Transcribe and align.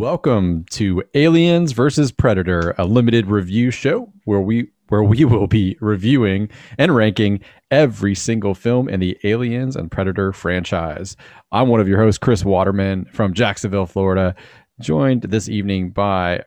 Welcome 0.00 0.64
to 0.70 1.02
Aliens 1.12 1.72
versus 1.72 2.10
Predator, 2.10 2.74
a 2.78 2.86
limited 2.86 3.26
review 3.26 3.70
show 3.70 4.10
where 4.24 4.40
we 4.40 4.70
where 4.88 5.02
we 5.02 5.24
will 5.26 5.46
be 5.46 5.76
reviewing 5.82 6.48
and 6.78 6.96
ranking 6.96 7.40
every 7.70 8.14
single 8.14 8.54
film 8.54 8.88
in 8.88 9.00
the 9.00 9.18
Aliens 9.24 9.76
and 9.76 9.90
Predator 9.90 10.32
franchise. 10.32 11.18
I'm 11.52 11.68
one 11.68 11.80
of 11.80 11.86
your 11.86 12.00
hosts, 12.00 12.16
Chris 12.16 12.46
Waterman 12.46 13.10
from 13.12 13.34
Jacksonville, 13.34 13.84
Florida, 13.84 14.34
joined 14.80 15.24
this 15.24 15.50
evening 15.50 15.90
by 15.90 16.44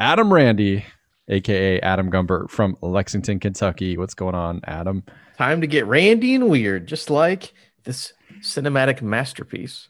Adam 0.00 0.32
Randy, 0.32 0.84
aka 1.28 1.78
Adam 1.82 2.10
Gumbert 2.10 2.50
from 2.50 2.76
Lexington, 2.82 3.38
Kentucky. 3.38 3.96
What's 3.96 4.14
going 4.14 4.34
on, 4.34 4.62
Adam? 4.64 5.04
Time 5.38 5.60
to 5.60 5.68
get 5.68 5.86
randy 5.86 6.34
and 6.34 6.50
weird, 6.50 6.88
just 6.88 7.08
like 7.08 7.54
this 7.84 8.14
cinematic 8.40 9.00
masterpiece. 9.00 9.86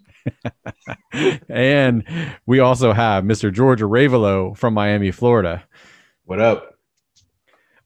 And 1.49 2.05
we 2.47 2.61
also 2.61 2.93
have 2.93 3.25
Mr. 3.25 3.53
George 3.53 3.81
Ravelo 3.81 4.57
from 4.57 4.75
Miami, 4.75 5.11
Florida. 5.11 5.65
What 6.25 6.41
up? 6.41 6.75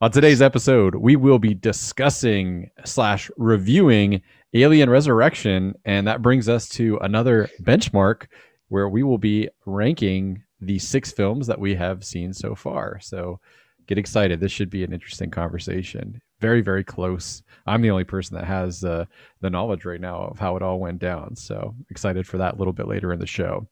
On 0.01 0.11
today's 0.11 0.41
episode, 0.41 0.95
we 0.95 1.15
will 1.17 1.39
be 1.39 1.53
discussing 1.53 2.71
slash 2.85 3.31
reviewing 3.37 4.23
Alien 4.55 4.89
Resurrection, 4.89 5.75
and 5.85 6.07
that 6.07 6.23
brings 6.23 6.49
us 6.49 6.69
to 6.71 6.99
another 7.03 7.51
benchmark 7.63 8.27
where 8.69 8.89
we 8.89 9.03
will 9.03 9.19
be 9.19 9.49
ranking 9.67 10.43
the 10.61 10.79
six 10.79 11.13
films 11.13 11.47
that 11.47 11.61
we 11.61 11.75
have 11.75 12.05
seen 12.05 12.33
so 12.33 12.55
far. 12.55 12.99
So 13.01 13.41
get 13.87 13.99
excited. 13.99 14.41
This 14.41 14.53
should 14.53 14.71
be 14.71 14.85
an 14.85 14.93
interesting 14.93 15.31
conversation. 15.31 16.21
Very, 16.41 16.63
very 16.63 16.85
close. 16.85 17.43
I'm 17.67 17.83
the 17.83 17.91
only 17.91 18.05
person 18.05 18.37
that 18.37 18.47
has 18.47 18.83
uh, 18.83 19.05
the 19.41 19.51
knowledge 19.51 19.85
right 19.85 20.01
now 20.01 20.29
of 20.31 20.39
how 20.39 20.57
it 20.57 20.63
all 20.63 20.81
went 20.81 20.99
down. 20.99 21.37
So 21.37 21.75
excited 21.91 22.27
for 22.27 22.39
that 22.39 22.55
a 22.55 22.57
little 22.57 22.73
bit 22.73 22.89
later 22.89 23.13
in 23.13 23.21
the 23.21 23.27
show. 23.27 23.69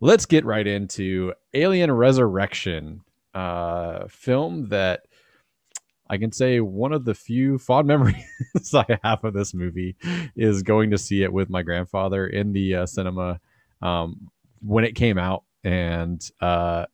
Let's 0.00 0.26
get 0.26 0.44
right 0.44 0.66
into 0.66 1.32
Alien 1.54 1.92
Resurrection, 1.92 3.02
uh, 3.34 4.08
film 4.08 4.68
that 4.68 5.02
I 6.10 6.18
can 6.18 6.32
say 6.32 6.60
one 6.60 6.92
of 6.92 7.04
the 7.04 7.14
few 7.14 7.56
fond 7.56 7.86
memories 7.88 8.24
I 8.74 8.98
have 9.02 9.24
of 9.24 9.32
this 9.32 9.54
movie 9.54 9.96
is 10.36 10.62
going 10.62 10.90
to 10.90 10.98
see 10.98 11.22
it 11.22 11.32
with 11.32 11.48
my 11.48 11.62
grandfather 11.62 12.26
in 12.26 12.52
the 12.52 12.74
uh, 12.74 12.86
cinema 12.86 13.40
um, 13.80 14.28
when 14.60 14.84
it 14.84 14.94
came 14.94 15.18
out, 15.18 15.44
and 15.64 16.20
uh, 16.40 16.86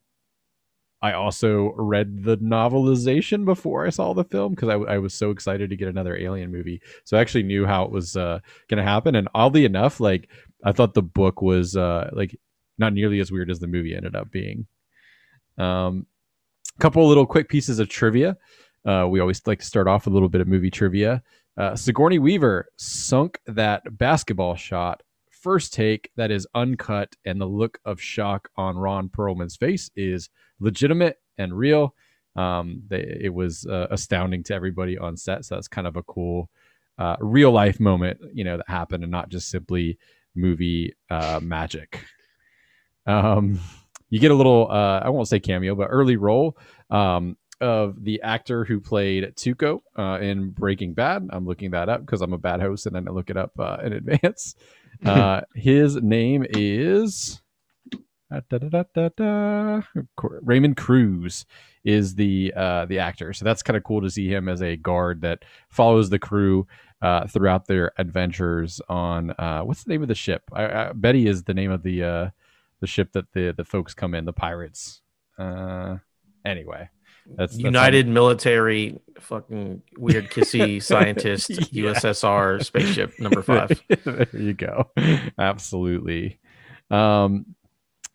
I 1.01 1.13
also 1.13 1.73
read 1.77 2.25
the 2.25 2.37
novelization 2.39 3.45
before 3.45 3.87
I 3.87 3.91
saw 3.91 4.15
the 4.15 4.25
film 4.25 4.55
because 4.55 4.69
I, 4.69 4.75
I, 4.75 4.99
was 4.99 5.15
so 5.15 5.31
excited 5.31 5.71
to 5.71 5.77
get 5.77 5.87
another 5.87 6.17
Alien 6.17 6.51
movie. 6.51 6.81
So 7.05 7.17
I 7.17 7.21
actually 7.21 7.45
knew 7.45 7.67
how 7.67 7.85
it 7.85 7.93
was 7.93 8.17
uh, 8.17 8.41
going 8.69 8.79
to 8.79 8.91
happen, 8.91 9.15
and 9.15 9.29
oddly 9.35 9.65
enough, 9.65 10.01
like 10.01 10.29
I 10.65 10.73
thought 10.73 10.95
the 10.95 11.03
book 11.03 11.41
was 11.41 11.77
uh, 11.77 12.11
like 12.13 12.37
not 12.79 12.93
nearly 12.93 13.21
as 13.21 13.31
weird 13.31 13.51
as 13.51 13.61
the 13.61 13.69
movie 13.69 13.95
ended 13.95 14.17
up 14.17 14.31
being. 14.33 14.67
Um, 15.57 16.07
couple 16.79 17.07
little 17.07 17.27
quick 17.27 17.49
pieces 17.49 17.79
of 17.79 17.89
trivia. 17.89 18.37
Uh, 18.85 19.07
we 19.09 19.21
always 19.21 19.45
like 19.47 19.59
to 19.59 19.67
start 19.67 19.89
off 19.89 20.05
with 20.05 20.13
a 20.13 20.15
little 20.15 20.29
bit 20.29 20.41
of 20.41 20.49
movie 20.49 20.71
trivia. 20.71 21.23
Uh, 21.57 21.75
Sigourney 21.75 22.19
Weaver 22.19 22.69
sunk 22.77 23.41
that 23.47 23.99
basketball 23.99 24.55
shot 24.55 25.03
first 25.41 25.73
take 25.73 26.11
that 26.17 26.31
is 26.31 26.47
uncut, 26.55 27.17
and 27.25 27.41
the 27.41 27.47
look 27.47 27.79
of 27.85 28.01
shock 28.01 28.49
on 28.57 28.77
Ron 28.77 29.09
Perlman's 29.09 29.57
face 29.57 29.91
is 29.97 30.31
legitimate 30.61 31.17
and 31.39 31.57
real. 31.57 31.95
Um, 32.37 32.83
they, 32.89 33.19
it 33.21 33.35
was 33.35 33.67
uh, 33.67 33.89
astounding 33.91 34.43
to 34.45 34.55
everybody 34.55 34.97
on 34.99 35.17
set, 35.17 35.45
so 35.45 35.55
that's 35.55 35.69
kind 35.69 35.87
of 35.87 35.97
a 35.97 36.03
cool 36.03 36.51
uh, 36.99 37.17
real 37.21 37.51
life 37.53 37.81
moment, 37.81 38.19
you 38.33 38.45
know, 38.45 38.57
that 38.57 38.69
happened, 38.69 39.05
and 39.05 39.11
not 39.11 39.29
just 39.29 39.49
simply 39.49 39.99
movie 40.35 40.95
uh, 41.11 41.41
magic. 41.43 42.05
Um, 43.07 43.61
you 44.11 44.21
get 44.21 44.31
a 44.31 44.35
little, 44.35 44.69
uh, 44.71 45.01
I 45.01 45.09
won't 45.11 45.29
say 45.29 45.41
cameo, 45.41 45.75
but 45.75 45.89
early 45.91 46.17
role. 46.17 46.57
Um, 46.91 47.37
of 47.61 48.03
the 48.05 48.23
actor 48.23 48.65
who 48.65 48.81
played 48.81 49.25
Tuco 49.37 49.81
uh, 49.97 50.19
in 50.21 50.51
Breaking 50.51 50.95
Bad. 50.95 51.29
I'm 51.31 51.47
looking 51.47 51.73
that 51.73 51.89
up 51.89 52.01
because 52.01 52.21
I'm 52.21 52.33
a 52.33 52.39
bad 52.39 52.61
host 52.61 52.87
and 52.87 52.97
I 52.97 53.01
didn't 53.01 53.15
look 53.15 53.31
it 53.31 53.37
up 53.37 53.53
uh, 53.59 53.79
in 53.83 53.93
advance. 53.95 54.55
Uh, 55.07 55.43
his 55.55 55.95
name 55.95 56.45
is 56.51 57.41
Raymond 60.21 60.77
Cruz 60.77 61.47
is 61.85 62.15
the 62.17 62.53
uh, 62.55 62.85
the 62.87 62.99
actor. 62.99 63.33
So 63.33 63.45
that's 63.45 63.63
kind 63.63 63.77
of 63.77 63.85
cool 63.85 64.03
to 64.03 64.11
see 64.11 64.29
him 64.29 64.49
as 64.49 64.61
a 64.61 64.77
guard 64.77 65.23
that 65.23 65.45
follows 65.69 66.11
the 66.11 66.19
crew 66.19 66.67
uh, 67.01 67.27
throughout 67.27 67.67
their 67.67 67.93
adventures 67.97 68.81
on 68.89 69.31
uh, 69.39 69.63
what's 69.63 69.85
the 69.85 69.91
name 69.91 70.03
of 70.03 70.09
the 70.09 70.15
ship? 70.15 70.43
I, 70.53 70.65
I, 70.65 70.93
Betty 70.93 71.27
is 71.27 71.45
the 71.45 71.55
name 71.55 71.71
of 71.71 71.83
the 71.83 72.03
uh, 72.03 72.31
the 72.81 72.87
ship 72.87 73.13
that 73.13 73.33
the 73.33 73.55
the 73.57 73.65
folks 73.65 73.95
come 73.95 74.15
in, 74.15 74.25
the 74.25 74.33
pirates. 74.33 75.01
Uh, 75.39 75.97
anyway, 76.45 76.91
that's, 77.37 77.53
that's 77.53 77.59
United 77.59 78.07
how... 78.07 78.13
Military, 78.13 79.01
fucking 79.21 79.83
weird 79.97 80.31
kissy 80.31 80.83
scientist 80.83 81.51
yeah. 81.51 81.93
USSR 81.93 82.65
spaceship 82.65 83.19
number 83.19 83.43
five. 83.43 83.81
there 84.05 84.29
you 84.33 84.55
go. 84.55 84.91
Absolutely. 85.39 86.39
Um, 86.91 87.55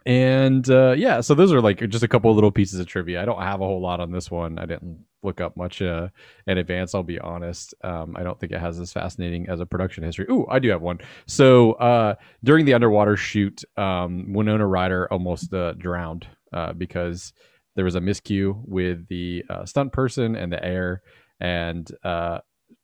and 0.06 0.69
uh, 0.69 0.91
yeah, 0.97 1.22
so 1.22 1.34
those 1.34 1.53
are 1.53 1.62
like 1.62 1.88
just 1.90 2.03
a 2.03 2.07
couple 2.07 2.34
little 2.34 2.51
pieces 2.51 2.79
of 2.79 2.88
trivia. 2.88 3.22
I 3.22 3.25
don't 3.25 3.41
have 3.41 3.62
a 3.62 3.66
whole 3.66 3.81
lot 3.81 4.00
on 4.00 4.12
this 4.12 4.29
one. 4.29 4.59
I 4.59 4.66
didn't 4.66 5.06
look 5.24 5.40
up 5.40 5.56
much 5.56 5.81
uh, 5.81 6.09
in 6.45 6.57
advance. 6.57 6.94
I'll 6.94 7.03
be 7.03 7.19
honest. 7.19 7.74
Um, 7.84 8.16
I 8.18 8.24
don't 8.24 8.38
think 8.38 8.51
it 8.51 8.59
has 8.59 8.80
as 8.80 8.91
fascinating 8.91 9.47
as 9.47 9.62
a 9.62 9.66
production 9.66 10.03
history. 10.03 10.25
Ooh, 10.30 10.45
I 10.50 10.59
do 10.59 10.69
have 10.69 10.81
one. 10.81 11.00
So 11.25 11.74
uh, 11.74 12.16
during 12.44 12.66
the 12.66 12.74
underwater 12.74 13.16
shoot, 13.16 13.63
um, 13.78 14.34
Winona 14.34 14.68
Ryder 14.68 15.07
almost 15.12 15.53
uh, 15.53 15.74
drowned 15.74 16.28
uh, 16.51 16.74
because 16.74 17.31
there 17.76 17.86
was 17.86 17.96
a 17.96 18.00
miscue 18.00 18.62
with 18.66 19.08
the 19.08 19.44
uh, 19.50 19.66
stunt 19.66 19.94
person 19.94 20.36
and 20.36 20.52
the 20.52 20.64
air, 20.64 21.02
and 21.40 21.90
uh, 22.04 22.40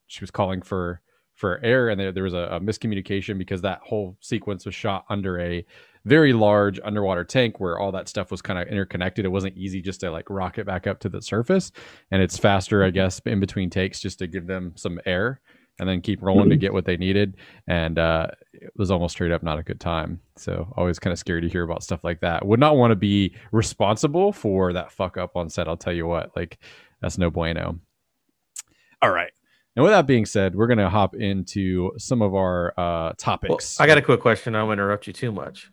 she 0.07 0.21
was 0.21 0.31
calling 0.31 0.61
for 0.61 1.01
for 1.35 1.63
air, 1.63 1.87
and 1.87 1.97
there, 1.97 2.11
there 2.11 2.23
was 2.23 2.33
a, 2.33 2.49
a, 2.51 2.59
miscommunication 2.59 3.37
because 3.37 3.61
that 3.61 3.79
whole 3.81 4.17
sequence 4.19 4.65
was 4.65 4.75
shot 4.75 5.05
under 5.09 5.39
a 5.39 5.65
very 6.03 6.33
large 6.33 6.81
underwater 6.83 7.23
tank 7.23 7.61
where 7.61 7.79
all 7.79 7.93
that 7.93 8.09
stuff 8.09 8.29
was 8.29 8.41
kind 8.41 8.59
of 8.59 8.67
interconnected. 8.67 9.23
It 9.23 9.29
wasn't 9.29 9.55
easy 9.55 9.81
just 9.81 10.01
to 10.01 10.11
like 10.11 10.29
rocket 10.29 10.65
back 10.65 10.85
up 10.85 10.99
to 10.99 11.09
the 11.09 11.21
surface, 11.21 11.71
and 12.11 12.21
it's 12.21 12.37
faster, 12.37 12.83
I 12.83 12.89
guess, 12.89 13.21
in 13.25 13.39
between 13.39 13.69
takes 13.69 14.01
just 14.01 14.19
to 14.19 14.27
give 14.27 14.47
them 14.47 14.73
some 14.75 14.99
air 15.05 15.39
and 15.79 15.87
then 15.87 16.01
keep 16.01 16.21
rolling 16.21 16.43
mm-hmm. 16.43 16.51
to 16.51 16.57
get 16.57 16.73
what 16.73 16.85
they 16.85 16.97
needed. 16.97 17.37
And 17.67 17.97
uh, 17.97 18.27
it 18.53 18.71
was 18.75 18.91
almost 18.91 19.13
straight 19.13 19.31
up 19.31 19.43
not 19.43 19.59
a 19.59 19.63
good 19.63 19.79
time. 19.79 20.19
So 20.35 20.71
always 20.75 20.99
kind 20.99 21.11
of 21.11 21.19
scary 21.19 21.41
to 21.41 21.49
hear 21.49 21.63
about 21.63 21.83
stuff 21.83 22.03
like 22.03 22.21
that. 22.21 22.45
Would 22.45 22.59
not 22.59 22.77
want 22.77 22.91
to 22.91 22.95
be 22.95 23.35
responsible 23.51 24.31
for 24.31 24.73
that 24.73 24.91
fuck 24.91 25.17
up 25.17 25.35
on 25.35 25.49
set. 25.49 25.67
I'll 25.67 25.77
tell 25.77 25.93
you 25.93 26.05
what, 26.05 26.35
like 26.35 26.59
that's 27.01 27.17
no 27.17 27.29
bueno. 27.29 27.79
All 29.01 29.11
right. 29.11 29.31
And 29.75 29.83
with 29.83 29.93
that 29.93 30.07
being 30.07 30.25
said, 30.25 30.55
we're 30.55 30.67
going 30.67 30.79
to 30.79 30.89
hop 30.89 31.15
into 31.15 31.91
some 31.97 32.21
of 32.21 32.35
our 32.35 32.73
uh, 32.77 33.13
topics. 33.17 33.79
Well, 33.79 33.85
I 33.85 33.87
got 33.87 33.97
a 33.97 34.01
quick 34.01 34.19
question. 34.19 34.55
I 34.55 34.59
don't 34.59 34.73
interrupt 34.73 35.07
you 35.07 35.13
too 35.13 35.31
much. 35.31 35.71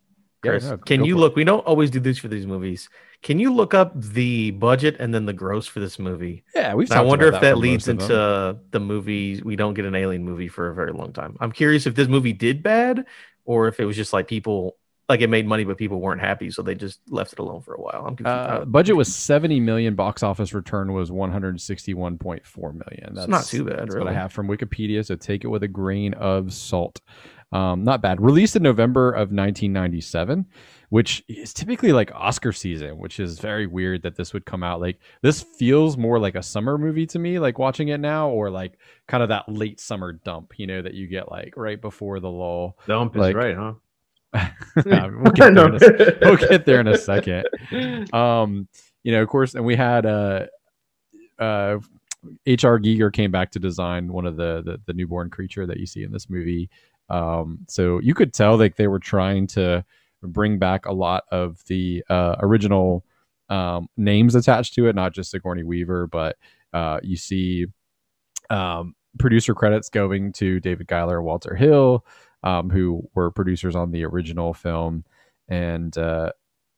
Chris, 0.50 0.64
yeah, 0.64 0.70
no, 0.70 0.76
can 0.78 1.04
you 1.04 1.16
look? 1.16 1.32
It. 1.32 1.36
We 1.36 1.44
don't 1.44 1.66
always 1.66 1.90
do 1.90 2.00
this 2.00 2.18
for 2.18 2.28
these 2.28 2.46
movies. 2.46 2.88
Can 3.22 3.38
you 3.38 3.52
look 3.52 3.74
up 3.74 3.92
the 4.00 4.52
budget 4.52 4.96
and 4.98 5.12
then 5.14 5.26
the 5.26 5.32
gross 5.32 5.66
for 5.66 5.80
this 5.80 5.98
movie? 5.98 6.44
Yeah, 6.54 6.74
we've. 6.74 6.90
I 6.92 7.00
wonder 7.00 7.26
if 7.26 7.32
that, 7.32 7.42
that 7.42 7.58
leads 7.58 7.88
into 7.88 8.58
the 8.70 8.80
movie. 8.80 9.40
We 9.42 9.56
don't 9.56 9.74
get 9.74 9.84
an 9.84 9.94
alien 9.94 10.24
movie 10.24 10.48
for 10.48 10.68
a 10.68 10.74
very 10.74 10.92
long 10.92 11.12
time. 11.12 11.36
I'm 11.40 11.52
curious 11.52 11.86
if 11.86 11.94
this 11.94 12.08
movie 12.08 12.32
did 12.32 12.62
bad 12.62 13.06
or 13.44 13.68
if 13.68 13.80
it 13.80 13.84
was 13.84 13.96
just 13.96 14.12
like 14.12 14.28
people 14.28 14.76
like 15.08 15.20
it 15.20 15.28
made 15.30 15.46
money, 15.46 15.64
but 15.64 15.76
people 15.76 16.00
weren't 16.00 16.20
happy, 16.20 16.50
so 16.50 16.62
they 16.62 16.74
just 16.74 17.00
left 17.08 17.32
it 17.32 17.38
alone 17.38 17.62
for 17.62 17.74
a 17.74 17.80
while. 17.80 18.06
I'm 18.06 18.16
uh, 18.26 18.64
budget 18.64 18.96
was 18.96 19.14
70 19.14 19.60
million. 19.60 19.94
Box 19.94 20.22
office 20.22 20.52
return 20.52 20.92
was 20.92 21.10
161.4 21.10 22.74
million. 22.74 23.14
That's 23.14 23.28
not 23.28 23.44
too 23.44 23.64
bad. 23.64 23.78
That's 23.78 23.94
really. 23.94 24.06
what 24.06 24.12
I 24.12 24.14
have 24.14 24.32
from 24.32 24.48
Wikipedia. 24.48 25.06
So 25.06 25.14
take 25.14 25.44
it 25.44 25.48
with 25.48 25.62
a 25.62 25.68
grain 25.68 26.14
of 26.14 26.52
salt. 26.52 27.00
Um, 27.52 27.84
not 27.84 28.02
bad. 28.02 28.20
Released 28.20 28.56
in 28.56 28.62
November 28.62 29.10
of 29.10 29.30
1997, 29.30 30.46
which 30.88 31.24
is 31.28 31.54
typically 31.54 31.92
like 31.92 32.10
Oscar 32.14 32.52
season, 32.52 32.98
which 32.98 33.20
is 33.20 33.38
very 33.38 33.66
weird 33.66 34.02
that 34.02 34.16
this 34.16 34.32
would 34.34 34.44
come 34.44 34.62
out. 34.62 34.80
Like 34.80 34.98
this 35.22 35.42
feels 35.42 35.96
more 35.96 36.18
like 36.18 36.34
a 36.34 36.42
summer 36.42 36.76
movie 36.76 37.06
to 37.06 37.18
me, 37.18 37.38
like 37.38 37.58
watching 37.58 37.88
it 37.88 37.98
now, 37.98 38.28
or 38.28 38.50
like 38.50 38.78
kind 39.06 39.22
of 39.22 39.28
that 39.28 39.48
late 39.48 39.80
summer 39.80 40.12
dump, 40.12 40.58
you 40.58 40.66
know, 40.66 40.82
that 40.82 40.94
you 40.94 41.06
get 41.06 41.30
like 41.30 41.56
right 41.56 41.80
before 41.80 42.18
the 42.20 42.30
lull. 42.30 42.78
Dump 42.86 43.14
like, 43.14 43.30
is 43.30 43.34
right, 43.36 43.56
huh? 43.56 43.74
we'll, 44.84 45.32
get 45.32 45.54
there 45.54 45.68
in 45.68 45.74
a, 45.74 46.18
we'll 46.22 46.36
get 46.36 46.66
there 46.66 46.80
in 46.80 46.88
a 46.88 46.98
second. 46.98 47.46
Um, 48.12 48.68
you 49.04 49.12
know, 49.12 49.22
of 49.22 49.28
course, 49.28 49.54
and 49.54 49.64
we 49.64 49.76
had 49.76 50.04
uh, 50.04 50.46
uh, 51.38 51.78
H.R. 52.44 52.78
Giger 52.80 53.12
came 53.12 53.30
back 53.30 53.52
to 53.52 53.58
design 53.58 54.12
one 54.12 54.26
of 54.26 54.36
the, 54.36 54.62
the, 54.64 54.80
the 54.86 54.92
newborn 54.92 55.30
creature 55.30 55.66
that 55.66 55.78
you 55.78 55.86
see 55.86 56.02
in 56.02 56.12
this 56.12 56.28
movie. 56.28 56.68
Um, 57.08 57.60
so 57.68 58.00
you 58.00 58.14
could 58.14 58.32
tell 58.32 58.56
like 58.56 58.76
they 58.76 58.88
were 58.88 58.98
trying 58.98 59.46
to 59.48 59.84
bring 60.22 60.58
back 60.58 60.86
a 60.86 60.92
lot 60.92 61.24
of 61.30 61.62
the 61.66 62.04
uh, 62.08 62.36
original 62.40 63.04
um, 63.48 63.88
names 63.96 64.34
attached 64.34 64.74
to 64.74 64.88
it, 64.88 64.94
not 64.94 65.14
just 65.14 65.30
Sigourney 65.30 65.62
Weaver, 65.62 66.06
but 66.06 66.36
uh, 66.72 66.98
you 67.02 67.16
see 67.16 67.66
um, 68.50 68.94
producer 69.18 69.54
credits 69.54 69.88
going 69.88 70.32
to 70.34 70.60
David 70.60 70.88
Giler, 70.88 71.18
and 71.18 71.26
Walter 71.26 71.54
Hill, 71.54 72.04
um, 72.42 72.70
who 72.70 73.08
were 73.14 73.30
producers 73.30 73.76
on 73.76 73.92
the 73.92 74.04
original 74.04 74.52
film, 74.52 75.04
and 75.48 75.96
uh, 75.96 76.32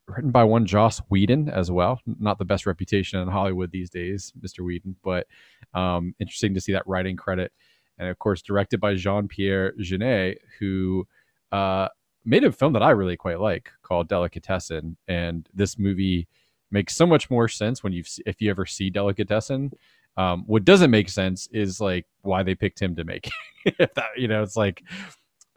written 0.06 0.30
by 0.30 0.44
one 0.44 0.66
Joss 0.66 0.98
Whedon 1.08 1.48
as 1.48 1.70
well. 1.70 2.00
Not 2.06 2.38
the 2.38 2.44
best 2.44 2.66
reputation 2.66 3.20
in 3.20 3.28
Hollywood 3.28 3.70
these 3.70 3.90
days, 3.90 4.32
Mr. 4.40 4.64
Whedon, 4.64 4.96
but 5.02 5.26
um, 5.74 6.14
interesting 6.18 6.54
to 6.54 6.60
see 6.60 6.72
that 6.72 6.86
writing 6.86 7.16
credit. 7.16 7.52
And 7.98 8.08
of 8.08 8.18
course, 8.18 8.42
directed 8.42 8.80
by 8.80 8.94
Jean 8.94 9.28
Pierre 9.28 9.72
Jeunet, 9.80 10.38
who 10.58 11.06
uh, 11.52 11.88
made 12.24 12.44
a 12.44 12.52
film 12.52 12.72
that 12.74 12.82
I 12.82 12.90
really 12.90 13.16
quite 13.16 13.40
like 13.40 13.70
called 13.82 14.08
Delicatessen. 14.08 14.96
And 15.08 15.48
this 15.54 15.78
movie 15.78 16.28
makes 16.70 16.94
so 16.94 17.06
much 17.06 17.30
more 17.30 17.48
sense 17.48 17.82
when 17.82 17.92
you 17.92 18.04
if 18.26 18.40
you 18.40 18.50
ever 18.50 18.66
see 18.66 18.90
Delicatessen. 18.90 19.72
Um, 20.16 20.42
what 20.46 20.64
doesn't 20.64 20.90
make 20.90 21.08
sense 21.08 21.48
is 21.52 21.80
like 21.80 22.04
why 22.22 22.42
they 22.42 22.56
picked 22.56 22.82
him 22.82 22.96
to 22.96 23.04
make 23.04 23.30
it. 23.64 23.94
that, 23.94 24.08
you 24.16 24.26
know, 24.26 24.42
it's 24.42 24.56
like 24.56 24.82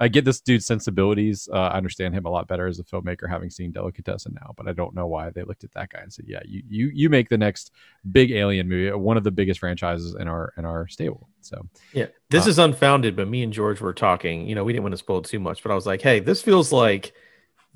I 0.02 0.08
get 0.08 0.26
this 0.26 0.42
dude's 0.42 0.66
sensibilities. 0.66 1.48
Uh, 1.54 1.58
I 1.58 1.78
understand 1.78 2.16
him 2.16 2.26
a 2.26 2.30
lot 2.32 2.48
better 2.48 2.66
as 2.66 2.80
a 2.80 2.84
filmmaker, 2.84 3.30
having 3.30 3.52
seen 3.52 3.72
Delicatessen 3.72 4.34
now. 4.34 4.52
But 4.58 4.68
I 4.68 4.74
don't 4.74 4.96
know 4.96 5.06
why 5.06 5.30
they 5.30 5.44
looked 5.44 5.64
at 5.64 5.72
that 5.74 5.90
guy 5.90 6.00
and 6.00 6.12
said, 6.12 6.26
"Yeah, 6.28 6.40
you 6.44 6.64
you 6.68 6.92
you 6.92 7.10
make 7.10 7.30
the 7.30 7.38
next 7.38 7.72
big 8.12 8.32
Alien 8.32 8.68
movie, 8.68 8.92
one 8.94 9.16
of 9.16 9.24
the 9.24 9.30
biggest 9.30 9.60
franchises 9.60 10.16
in 10.20 10.28
our 10.28 10.54
in 10.58 10.66
our 10.66 10.88
stable." 10.88 11.30
So 11.42 11.68
yeah, 11.94 12.08
this 12.32 12.48
uh, 12.48 12.50
is 12.50 12.58
unfounded. 12.58 13.16
But 13.16 13.28
me 13.28 13.44
and 13.44 13.54
George 13.54 13.80
were 13.80 13.94
talking. 13.94 14.48
You 14.48 14.56
know, 14.56 14.64
we 14.64 14.74
didn't 14.74 14.84
want 14.84 14.94
to 14.94 14.98
spoil 14.98 15.22
too 15.22 15.40
much, 15.40 15.62
but 15.62 15.72
I 15.72 15.76
was 15.76 15.86
like, 15.86 16.02
"Hey, 16.02 16.20
this 16.20 16.42
feels 16.42 16.72
like 16.72 17.14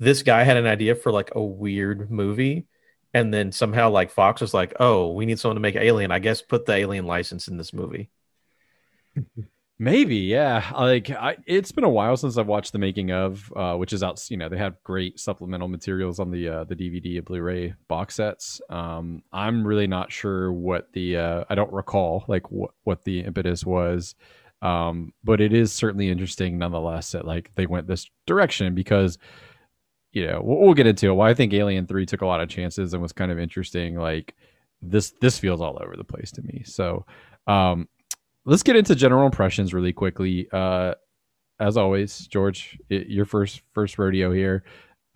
this 0.00 0.24
guy 0.24 0.42
had 0.42 0.56
an 0.56 0.66
idea 0.66 0.96
for 0.96 1.12
like 1.12 1.30
a 1.36 1.42
weird 1.42 2.10
movie." 2.10 2.66
And 3.14 3.32
then 3.32 3.52
somehow, 3.52 3.90
like 3.90 4.10
Fox 4.10 4.40
was 4.40 4.52
like, 4.52 4.74
"Oh, 4.80 5.12
we 5.12 5.26
need 5.26 5.38
someone 5.38 5.56
to 5.56 5.60
make 5.60 5.76
Alien. 5.76 6.10
I 6.10 6.18
guess 6.18 6.42
put 6.42 6.66
the 6.66 6.74
Alien 6.74 7.06
license 7.06 7.46
in 7.46 7.56
this 7.56 7.72
movie." 7.72 8.10
Maybe, 9.78 10.16
yeah. 10.16 10.72
Like, 10.74 11.10
I, 11.10 11.36
it's 11.46 11.70
been 11.70 11.84
a 11.84 11.88
while 11.88 12.16
since 12.16 12.38
I've 12.38 12.46
watched 12.46 12.72
the 12.72 12.78
making 12.78 13.12
of, 13.12 13.52
uh, 13.54 13.74
which 13.74 13.92
is 13.92 14.02
out. 14.02 14.24
You 14.30 14.38
know, 14.38 14.48
they 14.48 14.56
have 14.56 14.82
great 14.82 15.20
supplemental 15.20 15.68
materials 15.68 16.18
on 16.18 16.30
the 16.30 16.48
uh, 16.48 16.64
the 16.64 16.74
DVD 16.74 17.16
and 17.16 17.24
Blu-ray 17.26 17.74
box 17.86 18.14
sets. 18.14 18.60
Um, 18.70 19.22
I'm 19.32 19.66
really 19.66 19.86
not 19.86 20.10
sure 20.10 20.50
what 20.50 20.90
the 20.94 21.18
uh, 21.18 21.44
I 21.50 21.54
don't 21.54 21.72
recall 21.72 22.24
like 22.26 22.50
what 22.50 22.70
what 22.84 23.04
the 23.04 23.20
impetus 23.20 23.66
was, 23.66 24.14
um, 24.62 25.12
but 25.22 25.42
it 25.42 25.52
is 25.52 25.74
certainly 25.74 26.08
interesting 26.08 26.56
nonetheless 26.56 27.12
that 27.12 27.26
like 27.26 27.50
they 27.54 27.66
went 27.66 27.86
this 27.86 28.08
direction 28.26 28.74
because 28.74 29.18
you 30.12 30.26
know 30.26 30.40
we'll, 30.42 30.58
we'll 30.58 30.74
get 30.74 30.86
into 30.86 31.10
it. 31.10 31.14
Why 31.14 31.28
I 31.28 31.34
think 31.34 31.52
Alien 31.52 31.86
Three 31.86 32.06
took 32.06 32.22
a 32.22 32.26
lot 32.26 32.40
of 32.40 32.48
chances 32.48 32.94
and 32.94 33.02
was 33.02 33.12
kind 33.12 33.30
of 33.30 33.38
interesting. 33.38 33.96
Like 33.96 34.34
this 34.80 35.12
this 35.20 35.38
feels 35.38 35.60
all 35.60 35.78
over 35.82 35.96
the 35.98 36.04
place 36.04 36.32
to 36.32 36.42
me. 36.42 36.62
So 36.64 37.04
um, 37.46 37.88
let's 38.46 38.62
get 38.62 38.76
into 38.76 38.94
general 38.94 39.26
impressions 39.26 39.74
really 39.74 39.92
quickly. 39.92 40.48
Uh, 40.50 40.94
as 41.60 41.76
always, 41.76 42.26
George, 42.26 42.78
it, 42.88 43.08
your 43.08 43.26
first 43.26 43.60
first 43.72 43.98
rodeo 43.98 44.32
here. 44.32 44.64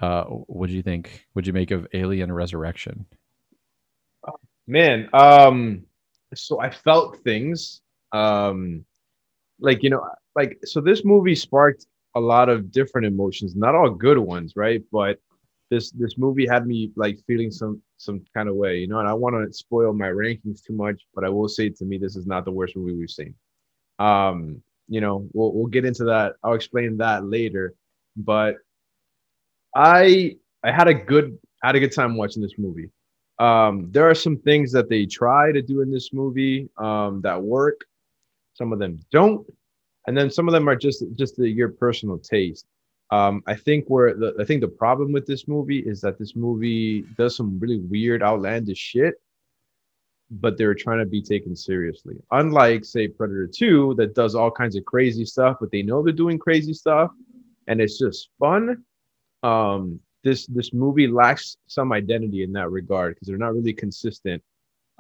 Uh, 0.01 0.25
what 0.25 0.69
do 0.69 0.75
you 0.75 0.83
think? 0.83 1.27
Would 1.35 1.47
you 1.47 1.53
make 1.53 1.71
of 1.71 1.87
Alien 1.93 2.33
Resurrection? 2.33 3.07
Man, 4.67 5.09
um, 5.13 5.85
so 6.35 6.61
I 6.61 6.71
felt 6.71 7.19
things, 7.19 7.83
um, 8.13 8.85
like 9.59 9.83
you 9.83 9.91
know, 9.91 10.07
like 10.37 10.59
so. 10.65 10.81
This 10.81 11.05
movie 11.05 11.35
sparked 11.35 11.87
a 12.15 12.21
lot 12.21 12.49
of 12.49 12.73
different 12.73 13.07
emotions, 13.07 13.55
not 13.55 13.75
all 13.75 13.91
good 13.91 14.19
ones, 14.19 14.55
right? 14.57 14.83
But 14.93 15.19
this 15.71 15.91
this 15.93 16.19
movie 16.19 16.47
had 16.47 16.67
me 16.67 16.91
like 16.97 17.19
feeling 17.27 17.51
some 17.51 17.81
some 17.97 18.23
kind 18.35 18.49
of 18.49 18.57
way, 18.57 18.79
you 18.79 18.89
know. 18.89 18.99
And 18.99 19.09
I 19.09 19.15
want 19.15 19.37
to 19.37 19.53
spoil 19.57 19.93
my 19.93 20.09
rankings 20.09 20.63
too 20.63 20.73
much, 20.73 21.03
but 21.15 21.25
I 21.25 21.29
will 21.29 21.49
say 21.49 21.69
to 21.71 21.85
me, 21.85 21.97
this 21.97 22.17
is 22.17 22.27
not 22.27 22.45
the 22.45 22.53
worst 22.53 22.77
movie 22.77 22.95
we've 22.95 23.11
seen. 23.11 23.35
Um, 23.99 24.63
you 24.89 25.01
know, 25.01 25.29
we'll 25.33 25.53
we'll 25.53 25.67
get 25.67 25.85
into 25.85 26.05
that. 26.05 26.35
I'll 26.43 26.55
explain 26.55 26.97
that 26.99 27.25
later. 27.25 27.75
But 28.17 28.57
I 29.75 30.37
I 30.65 30.73
had 30.73 30.89
a 30.89 30.95
good 30.95 31.39
had 31.63 31.77
a 31.77 31.81
good 31.81 31.95
time 31.95 32.17
watching 32.17 32.43
this 32.43 32.59
movie. 32.59 32.91
Um, 33.39 33.89
there 33.91 34.09
are 34.09 34.15
some 34.15 34.37
things 34.39 34.73
that 34.73 34.91
they 34.91 35.07
try 35.07 35.53
to 35.53 35.63
do 35.63 35.81
in 35.81 35.91
this 35.91 36.13
movie 36.13 36.69
um, 36.77 37.23
that 37.23 37.41
work. 37.41 37.81
Some 38.55 38.73
of 38.73 38.79
them 38.79 38.99
don't, 39.11 39.47
and 40.07 40.17
then 40.17 40.31
some 40.31 40.49
of 40.49 40.53
them 40.53 40.69
are 40.69 40.77
just 40.77 41.05
just 41.15 41.37
the, 41.37 41.49
your 41.49 41.69
personal 41.71 42.19
taste. 42.19 42.67
Um, 43.11 43.43
I 43.47 43.55
think 43.55 43.87
where 43.89 44.15
the 44.15 44.35
I 44.39 44.45
think 44.45 44.61
the 44.61 44.69
problem 44.69 45.11
with 45.13 45.27
this 45.27 45.49
movie 45.49 45.81
is 45.81 46.01
that 46.03 46.19
this 46.19 46.37
movie 46.37 47.03
does 47.19 47.37
some 47.37 47.59
really 47.59 47.79
weird, 47.79 48.23
outlandish 48.23 48.79
shit, 48.79 49.15
but 50.31 50.57
they're 50.57 50.75
trying 50.75 51.01
to 51.01 51.07
be 51.07 51.21
taken 51.21 51.57
seriously. 51.57 52.17
Unlike, 52.31 52.85
say, 52.85 53.09
Predator 53.09 53.49
2, 53.49 53.95
that 53.97 54.15
does 54.15 54.37
all 54.37 54.51
kinds 54.51 54.77
of 54.77 54.85
crazy 54.85 55.25
stuff, 55.25 55.57
but 55.61 55.73
they 55.73 55.83
know 55.83 56.03
they're 56.03 56.13
doing 56.13 56.39
crazy 56.39 56.73
stuff, 56.73 57.11
and 57.67 57.81
it's 57.81 57.99
just 57.99 58.29
fun. 58.39 58.85
Um, 59.43 59.99
this 60.23 60.47
this 60.47 60.73
movie 60.73 61.09
lacks 61.09 61.57
some 61.67 61.93
identity 61.93 62.45
in 62.45 62.53
that 62.53 62.71
regard 62.71 63.15
because 63.15 63.27
they're 63.27 63.39
not 63.39 63.55
really 63.55 63.73
consistent 63.73 64.41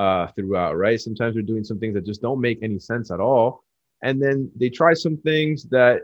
uh, 0.00 0.26
throughout. 0.28 0.76
Right? 0.76 1.00
Sometimes 1.00 1.34
they're 1.34 1.42
doing 1.44 1.62
some 1.62 1.78
things 1.78 1.94
that 1.94 2.06
just 2.06 2.22
don't 2.22 2.40
make 2.40 2.58
any 2.60 2.80
sense 2.80 3.12
at 3.12 3.20
all, 3.20 3.62
and 4.02 4.20
then 4.20 4.50
they 4.56 4.68
try 4.68 4.94
some 4.94 5.16
things 5.18 5.62
that 5.66 6.02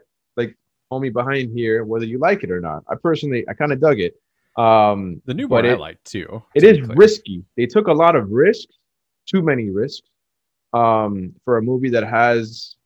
homie 0.93 1.13
behind 1.13 1.51
here, 1.53 1.85
whether 1.85 2.05
you 2.05 2.19
like 2.19 2.45
it 2.45 2.51
or 2.51 2.61
not. 2.61 2.85
I 2.89 2.95
personally, 2.95 3.45
I 3.49 3.55
kind 3.55 3.73
of 3.73 3.81
dug 3.81 4.01
it. 4.01 4.15
Um, 4.57 5.21
the 5.27 5.35
new 5.35 5.49
one 5.49 5.67
I 5.67 5.75
like 5.75 6.03
too. 6.05 6.43
It 6.55 6.65
is 6.65 6.79
clear. 6.79 6.97
risky. 6.97 7.45
They 7.57 7.67
took 7.67 7.89
a 7.89 7.93
lot 7.93 8.17
of 8.17 8.31
risks, 8.31 8.75
too 9.27 9.43
many 9.43 9.71
risks, 9.71 10.09
um, 10.73 11.35
for 11.45 11.59
a 11.59 11.63
movie 11.63 11.91
that 11.91 12.05
has 12.05 12.77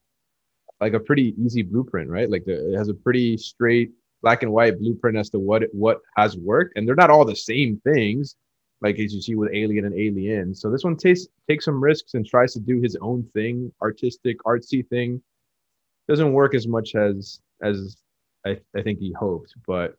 like 0.80 0.94
a 0.94 1.00
pretty 1.00 1.34
easy 1.38 1.62
blueprint, 1.62 2.10
right? 2.10 2.28
Like 2.28 2.44
the, 2.44 2.72
it 2.72 2.76
has 2.76 2.88
a 2.88 2.94
pretty 2.94 3.36
straight 3.36 3.92
black 4.22 4.42
and 4.42 4.52
white 4.52 4.78
blueprint 4.78 5.16
as 5.16 5.30
to 5.30 5.38
what 5.38 5.62
what 5.72 6.00
has 6.16 6.36
worked, 6.36 6.76
and 6.76 6.88
they're 6.88 6.94
not 6.94 7.10
all 7.10 7.24
the 7.24 7.36
same 7.36 7.80
things, 7.84 8.36
like 8.80 8.98
as 8.98 9.14
you 9.14 9.20
see 9.20 9.34
with 9.36 9.52
Alien 9.54 9.84
and 9.84 9.94
Alien. 9.94 10.54
So 10.54 10.70
this 10.70 10.82
one 10.82 10.96
takes 10.96 11.28
takes 11.48 11.66
some 11.66 11.82
risks 11.82 12.14
and 12.14 12.26
tries 12.26 12.52
to 12.54 12.60
do 12.60 12.80
his 12.80 12.96
own 13.00 13.22
thing, 13.32 13.72
artistic, 13.80 14.38
artsy 14.44 14.86
thing. 14.88 15.22
Doesn't 16.08 16.32
work 16.32 16.54
as 16.54 16.66
much 16.66 16.96
as 16.96 17.40
as 17.62 17.96
I, 18.46 18.58
I 18.76 18.82
think 18.82 18.98
he 18.98 19.12
hoped. 19.18 19.54
But 19.66 19.96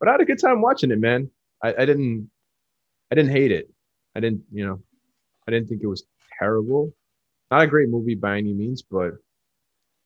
but 0.00 0.08
I 0.08 0.12
had 0.12 0.20
a 0.20 0.24
good 0.24 0.40
time 0.40 0.60
watching 0.60 0.90
it, 0.90 1.00
man. 1.00 1.30
I, 1.62 1.74
I 1.78 1.86
didn't 1.86 2.30
I 3.10 3.14
didn't 3.14 3.30
hate 3.30 3.52
it. 3.52 3.70
I 4.14 4.20
didn't, 4.20 4.42
you 4.52 4.66
know, 4.66 4.80
I 5.46 5.50
didn't 5.50 5.68
think 5.68 5.82
it 5.82 5.86
was 5.86 6.04
terrible. 6.38 6.92
Not 7.50 7.62
a 7.62 7.66
great 7.66 7.88
movie 7.88 8.14
by 8.14 8.38
any 8.38 8.52
means, 8.52 8.82
but 8.82 9.12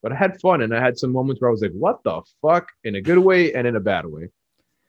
but 0.02 0.12
I 0.12 0.17
had 0.17 0.41
fun 0.41 0.62
and 0.62 0.75
I 0.75 0.81
had 0.81 0.99
some 0.99 1.12
moments 1.12 1.41
where 1.41 1.49
I 1.49 1.52
was 1.52 1.62
like, 1.62 1.73
what 1.73 2.02
the 2.05 2.21
fuck? 2.41 2.69
In 2.85 2.97
a 2.97 3.00
good 3.00 3.19
way 3.19 3.55
and 3.55 3.67
in 3.67 3.76
a 3.76 3.81
bad 3.81 4.07
way. 4.07 4.29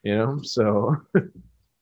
You 0.03 0.17
know? 0.17 0.39
So 0.43 0.97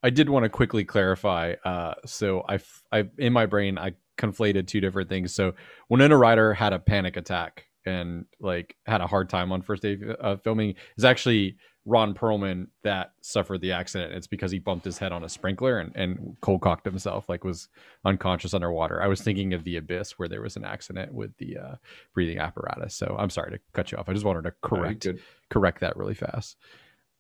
I 0.04 0.10
did 0.10 0.30
want 0.30 0.44
to 0.44 0.50
quickly 0.50 0.84
clarify. 0.84 1.54
Uh, 1.64 1.94
so 2.06 2.44
I, 2.50 2.60
I, 2.92 3.08
in 3.18 3.34
my 3.34 3.46
brain, 3.46 3.78
I 3.78 3.94
conflated 4.18 4.68
two 4.68 4.82
different 4.82 5.10
things. 5.10 5.34
So 5.34 5.54
Winona 5.90 6.18
Ryder 6.18 6.54
had 6.54 6.74
a 6.74 6.80
panic 6.80 7.18
attack 7.18 7.66
and 7.86 8.26
like 8.40 8.76
had 8.86 9.02
a 9.02 9.08
hard 9.08 9.30
time 9.30 9.52
on 9.52 9.62
first 9.62 9.84
day 9.84 9.98
of 10.20 10.42
filming 10.44 10.76
is 10.98 11.06
actually 11.06 11.58
Ron 11.86 12.14
Perlman 12.14 12.68
that 12.84 13.14
suffered 13.22 13.62
the 13.62 13.72
accident. 13.72 14.14
It's 14.14 14.28
because 14.28 14.52
he 14.52 14.60
bumped 14.60 14.86
his 14.86 15.00
head 15.00 15.12
on 15.12 15.24
a 15.24 15.30
sprinkler 15.30 15.80
and, 15.80 15.92
and 15.96 16.38
cold 16.42 16.62
cocked 16.62 16.86
himself, 16.86 17.28
like 17.28 17.44
was 17.44 17.70
unconscious 18.06 18.54
underwater. 18.54 19.02
I 19.02 19.08
was 19.08 19.22
thinking 19.22 19.54
of 19.54 19.64
the 19.64 19.78
abyss 19.78 20.20
where 20.20 20.28
there 20.28 20.44
was 20.44 20.56
an 20.58 20.64
accident 20.64 21.14
with 21.14 21.36
the 21.38 21.58
uh, 21.58 21.76
breathing 22.14 22.38
apparatus. 22.38 22.94
So 22.94 23.16
I'm 23.18 23.32
sorry 23.32 23.52
to 23.52 23.60
cut 23.74 23.92
you 23.92 23.98
off. 23.98 24.10
I 24.10 24.14
just 24.14 24.26
wanted 24.26 24.44
to 24.44 24.54
correct 24.62 25.08
correct 25.50 25.80
that 25.82 25.98
really 25.98 26.14
fast. 26.14 26.58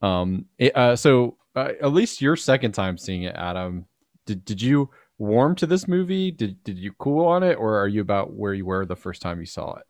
Um, 0.01 0.46
it, 0.60 0.75
uh, 0.75 0.96
so 0.96 1.38
uh, 1.56 1.72
at 1.82 1.91
least 1.91 2.22
your 2.22 2.36
second 2.36 2.74
time 2.74 2.98
seeing 2.98 3.24
it, 3.24 3.36
Adam, 3.36 3.86
did 4.27 4.46
did 4.46 4.62
you 4.62 4.91
warm 5.18 5.56
to 5.56 5.65
this 5.65 5.88
movie? 5.88 6.30
Did 6.30 6.63
did 6.63 6.77
you 6.77 6.94
cool 7.00 7.25
on 7.25 7.41
it, 7.41 7.56
or 7.56 7.80
are 7.80 7.88
you 7.88 8.01
about 8.01 8.34
where 8.34 8.53
you 8.53 8.65
were 8.65 8.86
the 8.86 8.96
first 8.96 9.22
time 9.24 9.39
you 9.39 9.46
saw 9.48 9.75
it? 9.75 9.86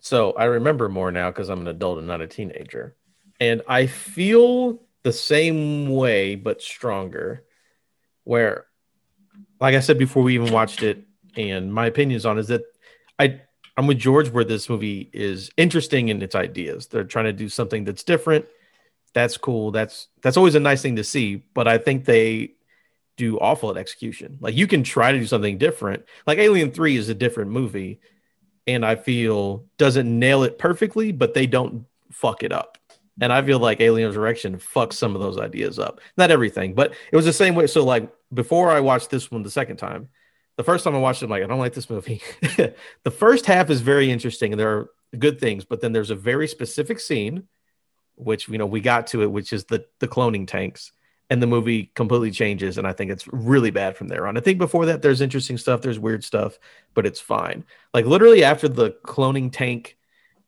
So 0.00 0.32
I 0.32 0.44
remember 0.44 0.88
more 0.88 1.12
now 1.12 1.30
because 1.30 1.48
I'm 1.48 1.60
an 1.60 1.68
adult 1.68 1.98
and 1.98 2.06
not 2.06 2.20
a 2.20 2.26
teenager. 2.26 2.96
And 3.38 3.62
I 3.68 3.86
feel 3.86 4.82
the 5.02 5.12
same 5.12 5.90
way, 5.90 6.34
but 6.34 6.62
stronger. 6.62 7.44
Where, 8.24 8.66
like 9.60 9.74
I 9.74 9.80
said 9.80 9.98
before 9.98 10.22
we 10.22 10.34
even 10.34 10.52
watched 10.52 10.82
it, 10.82 11.04
and 11.36 11.72
my 11.72 11.86
opinions 11.86 12.26
on 12.26 12.38
is 12.38 12.48
that 12.48 12.62
I 13.18 13.40
I'm 13.76 13.86
with 13.86 13.98
George 13.98 14.28
where 14.30 14.44
this 14.44 14.68
movie 14.68 15.08
is 15.12 15.50
interesting 15.56 16.08
in 16.08 16.22
its 16.22 16.34
ideas. 16.34 16.86
They're 16.86 17.04
trying 17.04 17.26
to 17.26 17.32
do 17.32 17.48
something 17.48 17.84
that's 17.84 18.02
different. 18.02 18.46
That's 19.14 19.36
cool. 19.36 19.70
That's 19.70 20.08
that's 20.22 20.36
always 20.36 20.54
a 20.54 20.60
nice 20.60 20.82
thing 20.82 20.96
to 20.96 21.04
see. 21.04 21.36
But 21.36 21.68
I 21.68 21.78
think 21.78 22.04
they 22.04 22.54
do 23.16 23.38
awful 23.38 23.70
at 23.70 23.76
execution. 23.76 24.38
Like 24.40 24.56
you 24.56 24.66
can 24.66 24.82
try 24.82 25.12
to 25.12 25.18
do 25.18 25.26
something 25.26 25.58
different. 25.58 26.04
Like 26.26 26.38
Alien 26.38 26.72
3 26.72 26.96
is 26.96 27.08
a 27.08 27.14
different 27.14 27.50
movie 27.50 28.00
and 28.72 28.84
I 28.84 28.96
feel 28.96 29.64
doesn't 29.78 30.18
nail 30.18 30.42
it 30.42 30.58
perfectly, 30.58 31.12
but 31.12 31.34
they 31.34 31.46
don't 31.46 31.86
fuck 32.10 32.42
it 32.42 32.52
up. 32.52 32.78
And 33.20 33.32
I 33.32 33.42
feel 33.42 33.58
like 33.58 33.80
Alien 33.80 34.08
Resurrection 34.08 34.56
fucks 34.56 34.94
some 34.94 35.14
of 35.14 35.20
those 35.20 35.38
ideas 35.38 35.78
up. 35.78 36.00
Not 36.16 36.30
everything, 36.30 36.74
but 36.74 36.94
it 37.12 37.16
was 37.16 37.26
the 37.26 37.32
same 37.32 37.54
way. 37.54 37.66
So, 37.66 37.84
like, 37.84 38.10
before 38.32 38.70
I 38.70 38.80
watched 38.80 39.10
this 39.10 39.30
one 39.30 39.42
the 39.42 39.50
second 39.50 39.76
time, 39.76 40.08
the 40.56 40.64
first 40.64 40.84
time 40.84 40.94
I 40.94 40.98
watched 40.98 41.22
it, 41.22 41.26
I'm 41.26 41.30
like, 41.30 41.42
I 41.42 41.46
don't 41.46 41.58
like 41.58 41.74
this 41.74 41.90
movie. 41.90 42.22
the 42.42 43.10
first 43.10 43.46
half 43.46 43.70
is 43.70 43.80
very 43.80 44.10
interesting 44.10 44.52
and 44.52 44.60
there 44.60 44.78
are 44.78 44.90
good 45.18 45.40
things, 45.40 45.64
but 45.64 45.80
then 45.80 45.92
there's 45.92 46.10
a 46.10 46.16
very 46.16 46.48
specific 46.48 47.00
scene, 47.00 47.44
which, 48.16 48.48
you 48.48 48.58
know, 48.58 48.66
we 48.66 48.80
got 48.80 49.08
to 49.08 49.22
it, 49.22 49.30
which 49.30 49.52
is 49.52 49.64
the, 49.64 49.84
the 49.98 50.08
cloning 50.08 50.46
tanks. 50.46 50.92
And 51.30 51.40
the 51.42 51.46
movie 51.46 51.90
completely 51.94 52.30
changes 52.30 52.76
and 52.76 52.86
i 52.86 52.92
think 52.92 53.10
it's 53.10 53.26
really 53.28 53.70
bad 53.70 53.96
from 53.96 54.08
there 54.08 54.26
on 54.26 54.36
i 54.36 54.40
think 54.40 54.58
before 54.58 54.84
that 54.86 55.00
there's 55.02 55.20
interesting 55.20 55.56
stuff 55.56 55.80
there's 55.80 55.98
weird 55.98 56.22
stuff 56.24 56.58
but 56.94 57.06
it's 57.06 57.20
fine 57.20 57.64
like 57.94 58.04
literally 58.04 58.42
after 58.44 58.68
the 58.68 58.90
cloning 59.06 59.50
tank 59.52 59.96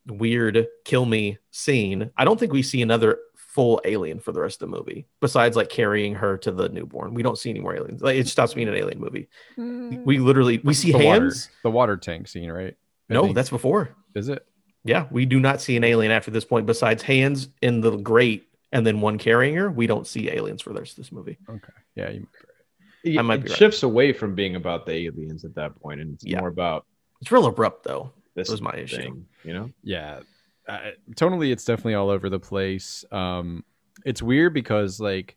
weird 0.07 0.67
kill 0.85 1.05
me 1.07 1.39
scene 1.51 2.11
i 2.17 2.25
don't 2.25 2.39
think 2.41 2.53
we 2.53 2.63
see 2.63 2.83
another 2.83 3.19
full 3.37 3.81
alien 3.85 4.19
for 4.19 4.33
the 4.33 4.41
rest 4.41 4.63
of 4.63 4.71
the 4.71 4.77
movie 4.77 5.07
besides 5.21 5.57
like 5.57 5.69
carrying 5.69 6.15
her 6.15 6.37
to 6.39 6.51
the 6.51 6.69
newborn 6.71 7.13
we 7.15 7.23
don't 7.23 7.39
see 7.39 7.51
any 7.51 7.61
more 7.61 7.77
aliens 7.77 8.01
like 8.03 8.17
it 8.17 8.27
stops 8.27 8.55
being 8.55 8.69
an 8.69 8.75
alien 8.75 8.99
movie 8.99 9.29
Mm. 9.59 10.05
we 10.05 10.19
literally 10.19 10.59
we 10.65 10.73
see 10.75 10.91
the 10.91 10.99
hands 10.99 11.49
water, 11.49 11.59
the 11.63 11.71
water 11.71 11.97
tank 11.99 12.27
scene, 12.29 12.51
right? 12.51 12.75
I 13.11 13.15
no 13.15 13.25
think. 13.25 13.35
that's 13.35 13.51
before 13.51 13.95
is 14.15 14.29
it. 14.31 14.45
yeah 14.85 15.07
we 15.11 15.27
do 15.27 15.39
not 15.39 15.61
see 15.61 15.77
an 15.77 15.85
alien 15.85 16.11
after 16.11 16.31
this 16.31 16.47
point 16.47 16.65
besides 16.67 17.03
hands 17.03 17.49
in 17.61 17.81
the 17.83 17.97
grate 17.99 18.49
and 18.73 18.87
then 18.87 19.01
one 19.01 19.19
carrying 19.19 19.55
her 19.55 19.71
we 19.71 19.87
don't 19.87 20.07
see 20.07 20.31
aliens 20.31 20.63
for 20.63 20.73
the 20.73 20.81
rest 20.81 20.93
of 20.93 20.97
this 21.05 21.13
movie 21.13 21.39
Okay, 21.49 21.73
yeah, 21.95 22.11
you, 22.11 22.27
It, 23.05 23.19
I 23.19 23.23
might 23.23 23.41
it 23.41 23.45
be 23.45 23.49
right. 23.51 23.59
shifts 23.59 23.83
away 23.83 24.13
from 24.13 24.35
being 24.35 24.57
about 24.57 24.87
the 24.87 24.93
aliens 24.93 25.45
at 25.45 25.55
that 25.57 25.75
point, 25.81 26.01
and 26.01 26.15
it's 26.15 26.25
Yeah. 26.25 26.41
more 26.41 26.49
about 26.49 26.87
it's 27.21 27.31
real 27.31 27.47
abrupt 27.47 27.85
though 27.85 28.13
this 28.35 28.49
was 28.49 28.61
my 28.63 28.75
issue. 28.75 28.97
thing, 28.97 29.27
you 29.45 29.53
know? 29.53 29.71
yeah. 29.83 30.21
Uh, 30.67 30.93
tonally, 31.17 31.51
it's 31.53 31.65
definitely 31.65 31.95
all 31.95 32.09
over 32.09 32.31
the 32.31 32.39
place. 32.41 33.05
Um, 33.11 33.65
it's 34.05 34.23
weird 34.23 34.55
because 34.55 35.01
like 35.01 35.37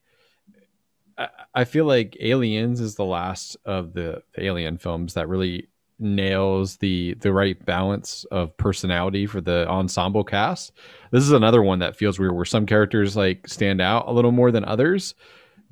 I, 1.18 1.30
I 1.54 1.64
feel 1.66 1.86
like 1.86 2.16
Aliens 2.20 2.80
is 2.80 2.96
the 2.96 3.06
last 3.06 3.58
of 3.66 3.94
the, 3.94 4.22
the 4.36 4.44
Alien 4.46 4.78
films 4.78 5.16
that 5.16 5.28
really 5.28 5.68
nails 6.00 6.78
the 6.78 7.16
the 7.22 7.32
right 7.32 7.64
balance 7.66 8.26
of 8.32 8.56
personality 8.58 9.26
for 9.26 9.42
the 9.42 9.68
ensemble 9.70 10.24
cast. 10.24 10.72
This 11.12 11.24
is 11.24 11.32
another 11.32 11.64
one 11.64 11.80
that 11.80 11.96
feels 11.96 12.20
weird 12.20 12.36
where 12.36 12.46
some 12.46 12.66
characters 12.66 13.16
like 13.16 13.48
stand 13.48 13.82
out 13.82 14.08
a 14.08 14.12
little 14.12 14.32
more 14.32 14.52
than 14.52 14.66
others, 14.66 15.16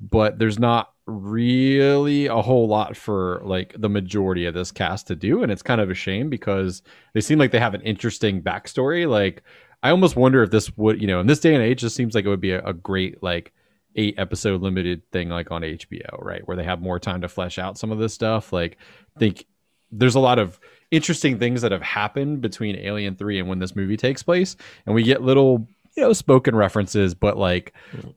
but 0.00 0.38
there's 0.38 0.58
not 0.58 0.92
really 1.06 2.26
a 2.26 2.40
whole 2.40 2.66
lot 2.66 2.96
for 2.96 3.42
like 3.44 3.74
the 3.78 3.90
majority 3.90 4.46
of 4.46 4.54
this 4.54 4.72
cast 4.72 5.06
to 5.06 5.14
do 5.14 5.42
and 5.42 5.52
it's 5.52 5.62
kind 5.62 5.82
of 5.82 5.90
a 5.90 5.94
shame 5.94 6.30
because 6.30 6.82
they 7.12 7.20
seem 7.20 7.38
like 7.38 7.50
they 7.50 7.60
have 7.60 7.74
an 7.74 7.82
interesting 7.82 8.42
backstory. 8.42 9.08
Like 9.08 9.42
i 9.82 9.90
almost 9.90 10.16
wonder 10.16 10.42
if 10.42 10.50
this 10.50 10.74
would 10.78 10.98
you 10.98 11.06
know 11.06 11.20
in 11.20 11.26
this 11.26 11.40
day 11.40 11.54
and 11.54 11.62
age 11.62 11.82
this 11.82 11.94
seems 11.94 12.14
like 12.14 12.24
it 12.24 12.28
would 12.30 12.40
be 12.40 12.52
a, 12.52 12.64
a 12.64 12.72
great 12.72 13.22
like 13.22 13.52
eight 13.96 14.14
episode 14.18 14.62
limited 14.62 15.02
thing 15.12 15.28
like 15.28 15.50
on 15.50 15.62
hbo 15.62 16.22
right? 16.24 16.46
Where 16.46 16.56
they 16.56 16.64
have 16.64 16.80
more 16.80 16.98
time 16.98 17.20
to 17.20 17.28
flesh 17.28 17.58
out 17.58 17.78
some 17.78 17.92
of 17.92 17.98
this 17.98 18.14
stuff. 18.14 18.52
Like 18.52 18.78
think 19.18 19.44
there's 19.98 20.14
a 20.14 20.20
lot 20.20 20.38
of 20.38 20.58
interesting 20.90 21.38
things 21.38 21.62
that 21.62 21.72
have 21.72 21.82
happened 21.82 22.40
between 22.40 22.76
alien 22.76 23.16
3 23.16 23.38
and 23.40 23.48
when 23.48 23.58
this 23.58 23.74
movie 23.74 23.96
takes 23.96 24.22
place 24.22 24.56
and 24.86 24.94
we 24.94 25.02
get 25.02 25.22
little 25.22 25.66
you 25.96 26.02
know 26.02 26.12
spoken 26.12 26.54
references 26.54 27.14
but 27.14 27.36
like 27.36 27.72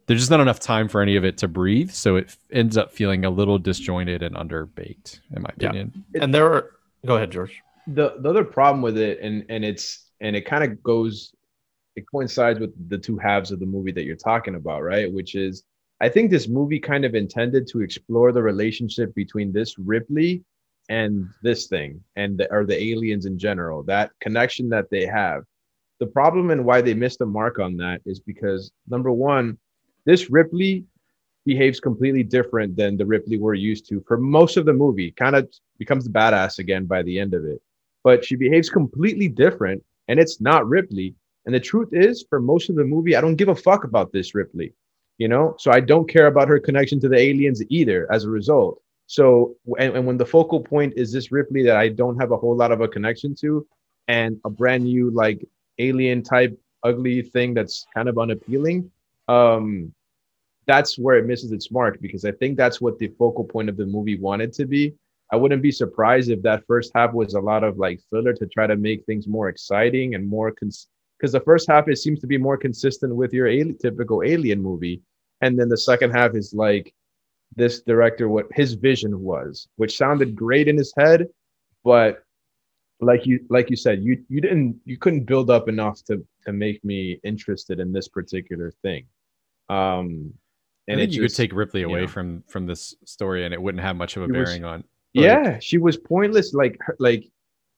there's 0.06 0.20
just 0.20 0.32
not 0.32 0.40
enough 0.40 0.60
time 0.60 0.88
for 0.88 1.02
any 1.02 1.16
of 1.16 1.24
it 1.24 1.38
to 1.38 1.48
breathe 1.48 1.90
so 1.92 2.16
it 2.18 2.26
f- 2.28 2.38
ends 2.52 2.76
up 2.78 2.92
feeling 2.92 3.24
a 3.26 3.30
little 3.30 3.58
disjointed 3.58 4.22
and 4.24 4.36
underbaked 4.36 5.20
in 5.36 5.42
my 5.42 5.50
Yeah. 5.58 5.70
opinion. 5.70 6.04
And 6.20 6.34
there 6.34 6.52
are 6.52 6.72
go 7.06 7.16
ahead 7.16 7.32
george. 7.32 7.62
The 7.88 8.16
the 8.20 8.30
other 8.30 8.44
problem 8.44 8.82
with 8.82 8.98
it 8.98 9.20
and 9.22 9.46
and 9.50 9.64
it's 9.64 10.10
and 10.20 10.36
it 10.36 10.46
kind 10.46 10.64
of 10.64 10.82
goes 10.84 11.34
it 11.96 12.06
coincides 12.12 12.60
with 12.60 12.74
the 12.90 12.98
two 12.98 13.18
halves 13.18 13.52
of 13.52 13.60
the 13.60 13.66
movie 13.66 13.92
that 13.94 14.04
you're 14.04 14.16
talking 14.32 14.56
about 14.56 14.82
right? 14.84 15.12
Which 15.12 15.36
is 15.36 15.64
i 16.02 16.08
think 16.10 16.30
this 16.30 16.48
movie 16.48 16.80
kind 16.80 17.06
of 17.06 17.16
intended 17.16 17.66
to 17.68 17.82
explore 17.82 18.32
the 18.32 18.42
relationship 18.52 19.16
between 19.16 19.52
this 19.52 19.80
ripley 19.80 20.44
and 20.89 21.27
this 21.41 21.67
thing 21.67 22.01
and 22.15 22.38
the, 22.38 22.51
or 22.51 22.65
the 22.65 22.82
aliens 22.82 23.25
in 23.25 23.38
general 23.38 23.84
that 23.84 24.12
connection 24.22 24.70
that 24.70 24.89
they 24.89 25.06
have 25.06 25.44
the 26.00 26.08
problem 26.08 26.51
and 26.51 26.63
why 26.63 26.82
they 26.82 26.94
missed 26.94 27.20
the 27.20 27.25
mark 27.25 27.60
on 27.60 27.75
that 27.77 28.01
is 28.06 28.20
because 28.20 28.72
number 28.88 29.12
one 29.12 29.58
this 30.06 30.29
ripley 30.29 30.86
behaves 31.46 31.79
completely 31.79 32.24
different 32.24 32.75
than 32.75 32.98
the 32.98 33.06
ripley 33.06 33.38
we're 33.38 33.53
used 33.53 33.88
to 33.88 34.03
for 34.08 34.17
most 34.17 34.58
of 34.58 34.65
the 34.65 34.74
movie 34.74 35.12
kind 35.12 35.36
of 35.36 35.50
becomes 35.77 36.03
the 36.03 36.10
badass 36.10 36.60
again 36.60 36.86
by 36.86 37.01
the 37.03 37.20
end 37.20 37.34
of 37.34 37.46
it 37.46 37.62
but 38.03 38.24
she 38.24 38.36
behaves 38.36 38.70
completely 38.70 39.27
different 39.27 39.84
and 40.08 40.20
it's 40.20 40.39
not 40.41 40.67
Ripley. 40.67 41.15
And 41.46 41.53
the 41.53 41.60
truth 41.60 41.89
is, 41.91 42.25
for 42.29 42.39
most 42.39 42.70
of 42.70 42.75
the 42.75 42.84
movie, 42.84 43.15
I 43.15 43.22
don't 43.22 43.36
give 43.36 43.50
a 43.50 43.56
fuck 43.56 43.84
about 43.84 44.12
this 44.12 44.36
Ripley, 44.36 44.74
you 45.17 45.27
know? 45.27 45.56
So 45.60 45.72
I 45.72 45.79
don't 45.79 46.10
care 46.10 46.27
about 46.27 46.48
her 46.48 46.60
connection 46.60 47.00
to 47.01 47.10
the 47.10 47.17
aliens 47.17 47.63
either 47.70 48.12
as 48.12 48.25
a 48.25 48.29
result. 48.29 48.82
So, 49.08 49.56
and, 49.80 49.96
and 49.96 50.06
when 50.06 50.18
the 50.18 50.26
focal 50.26 50.62
point 50.62 50.94
is 50.96 51.12
this 51.12 51.32
Ripley 51.32 51.64
that 51.64 51.78
I 51.78 51.90
don't 51.90 52.20
have 52.20 52.32
a 52.32 52.38
whole 52.38 52.56
lot 52.56 52.72
of 52.72 52.82
a 52.82 52.88
connection 52.88 53.34
to 53.36 53.66
and 54.08 54.40
a 54.46 54.50
brand 54.50 54.84
new, 54.84 55.10
like, 55.10 55.44
alien 55.80 56.24
type 56.24 56.58
ugly 56.84 57.22
thing 57.22 57.54
that's 57.54 57.86
kind 57.94 58.10
of 58.10 58.18
unappealing, 58.18 58.92
um, 59.28 59.94
that's 60.66 60.98
where 61.00 61.18
it 61.18 61.26
misses 61.26 61.52
its 61.52 61.72
mark 61.72 62.00
because 62.02 62.26
I 62.26 62.32
think 62.34 62.58
that's 62.58 62.82
what 62.82 63.00
the 63.00 63.08
focal 63.18 63.46
point 63.46 63.70
of 63.70 63.78
the 63.78 63.86
movie 63.86 64.20
wanted 64.20 64.52
to 64.54 64.66
be. 64.66 64.94
I 65.32 65.36
wouldn't 65.36 65.62
be 65.62 65.72
surprised 65.72 66.30
if 66.30 66.42
that 66.44 66.66
first 66.68 66.92
half 66.94 67.14
was 67.14 67.34
a 67.34 67.40
lot 67.40 67.64
of 67.64 67.78
like 67.78 68.02
filler 68.10 68.34
to 68.34 68.46
try 68.48 68.68
to 68.68 68.76
make 68.76 69.06
things 69.06 69.28
more 69.28 69.50
exciting 69.50 70.16
and 70.16 70.28
more 70.28 70.52
cons 70.52 70.88
because 71.18 71.32
the 71.32 71.40
first 71.42 71.68
half 71.70 71.88
it 71.88 71.98
seems 71.98 72.20
to 72.20 72.28
be 72.28 72.38
more 72.38 72.58
consistent 72.58 73.16
with 73.16 73.34
your 73.34 73.48
ali- 73.48 73.76
typical 73.82 74.24
alien 74.24 74.62
movie, 74.62 75.02
and 75.42 75.58
then 75.60 75.68
the 75.70 75.78
second 75.78 76.12
half 76.12 76.36
is 76.36 76.54
like 76.54 76.94
this 77.56 77.82
director 77.82 78.30
what 78.30 78.46
his 78.54 78.74
vision 78.74 79.20
was, 79.22 79.68
which 79.77 79.98
sounded 79.98 80.36
great 80.36 80.68
in 80.68 80.77
his 80.77 80.94
head, 80.98 81.27
but 81.84 82.24
like 83.00 83.25
you 83.25 83.39
like 83.50 83.70
you 83.70 83.75
said, 83.75 84.04
you 84.04 84.24
you 84.30 84.42
didn't 84.42 84.80
you 84.86 84.98
couldn't 84.98 85.25
build 85.25 85.50
up 85.50 85.68
enough 85.70 86.04
to 86.06 86.25
to 86.46 86.51
make 86.54 86.84
me 86.84 87.20
interested 87.24 87.80
in 87.80 87.92
this 87.94 88.08
particular 88.08 88.72
thing. 88.82 89.06
Um, 89.70 90.34
I 90.89 90.94
and 90.94 91.00
think 91.00 91.12
it 91.12 91.16
you 91.16 91.24
just- 91.24 91.36
could 91.36 91.44
take 91.44 91.54
Ripley 91.56 91.84
away 91.84 92.01
know. 92.01 92.08
from 92.08 92.44
from 92.48 92.66
this 92.66 92.96
story, 93.06 93.46
and 93.46 93.54
it 93.54 93.62
wouldn't 93.62 93.84
have 93.84 93.96
much 93.96 94.18
of 94.18 94.24
a 94.24 94.25
It 94.25 94.32
was- 94.38 94.50
bearing 94.50 94.63
on. 94.63 94.84
yeah 95.13 95.58
she 95.60 95.77
was 95.77 95.98
pointless 95.98 96.54
like 96.54 96.77
her- 96.82 96.96
like 97.00 97.24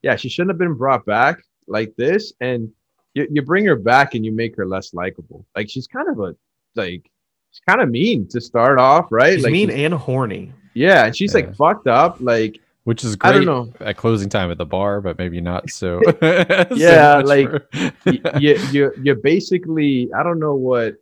yeah 0.02 0.16
she 0.16 0.28
shouldn't 0.30 0.50
have 0.52 0.58
been 0.58 0.74
brought 0.74 1.06
back 1.06 1.42
like 1.68 1.96
this 1.96 2.34
and 2.42 2.70
you, 3.14 3.28
you 3.32 3.42
bring 3.42 3.66
her 3.66 3.76
back 3.78 4.14
and 4.16 4.26
you 4.26 4.32
make 4.32 4.56
her 4.58 4.66
less 4.66 4.94
likable 4.94 5.46
like 5.56 5.70
she's 5.70 5.88
kind 5.88 6.10
of 6.10 6.20
a 6.20 6.36
like 6.76 7.10
she's 7.52 7.62
kind 7.68 7.82
of 7.82 7.90
mean 7.90 8.28
to 8.30 8.40
start 8.42 8.80
off 8.80 9.08
right 9.12 9.36
She's 9.36 9.44
like 9.44 9.52
mean 9.52 9.70
she's- 9.70 9.80
and 9.82 9.94
horny. 9.94 10.54
yeah 10.74 11.06
and 11.08 11.16
she's 11.16 11.34
Yeah. 11.34 11.42
like 11.46 11.56
fucked 11.56 11.88
up 11.88 12.18
like 12.20 12.60
Which 12.86 13.04
is 13.04 13.18
I 13.22 13.32
don't 13.32 13.46
know. 13.46 13.72
at 13.82 13.98
closing 13.98 14.30
time 14.30 14.50
at 14.52 14.58
the 14.58 14.66
bar, 14.66 15.00
but 15.02 15.18
maybe 15.18 15.42
not 15.42 15.70
so. 15.70 16.02
Yeah, 16.76 17.22
so 17.22 17.26
like, 17.28 17.50
you 18.06 18.56
you 18.72 18.92
you 19.04 19.16
basically 19.16 20.10
I 20.18 20.24
don't 20.24 20.40
know 20.40 20.56
what 20.56 20.96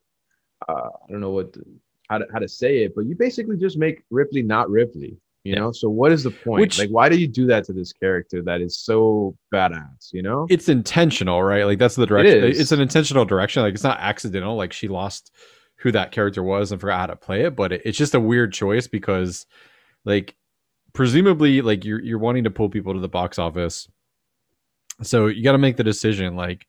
uh, 0.68 0.74
I 0.74 1.12
don't 1.12 1.22
know 1.22 1.32
what 1.32 1.54
to, 1.54 1.62
how 2.10 2.18
to 2.18 2.26
how 2.34 2.40
to 2.40 2.48
say 2.48 2.80
it, 2.84 2.94
but 2.96 3.06
you 3.06 3.16
basically 3.16 3.58
just 3.58 3.78
make 3.78 4.04
Ripley 4.10 4.42
not 4.42 4.70
Ripley. 4.70 5.18
You 5.44 5.54
Yeah. 5.54 5.60
know, 5.60 5.72
so 5.72 5.88
what 5.90 6.12
is 6.12 6.24
the 6.24 6.32
point? 6.32 6.62
Which- 6.62 6.80
like, 6.80 6.90
why 6.90 7.08
do 7.08 7.18
you 7.18 7.28
do 7.28 7.46
that 7.48 7.64
to 7.66 7.74
this 7.74 7.94
character 7.94 8.42
that 8.42 8.60
is 8.60 8.78
so 8.78 9.38
badass? 9.54 10.12
You 10.12 10.24
know, 10.24 10.46
it's 10.50 10.68
intentional, 10.68 11.42
right? 11.42 11.64
Like 11.64 11.80
that's 11.80 11.96
the 11.96 12.06
direction. 12.08 12.44
is. 12.44 12.60
it's 12.60 12.72
an 12.74 12.82
intentional 12.82 13.24
direction. 13.24 13.62
Like 13.64 13.76
it's 13.76 13.84
not 13.84 14.00
accidental. 14.02 14.58
Like 14.58 14.74
she 14.74 14.88
lost 14.90 15.32
who 15.78 15.92
that 15.92 16.12
character 16.12 16.42
was 16.42 16.72
and 16.72 16.82
forgot 16.82 17.00
how 17.00 17.06
to 17.08 17.16
play 17.16 17.44
it, 17.44 17.56
but 17.56 17.72
it, 17.72 17.82
it's 17.86 17.98
just 17.98 18.16
a 18.16 18.20
weird 18.20 18.52
choice 18.52 18.88
because, 18.88 19.46
like, 20.06 20.36
presumably, 20.94 21.62
like 21.62 21.86
you're 21.86 22.02
you're 22.02 22.20
wanting 22.20 22.44
to 22.46 22.52
pull 22.52 22.70
people 22.70 22.94
to 22.94 23.00
the 23.00 23.08
box 23.08 23.38
office, 23.38 23.88
so 25.04 25.28
you 25.28 25.44
got 25.44 25.52
to 25.54 25.58
make 25.58 25.78
the 25.78 25.84
decision. 25.84 26.36
Like, 26.36 26.66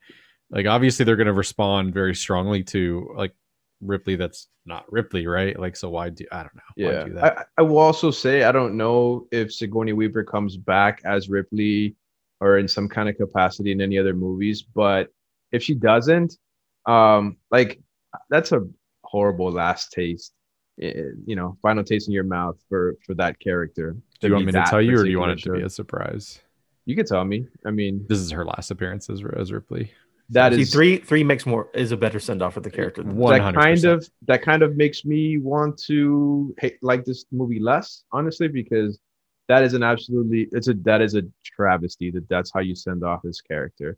like 0.51 0.67
obviously 0.67 1.05
they're 1.05 1.15
going 1.15 1.27
to 1.27 1.33
respond 1.33 1.93
very 1.93 2.15
strongly 2.15 2.63
to 2.65 3.11
like 3.15 3.33
Ripley. 3.81 4.15
That's 4.15 4.47
not 4.65 4.91
Ripley, 4.91 5.25
right? 5.25 5.59
Like, 5.59 5.75
so 5.75 5.89
why 5.89 6.09
do 6.09 6.25
I 6.31 6.43
don't 6.43 6.55
know? 6.55 6.85
Why 6.85 6.91
Yeah, 6.91 7.03
do 7.05 7.13
that? 7.13 7.37
I, 7.37 7.43
I 7.57 7.61
will 7.63 7.79
also 7.79 8.11
say 8.11 8.43
I 8.43 8.51
don't 8.51 8.77
know 8.77 9.27
if 9.31 9.51
Sigourney 9.51 9.93
Weaver 9.93 10.23
comes 10.23 10.55
back 10.55 11.01
as 11.05 11.29
Ripley 11.29 11.95
or 12.41 12.57
in 12.57 12.67
some 12.67 12.87
kind 12.87 13.09
of 13.09 13.17
capacity 13.17 13.71
in 13.71 13.81
any 13.81 13.97
other 13.97 14.13
movies, 14.13 14.61
but 14.61 15.09
if 15.51 15.63
she 15.63 15.73
doesn't, 15.73 16.37
um, 16.85 17.37
like 17.51 17.81
that's 18.29 18.51
a 18.51 18.67
horrible 19.13 19.51
last 19.51 19.91
taste, 19.91 20.33
eh, 20.81 20.93
you 21.25 21.35
know, 21.35 21.57
final 21.61 21.83
taste 21.83 22.07
in 22.07 22.13
your 22.13 22.23
mouth 22.23 22.57
for 22.69 22.95
for 23.05 23.13
that 23.15 23.39
character. 23.39 23.95
do 24.21 24.27
you 24.27 24.33
want 24.33 24.45
me 24.45 24.51
to 24.53 24.63
tell 24.67 24.81
you, 24.81 24.99
or 24.99 25.03
do 25.03 25.09
you 25.09 25.19
want 25.19 25.31
it 25.31 25.35
particular 25.35 25.57
to 25.57 25.61
be 25.63 25.65
a 25.65 25.69
surprise? 25.69 26.39
You 26.85 26.95
can 26.95 27.05
tell 27.05 27.23
me. 27.25 27.47
I 27.65 27.71
mean, 27.71 28.05
This 28.07 28.19
is 28.19 28.31
her 28.31 28.45
last 28.45 28.71
appearance 28.71 29.09
as, 29.09 29.21
as 29.35 29.51
Ripley. 29.51 29.91
that 30.29 30.53
See, 30.53 30.61
is 30.61 30.71
three 30.73 30.97
three 30.97 31.23
makes 31.23 31.45
more 31.45 31.69
is 31.73 31.91
a 31.91 31.97
better 31.97 32.19
send 32.19 32.41
off 32.41 32.53
for 32.55 32.61
the 32.61 32.71
character. 32.71 33.03
than 33.03 33.15
One- 33.15 33.33
that 33.37 33.53
kind 33.53 33.77
100%. 33.77 33.93
of 33.93 34.09
that 34.27 34.41
kind 34.41 34.61
of 34.63 34.75
makes 34.75 35.05
me 35.05 35.37
want 35.37 35.77
to 35.89 36.53
hate, 36.59 36.77
like 36.81 37.03
this 37.05 37.25
movie 37.31 37.59
less 37.59 38.03
honestly 38.11 38.47
because 38.47 38.99
that 39.47 39.63
is 39.63 39.73
an 39.73 39.83
absolutely 39.83 40.47
it's 40.51 40.67
a 40.67 40.75
that 40.89 41.01
is 41.01 41.15
a 41.15 41.23
travesty 41.43 42.11
that 42.11 42.27
that's 42.29 42.51
how 42.53 42.59
you 42.59 42.75
send 42.75 43.03
off 43.03 43.21
this 43.23 43.41
character 43.41 43.97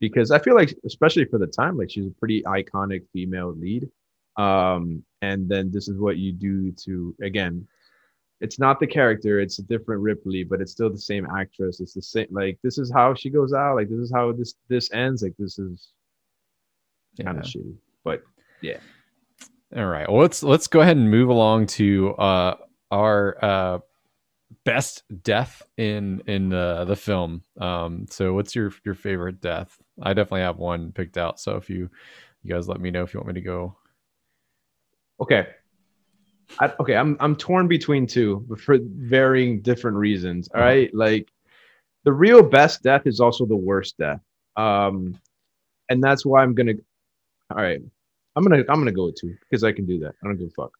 because 0.00 0.30
i 0.30 0.38
feel 0.38 0.54
like 0.54 0.72
especially 0.90 1.24
for 1.24 1.38
the 1.38 1.46
time 1.60 1.76
like 1.76 1.90
she's 1.90 2.06
a 2.06 2.16
pretty 2.20 2.40
iconic 2.42 3.02
female 3.12 3.52
lead 3.64 3.88
um 4.36 5.02
and 5.22 5.48
then 5.48 5.70
this 5.72 5.88
is 5.88 5.98
what 5.98 6.16
you 6.16 6.32
do 6.32 6.72
to 6.72 7.14
again 7.22 7.66
it's 8.40 8.58
not 8.58 8.80
the 8.80 8.86
character 8.86 9.38
it's 9.40 9.58
a 9.60 9.62
different 9.62 10.02
ripley 10.02 10.42
but 10.44 10.60
it's 10.60 10.72
still 10.72 10.90
the 10.90 10.98
same 10.98 11.26
actress 11.36 11.80
it's 11.80 11.94
the 11.94 12.02
same 12.02 12.26
like 12.30 12.58
this 12.64 12.78
is 12.78 12.90
how 12.92 13.14
she 13.14 13.30
goes 13.30 13.52
out 13.52 13.76
like 13.76 13.88
this 13.88 13.98
is 14.00 14.12
how 14.12 14.32
this 14.32 14.54
this 14.68 14.92
ends 14.92 15.22
like 15.22 15.34
this 15.38 15.58
is 15.58 15.88
kind 17.22 17.36
Yeah. 17.36 17.40
of 17.40 17.46
shitty 17.46 17.74
but 18.04 18.22
yeah. 18.60 18.78
All 19.76 19.86
right. 19.86 20.08
Well, 20.08 20.20
let's 20.22 20.42
let's 20.42 20.68
go 20.68 20.80
ahead 20.80 20.96
and 20.96 21.10
move 21.10 21.28
along 21.28 21.66
to 21.66 22.14
uh, 22.14 22.56
our 22.90 23.36
uh, 23.44 23.78
best 24.64 25.02
death 25.22 25.62
in 25.76 26.22
in 26.26 26.48
the 26.48 26.84
the 26.86 26.94
film. 26.96 27.42
Um, 27.60 28.06
so, 28.08 28.34
what's 28.34 28.54
your 28.54 28.72
your 28.84 28.94
favorite 28.94 29.40
death? 29.40 29.76
I 30.00 30.14
definitely 30.14 30.42
have 30.42 30.58
one 30.58 30.92
picked 30.92 31.18
out. 31.18 31.40
So, 31.40 31.56
if 31.56 31.68
you 31.68 31.90
you 32.42 32.54
guys 32.54 32.68
let 32.68 32.80
me 32.80 32.90
know 32.90 33.02
if 33.02 33.12
you 33.14 33.20
want 33.20 33.28
me 33.34 33.34
to 33.34 33.40
go. 33.40 33.76
Okay. 35.20 35.46
I, 36.58 36.72
okay, 36.78 36.96
I'm 36.96 37.16
I'm 37.20 37.36
torn 37.36 37.68
between 37.68 38.06
two, 38.06 38.44
but 38.48 38.60
for 38.60 38.78
varying 38.80 39.60
different 39.60 39.96
reasons. 39.96 40.48
All 40.54 40.60
right, 40.60 40.94
like 40.94 41.32
the 42.04 42.12
real 42.12 42.42
best 42.42 42.82
death 42.82 43.02
is 43.06 43.20
also 43.20 43.46
the 43.46 43.56
worst 43.56 43.96
death, 43.98 44.20
um, 44.56 45.18
and 45.88 46.02
that's 46.02 46.24
why 46.24 46.42
I'm 46.42 46.54
gonna. 46.54 46.74
All 47.50 47.62
right, 47.62 47.80
I'm 48.36 48.44
gonna 48.44 48.62
I'm 48.68 48.78
gonna 48.78 48.92
go 48.92 49.06
with 49.06 49.16
two 49.16 49.34
because 49.40 49.64
I 49.64 49.72
can 49.72 49.86
do 49.86 49.98
that. 50.00 50.14
I 50.22 50.26
don't 50.26 50.36
give 50.36 50.48
a 50.48 50.62
fuck. 50.62 50.72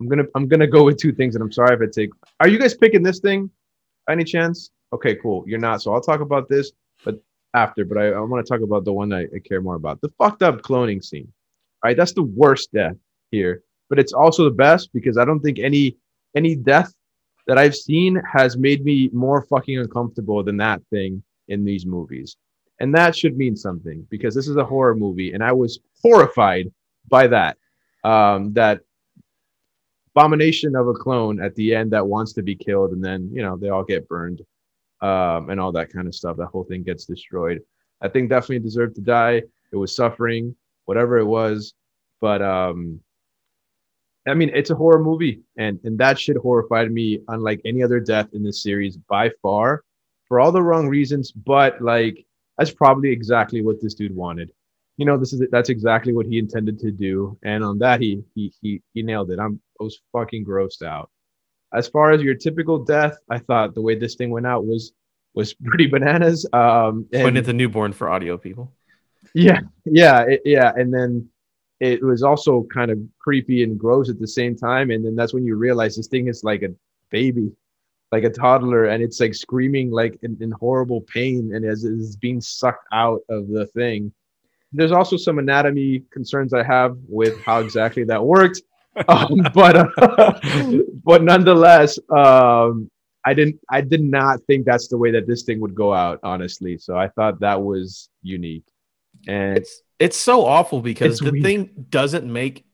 I'm 0.00 0.08
gonna 0.08 0.24
I'm 0.34 0.48
gonna 0.48 0.66
go 0.66 0.84
with 0.84 0.98
two 0.98 1.12
things, 1.12 1.34
and 1.34 1.42
I'm 1.42 1.52
sorry 1.52 1.74
if 1.74 1.82
I 1.82 1.90
take. 1.92 2.10
Are 2.40 2.48
you 2.48 2.58
guys 2.58 2.74
picking 2.74 3.02
this 3.02 3.20
thing? 3.20 3.50
Any 4.08 4.24
chance? 4.24 4.70
Okay, 4.92 5.16
cool. 5.16 5.44
You're 5.46 5.58
not, 5.58 5.82
so 5.82 5.92
I'll 5.92 6.00
talk 6.00 6.20
about 6.20 6.48
this, 6.48 6.72
but 7.04 7.20
after. 7.52 7.84
But 7.84 7.98
I, 7.98 8.06
I 8.12 8.20
want 8.20 8.46
to 8.46 8.50
talk 8.50 8.62
about 8.62 8.86
the 8.86 8.92
one 8.92 9.12
I, 9.12 9.24
I 9.24 9.38
care 9.44 9.60
more 9.60 9.74
about. 9.74 10.00
The 10.00 10.10
fucked 10.16 10.42
up 10.42 10.62
cloning 10.62 11.04
scene. 11.04 11.30
All 11.82 11.88
right, 11.88 11.96
that's 11.96 12.12
the 12.12 12.22
worst 12.22 12.72
death 12.72 12.96
here 13.30 13.62
but 13.88 13.98
it's 13.98 14.12
also 14.12 14.44
the 14.44 14.50
best 14.50 14.92
because 14.92 15.18
I 15.18 15.24
don't 15.24 15.40
think 15.40 15.58
any 15.58 15.96
any 16.34 16.54
death 16.54 16.92
that 17.46 17.58
I've 17.58 17.74
seen 17.74 18.20
has 18.30 18.56
made 18.56 18.84
me 18.84 19.08
more 19.12 19.42
fucking 19.42 19.78
uncomfortable 19.78 20.42
than 20.42 20.58
that 20.58 20.82
thing 20.90 21.22
in 21.48 21.64
these 21.64 21.86
movies. 21.86 22.36
And 22.80 22.94
that 22.94 23.16
should 23.16 23.36
mean 23.36 23.56
something 23.56 24.06
because 24.10 24.34
this 24.34 24.48
is 24.48 24.56
a 24.56 24.64
horror 24.64 24.94
movie 24.94 25.32
and 25.32 25.42
I 25.42 25.52
was 25.52 25.80
horrified 26.02 26.70
by 27.08 27.26
that. 27.28 27.56
Um, 28.04 28.52
that 28.52 28.80
abomination 30.14 30.76
of 30.76 30.88
a 30.88 30.92
clone 30.92 31.40
at 31.40 31.54
the 31.54 31.74
end 31.74 31.90
that 31.92 32.06
wants 32.06 32.32
to 32.34 32.42
be 32.42 32.54
killed 32.54 32.92
and 32.92 33.02
then, 33.02 33.30
you 33.32 33.42
know, 33.42 33.56
they 33.56 33.70
all 33.70 33.82
get 33.82 34.08
burned 34.08 34.42
um, 35.00 35.50
and 35.50 35.58
all 35.58 35.72
that 35.72 35.92
kind 35.92 36.06
of 36.06 36.14
stuff. 36.14 36.36
That 36.36 36.46
whole 36.46 36.64
thing 36.64 36.82
gets 36.82 37.06
destroyed. 37.06 37.60
I 38.00 38.08
think 38.08 38.28
definitely 38.28 38.60
deserved 38.60 38.94
to 38.96 39.00
die. 39.00 39.42
It 39.72 39.76
was 39.76 39.96
suffering, 39.96 40.54
whatever 40.84 41.18
it 41.18 41.24
was. 41.24 41.74
But 42.20 42.42
um, 42.42 43.00
I 44.28 44.34
mean, 44.34 44.50
it's 44.54 44.70
a 44.70 44.74
horror 44.74 45.02
movie, 45.02 45.42
and 45.56 45.78
and 45.84 45.98
that 45.98 46.18
shit 46.18 46.36
horrified 46.36 46.90
me, 46.90 47.20
unlike 47.28 47.60
any 47.64 47.82
other 47.82 48.00
death 48.00 48.28
in 48.32 48.42
this 48.42 48.62
series 48.62 48.96
by 48.96 49.30
far, 49.42 49.82
for 50.26 50.40
all 50.40 50.52
the 50.52 50.62
wrong 50.62 50.88
reasons. 50.88 51.32
But 51.32 51.80
like, 51.80 52.24
that's 52.56 52.70
probably 52.70 53.10
exactly 53.10 53.62
what 53.62 53.80
this 53.80 53.94
dude 53.94 54.14
wanted. 54.14 54.50
You 54.96 55.06
know, 55.06 55.16
this 55.16 55.32
is 55.32 55.42
that's 55.50 55.70
exactly 55.70 56.12
what 56.12 56.26
he 56.26 56.38
intended 56.38 56.78
to 56.80 56.90
do, 56.90 57.38
and 57.42 57.64
on 57.64 57.78
that 57.78 58.00
he 58.00 58.22
he 58.34 58.52
he 58.60 58.82
he 58.94 59.02
nailed 59.02 59.30
it. 59.30 59.38
I'm 59.38 59.60
I 59.80 59.84
was 59.84 60.00
fucking 60.12 60.44
grossed 60.44 60.82
out. 60.82 61.10
As 61.72 61.86
far 61.86 62.12
as 62.12 62.22
your 62.22 62.34
typical 62.34 62.84
death, 62.84 63.16
I 63.30 63.38
thought 63.38 63.74
the 63.74 63.82
way 63.82 63.94
this 63.94 64.16
thing 64.16 64.30
went 64.30 64.46
out 64.46 64.66
was 64.66 64.92
was 65.34 65.54
pretty 65.64 65.86
bananas. 65.86 66.46
Um, 66.52 67.06
and, 67.12 67.38
at 67.38 67.44
the 67.44 67.52
newborn 67.52 67.92
for 67.92 68.08
audio 68.08 68.36
people. 68.36 68.72
Yeah, 69.34 69.60
yeah, 69.84 70.22
it, 70.22 70.42
yeah, 70.44 70.72
and 70.74 70.92
then 70.92 71.28
it 71.80 72.02
was 72.02 72.22
also 72.22 72.66
kind 72.72 72.90
of 72.90 72.98
creepy 73.18 73.62
and 73.62 73.78
gross 73.78 74.10
at 74.10 74.18
the 74.18 74.26
same 74.26 74.56
time. 74.56 74.90
And 74.90 75.04
then 75.04 75.14
that's 75.14 75.32
when 75.32 75.44
you 75.44 75.56
realize 75.56 75.96
this 75.96 76.08
thing 76.08 76.28
is 76.28 76.42
like 76.42 76.62
a 76.62 76.74
baby, 77.10 77.52
like 78.10 78.24
a 78.24 78.30
toddler, 78.30 78.86
and 78.86 79.02
it's 79.02 79.20
like 79.20 79.34
screaming 79.34 79.90
like 79.90 80.18
in, 80.22 80.36
in 80.40 80.50
horrible 80.50 81.02
pain 81.02 81.52
and 81.54 81.64
as 81.64 81.84
it's 81.84 82.16
being 82.16 82.40
sucked 82.40 82.86
out 82.92 83.20
of 83.28 83.48
the 83.48 83.66
thing. 83.66 84.12
There's 84.72 84.92
also 84.92 85.16
some 85.16 85.38
anatomy 85.38 86.02
concerns 86.10 86.52
I 86.52 86.62
have 86.62 86.98
with 87.08 87.40
how 87.42 87.60
exactly 87.60 88.04
that 88.04 88.24
worked. 88.24 88.62
Um, 89.06 89.46
but 89.54 89.76
uh, 89.76 90.40
but 91.04 91.22
nonetheless, 91.22 92.00
um, 92.10 92.90
I 93.24 93.32
didn't 93.32 93.60
I 93.70 93.80
did 93.80 94.02
not 94.02 94.40
think 94.48 94.66
that's 94.66 94.88
the 94.88 94.98
way 94.98 95.12
that 95.12 95.24
this 95.24 95.44
thing 95.44 95.60
would 95.60 95.76
go 95.76 95.94
out, 95.94 96.18
honestly. 96.24 96.78
So 96.78 96.96
I 96.96 97.06
thought 97.06 97.38
that 97.38 97.62
was 97.62 98.08
unique. 98.22 98.66
And 99.28 99.56
it's 99.56 99.82
it's 99.98 100.16
so 100.16 100.44
awful 100.44 100.80
because 100.80 101.14
it's 101.14 101.24
the 101.24 101.32
weird. 101.32 101.44
thing 101.44 101.86
doesn't 101.90 102.30
make 102.30 102.64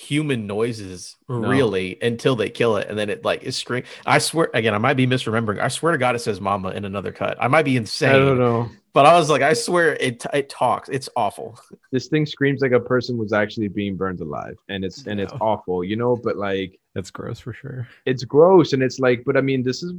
human 0.00 0.46
noises 0.46 1.16
no. 1.28 1.40
really 1.40 1.98
until 2.00 2.34
they 2.34 2.48
kill 2.48 2.78
it 2.78 2.88
and 2.88 2.98
then 2.98 3.10
it 3.10 3.22
like 3.22 3.42
is 3.42 3.54
scream 3.54 3.84
i 4.06 4.16
swear 4.16 4.48
again 4.54 4.74
i 4.74 4.78
might 4.78 4.94
be 4.94 5.06
misremembering 5.06 5.60
i 5.60 5.68
swear 5.68 5.92
to 5.92 5.98
god 5.98 6.14
it 6.14 6.20
says 6.20 6.40
mama 6.40 6.70
in 6.70 6.86
another 6.86 7.12
cut. 7.12 7.36
I 7.38 7.48
might 7.48 7.66
be 7.66 7.76
insane 7.76 8.08
i 8.08 8.12
don't 8.14 8.38
know. 8.38 8.70
but 8.94 9.04
i 9.04 9.14
was 9.18 9.28
like 9.28 9.42
i 9.42 9.52
swear 9.52 9.94
it 9.96 10.24
it 10.32 10.48
talks. 10.48 10.88
It's 10.88 11.08
awful. 11.16 11.58
This 11.92 12.06
thing 12.08 12.24
screams 12.24 12.62
like 12.62 12.72
a 12.72 12.80
person 12.80 13.18
was 13.18 13.34
actually 13.34 13.68
being 13.68 13.96
burned 13.96 14.20
alive 14.20 14.56
and 14.70 14.84
it's 14.84 15.06
and 15.06 15.20
it's 15.20 15.34
awful 15.40 15.84
you 15.84 15.96
know 15.96 16.16
but 16.16 16.36
like 16.36 16.78
it's 16.94 17.10
gross 17.10 17.38
for 17.40 17.52
sure. 17.52 17.86
it's 18.06 18.24
gross 18.24 18.72
and 18.72 18.82
it's 18.82 19.00
like 19.00 19.22
but 19.26 19.36
i 19.36 19.40
mean 19.42 19.62
this 19.62 19.82
is 19.82 19.92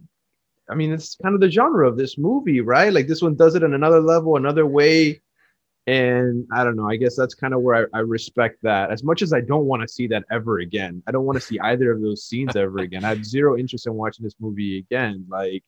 i 0.70 0.74
mean 0.74 0.92
it's 0.92 1.16
kind 1.22 1.36
of 1.36 1.42
the 1.42 1.52
genre 1.52 1.88
of 1.88 1.96
this 1.96 2.18
movie 2.18 2.62
right? 2.62 2.92
Like 2.92 3.08
this 3.08 3.22
one 3.22 3.36
does 3.36 3.54
it 3.54 3.62
in 3.62 3.76
another 3.76 4.02
level 4.02 4.36
another 4.36 4.66
way 4.66 5.22
and 5.88 6.48
I 6.54 6.64
don't 6.64 6.76
know. 6.76 6.88
I 6.88 6.96
guess 6.96 7.16
that's 7.16 7.34
kind 7.34 7.54
of 7.54 7.62
where 7.62 7.90
I, 7.94 7.98
I, 7.98 8.02
respect 8.02 8.60
that. 8.64 8.92
As 8.92 9.04
much 9.04 9.22
as 9.22 9.34
I 9.34 9.42
don't 9.42 9.66
want 9.66 9.82
to 9.82 9.88
see 9.88 10.08
that 10.08 10.24
ever 10.32 10.60
again, 10.60 11.02
I 11.08 11.12
don't 11.12 11.26
want 11.26 11.38
to 11.40 11.46
see 11.46 11.60
either 11.60 11.92
of 11.92 12.02
those 12.02 12.24
scenes 12.24 12.56
ever 12.56 12.78
again. 12.80 13.04
I 13.04 13.10
have 13.10 13.26
zero 13.26 13.58
interest 13.58 13.88
in 13.88 13.94
watching 13.94 14.24
this 14.24 14.36
movie 14.40 14.78
again. 14.78 15.26
Like, 15.28 15.64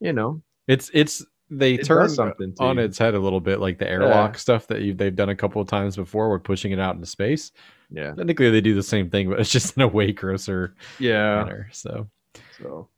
you 0.00 0.12
know, 0.12 0.42
it's 0.66 0.90
it's 0.92 1.24
they 1.48 1.74
it 1.74 1.84
turn 1.84 2.08
something 2.08 2.54
on 2.58 2.78
its 2.78 2.98
head 2.98 3.14
a 3.14 3.20
little 3.20 3.40
bit, 3.40 3.60
like 3.60 3.78
the 3.78 3.88
airlock 3.88 4.32
yeah. 4.32 4.38
stuff 4.38 4.66
that 4.66 4.82
you, 4.82 4.94
they've 4.94 5.14
done 5.14 5.28
a 5.28 5.36
couple 5.36 5.62
of 5.62 5.68
times 5.68 5.94
before. 5.94 6.28
We're 6.28 6.40
pushing 6.40 6.72
it 6.72 6.80
out 6.80 6.96
into 6.96 7.06
space. 7.06 7.52
Yeah, 7.90 8.14
technically 8.14 8.50
they 8.50 8.60
do 8.60 8.74
the 8.74 8.82
same 8.82 9.10
thing, 9.10 9.30
but 9.30 9.38
it's 9.38 9.52
just 9.52 9.76
in 9.76 9.82
a 9.82 9.88
way 9.88 10.10
grosser. 10.10 10.74
Yeah. 10.98 11.44
Manner, 11.44 11.68
so, 11.72 12.08
so 12.58 12.88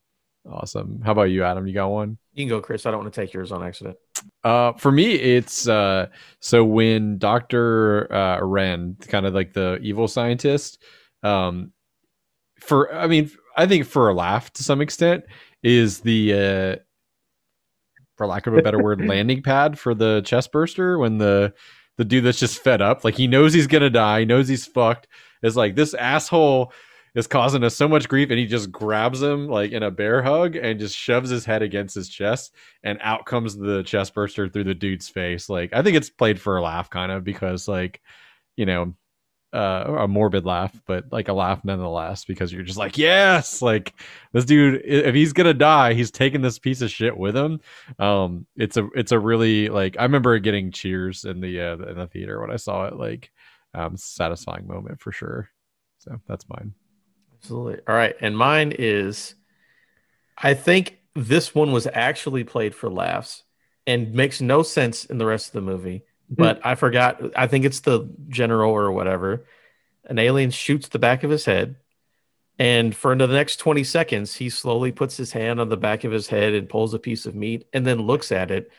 awesome. 0.51 1.03
How 1.05 1.13
about 1.13 1.25
you, 1.25 1.45
Adam? 1.45 1.67
You 1.67 1.75
got 1.75 1.89
one? 1.89 2.17
You 2.33 2.45
can 2.45 2.49
go, 2.49 2.63
Chris. 2.63 2.87
I 2.87 2.91
don't 2.91 3.01
want 3.01 3.13
to 3.13 3.21
take 3.21 3.35
yours 3.35 3.53
on 3.53 3.63
accident. 3.63 3.99
Uh, 4.45 4.73
for 4.75 4.91
me, 4.93 5.15
it's 5.15 5.69
uh, 5.69 6.07
so 6.41 6.65
when 6.65 7.19
Doctor 7.19 8.13
uh, 8.13 8.41
Wren, 8.41 8.97
kind 9.09 9.27
of 9.27 9.35
like 9.35 9.53
the 9.53 9.79
evil 9.83 10.09
scientist, 10.09 10.83
um, 11.23 11.73
for 12.61 12.95
I 12.95 13.07
mean, 13.07 13.31
I 13.57 13.67
think 13.67 13.87
for 13.87 14.09
a 14.09 14.15
laugh 14.15 14.53
to 14.55 14.63
some 14.63 14.81
extent, 14.81 15.25
is 15.63 16.01
the 16.01 16.33
uh, 16.33 16.83
for 18.17 18.27
lack 18.27 18.47
of 18.47 18.55
a 18.55 18.63
better 18.63 18.83
word, 18.83 19.05
landing 19.07 19.43
pad 19.43 19.79
for 19.79 19.95
the 19.95 20.23
chest 20.23 20.53
burster 20.53 20.99
when 20.99 21.19
the 21.19 21.53
the 21.97 22.05
dude 22.05 22.25
that's 22.25 22.39
just 22.39 22.63
fed 22.63 22.81
up, 22.81 23.05
like 23.05 23.17
he 23.17 23.27
knows 23.27 23.53
he's 23.53 23.67
gonna 23.67 23.91
die, 23.91 24.25
knows 24.25 24.49
he's 24.49 24.67
fucked, 24.67 25.09
is 25.43 25.57
like 25.57 25.75
this 25.75 25.95
asshole 25.95 26.73
is 27.19 27.27
causing 27.27 27.65
us 27.65 27.75
so 27.75 27.89
much 27.89 28.09
grief 28.09 28.31
and 28.31 28.39
he 28.39 28.47
just 28.47 28.71
grabs 28.71 29.21
him 29.21 29.49
like 29.49 29.73
in 29.73 29.83
a 29.83 29.91
bear 29.91 30.23
hug 30.23 30.55
and 30.55 30.79
just 30.79 30.97
shoves 30.97 31.29
his 31.29 31.45
head 31.45 31.63
against 31.63 31.93
his 31.93 32.09
chest 32.09 32.55
and 32.85 32.97
out 33.03 33.27
comes 33.27 33.57
the 33.57 33.83
chest 33.83 34.15
burster 34.15 34.49
through 34.49 34.63
the 34.63 34.75
dude's 34.75 35.09
face. 35.09 35.49
Like 35.49 35.71
i 35.73 35.83
think 35.83 35.97
it's 35.97 36.11
played 36.11 36.41
for 36.41 36.57
a 36.57 36.63
laugh 36.63 36.89
kind 36.89 37.11
of 37.11 37.25
because 37.25 37.67
like 37.67 38.01
you 38.57 38.67
know 38.67 38.95
uh, 39.53 39.97
a 40.01 40.07
morbid 40.07 40.45
laugh 40.45 40.81
but 40.87 41.07
like 41.11 41.27
a 41.27 41.33
laugh 41.33 41.65
nonetheless 41.65 42.25
because 42.25 42.53
you're 42.53 42.63
just 42.63 42.79
like 42.79 42.99
yes! 42.99 43.63
Like 43.63 43.95
this 44.33 44.45
dude 44.45 44.83
if 44.85 45.15
he's 45.15 45.33
gonna 45.33 45.55
die 45.55 45.95
he's 45.95 46.13
taking 46.13 46.43
this 46.43 46.59
piece 46.59 46.83
of 46.83 46.91
shit 46.91 47.17
with 47.17 47.37
him. 47.37 47.61
Um 47.99 48.47
it's 48.57 48.77
a 48.77 48.87
it's 48.95 49.11
a 49.11 49.19
really 49.19 49.71
like 49.71 49.97
i 49.99 50.05
remember 50.05 50.39
getting 50.39 50.71
cheers 50.71 51.25
in 51.25 51.41
the 51.41 51.61
uh 51.61 51.77
in 51.79 51.97
the 51.97 52.07
theater 52.07 52.41
when 52.41 52.53
i 52.53 52.57
saw 52.57 52.85
it 52.85 52.95
like 52.95 53.33
um 53.75 53.97
satisfying 53.97 54.69
moment 54.69 55.01
for 55.01 55.11
sure. 55.11 55.49
So 55.99 56.21
that's 56.29 56.49
mine 56.49 56.75
Absolutely. 57.41 57.81
All 57.87 57.95
right. 57.95 58.17
And 58.21 58.37
mine 58.37 58.75
is 58.79 59.35
I 60.37 60.55
think 60.55 60.99
this 61.15 61.55
one 61.55 61.73
was 61.73 61.89
actually 61.93 62.45
played 62.45 62.75
for 62.75 62.91
laughs 62.91 63.43
and 63.87 64.13
makes 64.15 64.41
no 64.41 64.63
sense 64.63 65.05
in 65.05 65.19
the 65.19 65.27
rest 65.27 65.49
of 65.49 65.53
the 65.53 65.61
movie. 65.61 66.05
Mm-hmm. 66.31 66.43
But 66.43 66.61
I 66.65 66.75
forgot. 66.75 67.21
I 67.37 67.47
think 67.47 67.65
it's 67.65 67.81
the 67.81 68.09
general 68.29 68.73
or 68.73 68.93
whatever. 68.93 69.47
An 70.05 70.19
alien 70.19 70.51
shoots 70.51 70.89
the 70.89 70.99
back 70.99 71.25
of 71.25 71.31
his 71.31 71.45
head. 71.45 71.77
And 72.59 72.95
for 72.95 73.15
the 73.15 73.27
next 73.29 73.57
20 73.59 73.85
seconds, 73.85 74.35
he 74.35 74.51
slowly 74.51 74.91
puts 74.91 75.17
his 75.17 75.33
hand 75.33 75.61
on 75.61 75.69
the 75.69 75.77
back 75.77 76.03
of 76.05 76.11
his 76.11 76.27
head 76.27 76.55
and 76.55 76.69
pulls 76.69 76.93
a 76.93 76.99
piece 76.99 77.25
of 77.25 77.35
meat 77.35 77.67
and 77.73 77.87
then 77.87 78.03
looks 78.03 78.33
at 78.33 78.51
it 78.51 78.71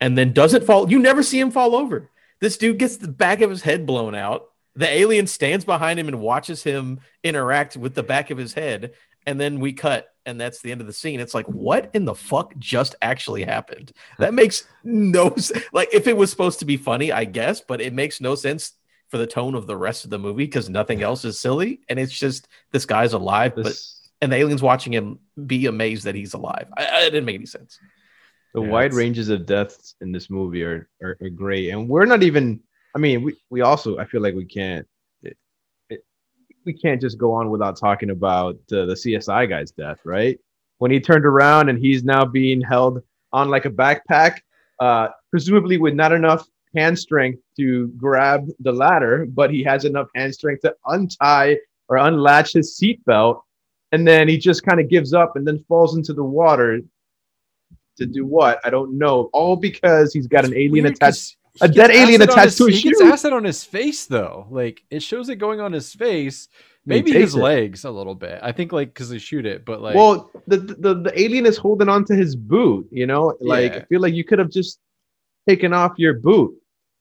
and 0.00 0.18
then 0.18 0.32
doesn't 0.32 0.64
fall. 0.64 0.90
You 0.90 0.98
never 0.98 1.22
see 1.22 1.40
him 1.40 1.50
fall 1.50 1.74
over. 1.74 2.10
This 2.40 2.58
dude 2.58 2.78
gets 2.78 2.98
the 2.98 3.08
back 3.08 3.40
of 3.40 3.48
his 3.48 3.62
head 3.62 3.86
blown 3.86 4.14
out 4.14 4.51
the 4.74 4.88
alien 4.88 5.26
stands 5.26 5.64
behind 5.64 5.98
him 5.98 6.08
and 6.08 6.20
watches 6.20 6.62
him 6.62 7.00
interact 7.22 7.76
with 7.76 7.94
the 7.94 8.02
back 8.02 8.30
of 8.30 8.38
his 8.38 8.54
head 8.54 8.92
and 9.26 9.40
then 9.40 9.60
we 9.60 9.72
cut 9.72 10.08
and 10.24 10.40
that's 10.40 10.62
the 10.62 10.70
end 10.70 10.80
of 10.80 10.86
the 10.86 10.92
scene. 10.92 11.18
It's 11.18 11.34
like 11.34 11.46
what 11.46 11.90
in 11.94 12.04
the 12.04 12.14
fuck 12.14 12.56
just 12.58 12.94
actually 13.02 13.42
happened? 13.42 13.92
That 14.18 14.34
makes 14.34 14.64
no 14.84 15.34
like 15.72 15.88
if 15.92 16.06
it 16.06 16.16
was 16.16 16.30
supposed 16.30 16.58
to 16.60 16.64
be 16.64 16.76
funny 16.76 17.12
i 17.12 17.24
guess 17.24 17.60
but 17.60 17.80
it 17.80 17.92
makes 17.92 18.20
no 18.20 18.34
sense 18.34 18.72
for 19.08 19.18
the 19.18 19.26
tone 19.26 19.54
of 19.54 19.66
the 19.66 19.76
rest 19.76 20.04
of 20.04 20.10
the 20.10 20.18
movie 20.18 20.44
because 20.44 20.68
nothing 20.68 21.02
else 21.02 21.24
is 21.24 21.38
silly 21.38 21.80
and 21.88 21.98
it's 21.98 22.12
just 22.12 22.48
this 22.72 22.86
guy's 22.86 23.12
alive 23.12 23.54
this... 23.54 23.64
but 23.64 24.02
and 24.22 24.32
the 24.32 24.36
aliens 24.36 24.62
watching 24.62 24.92
him 24.92 25.18
be 25.46 25.66
amazed 25.66 26.04
that 26.04 26.14
he's 26.14 26.32
alive. 26.32 26.68
I, 26.76 26.84
I, 26.84 27.00
it 27.00 27.10
didn't 27.10 27.24
make 27.24 27.34
any 27.34 27.46
sense. 27.46 27.78
The 28.54 28.62
yeah, 28.62 28.68
wide 28.68 28.86
it's... 28.86 28.96
ranges 28.96 29.28
of 29.28 29.46
deaths 29.46 29.96
in 30.00 30.12
this 30.12 30.30
movie 30.30 30.62
are, 30.62 30.88
are, 31.02 31.18
are 31.20 31.28
great 31.28 31.70
and 31.70 31.88
we're 31.88 32.06
not 32.06 32.22
even 32.22 32.60
I 32.94 32.98
mean, 32.98 33.22
we, 33.22 33.36
we 33.50 33.60
also 33.62 33.98
I 33.98 34.04
feel 34.04 34.20
like 34.20 34.34
we 34.34 34.44
can't 34.44 34.86
we 36.64 36.72
can't 36.72 37.00
just 37.00 37.18
go 37.18 37.32
on 37.32 37.50
without 37.50 37.76
talking 37.76 38.10
about 38.10 38.54
uh, 38.72 38.86
the 38.86 38.94
CSI 38.94 39.48
guy's 39.48 39.70
death, 39.70 39.98
right? 40.04 40.38
When 40.78 40.90
he 40.90 41.00
turned 41.00 41.26
around 41.26 41.68
and 41.68 41.78
he's 41.78 42.04
now 42.04 42.24
being 42.24 42.60
held 42.60 43.02
on 43.32 43.48
like 43.48 43.64
a 43.64 43.70
backpack, 43.70 44.38
uh, 44.80 45.08
presumably 45.30 45.78
with 45.78 45.94
not 45.94 46.12
enough 46.12 46.46
hand 46.74 46.98
strength 46.98 47.40
to 47.56 47.88
grab 47.96 48.46
the 48.60 48.72
ladder, 48.72 49.26
but 49.26 49.50
he 49.50 49.62
has 49.62 49.84
enough 49.84 50.08
hand 50.14 50.34
strength 50.34 50.62
to 50.62 50.74
untie 50.86 51.58
or 51.88 51.98
unlatch 51.98 52.54
his 52.54 52.78
seatbelt. 52.78 53.40
And 53.92 54.06
then 54.08 54.26
he 54.26 54.38
just 54.38 54.64
kind 54.64 54.80
of 54.80 54.88
gives 54.88 55.12
up 55.12 55.36
and 55.36 55.46
then 55.46 55.64
falls 55.68 55.96
into 55.96 56.14
the 56.14 56.24
water 56.24 56.80
to 57.98 58.06
do 58.06 58.24
what? 58.24 58.58
I 58.64 58.70
don't 58.70 58.96
know. 58.96 59.28
All 59.32 59.54
because 59.54 60.14
he's 60.14 60.26
got 60.26 60.46
an 60.46 60.54
alien 60.56 60.86
attached 60.86 61.36
a 61.60 61.68
dead 61.68 61.90
alien 61.90 62.22
attached 62.22 62.56
to 62.58 62.66
his, 62.66 62.78
He 62.78 62.88
gets 62.88 63.00
acid 63.00 63.32
on 63.32 63.44
his 63.44 63.62
face 63.64 64.06
though. 64.06 64.46
Like 64.50 64.82
it 64.90 65.02
shows 65.02 65.28
it 65.28 65.36
going 65.36 65.60
on 65.60 65.72
his 65.72 65.92
face. 65.94 66.48
Maybe 66.84 67.12
his 67.12 67.36
it. 67.36 67.38
legs 67.38 67.84
a 67.84 67.90
little 67.90 68.14
bit. 68.14 68.40
I 68.42 68.50
think 68.50 68.72
like 68.72 68.88
because 68.88 69.08
they 69.08 69.18
shoot 69.18 69.46
it, 69.46 69.64
but 69.64 69.80
like 69.80 69.94
well, 69.94 70.30
the, 70.48 70.56
the 70.56 70.94
the 70.94 71.12
alien 71.20 71.46
is 71.46 71.56
holding 71.56 71.88
on 71.88 72.04
to 72.06 72.14
his 72.14 72.34
boot. 72.34 72.88
You 72.90 73.06
know, 73.06 73.36
like 73.40 73.72
yeah. 73.72 73.78
I 73.78 73.84
feel 73.84 74.00
like 74.00 74.14
you 74.14 74.24
could 74.24 74.40
have 74.40 74.50
just 74.50 74.80
taken 75.48 75.72
off 75.72 75.92
your 75.96 76.14
boot 76.14 76.56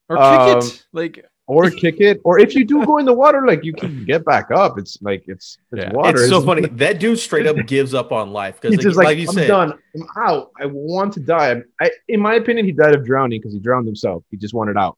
or 0.10 0.18
kick 0.18 0.24
um, 0.26 0.58
it. 0.60 0.86
Like 0.94 1.26
or 1.48 1.70
kick 1.70 2.00
it, 2.00 2.22
or 2.24 2.40
if 2.40 2.56
you 2.56 2.64
do 2.64 2.86
go 2.86 2.98
in 2.98 3.06
the 3.06 3.14
water, 3.14 3.46
like 3.46 3.64
you 3.64 3.74
can 3.74 4.06
get 4.06 4.24
back 4.24 4.52
up. 4.52 4.78
It's 4.78 5.02
like 5.02 5.24
it's 5.28 5.58
it's 5.72 5.84
yeah. 5.84 5.92
water. 5.92 6.22
It's 6.22 6.30
so 6.30 6.42
funny. 6.42 6.68
That 6.72 7.00
dude 7.00 7.20
straight 7.20 7.46
up 7.46 7.58
gives 7.68 7.94
up 7.94 8.12
on 8.12 8.32
life 8.32 8.62
because 8.62 8.86
like, 8.86 8.96
like, 8.96 9.06
like, 9.06 9.18
you 9.18 9.28
I'm 9.28 9.34
said, 9.34 9.48
done. 9.48 9.74
I'm 9.96 10.08
out. 10.18 10.52
I 10.60 10.66
want 10.68 11.14
to 11.14 11.20
die. 11.20 11.62
I, 11.82 11.92
in 12.08 12.22
my 12.22 12.36
opinion, 12.36 12.66
he 12.66 12.72
died 12.72 12.96
of 12.96 13.06
drowning 13.06 13.40
because 13.40 13.54
he 13.54 13.60
drowned 13.60 13.86
himself. 13.86 14.24
He 14.32 14.38
just 14.38 14.54
wanted 14.54 14.78
out. 14.78 14.98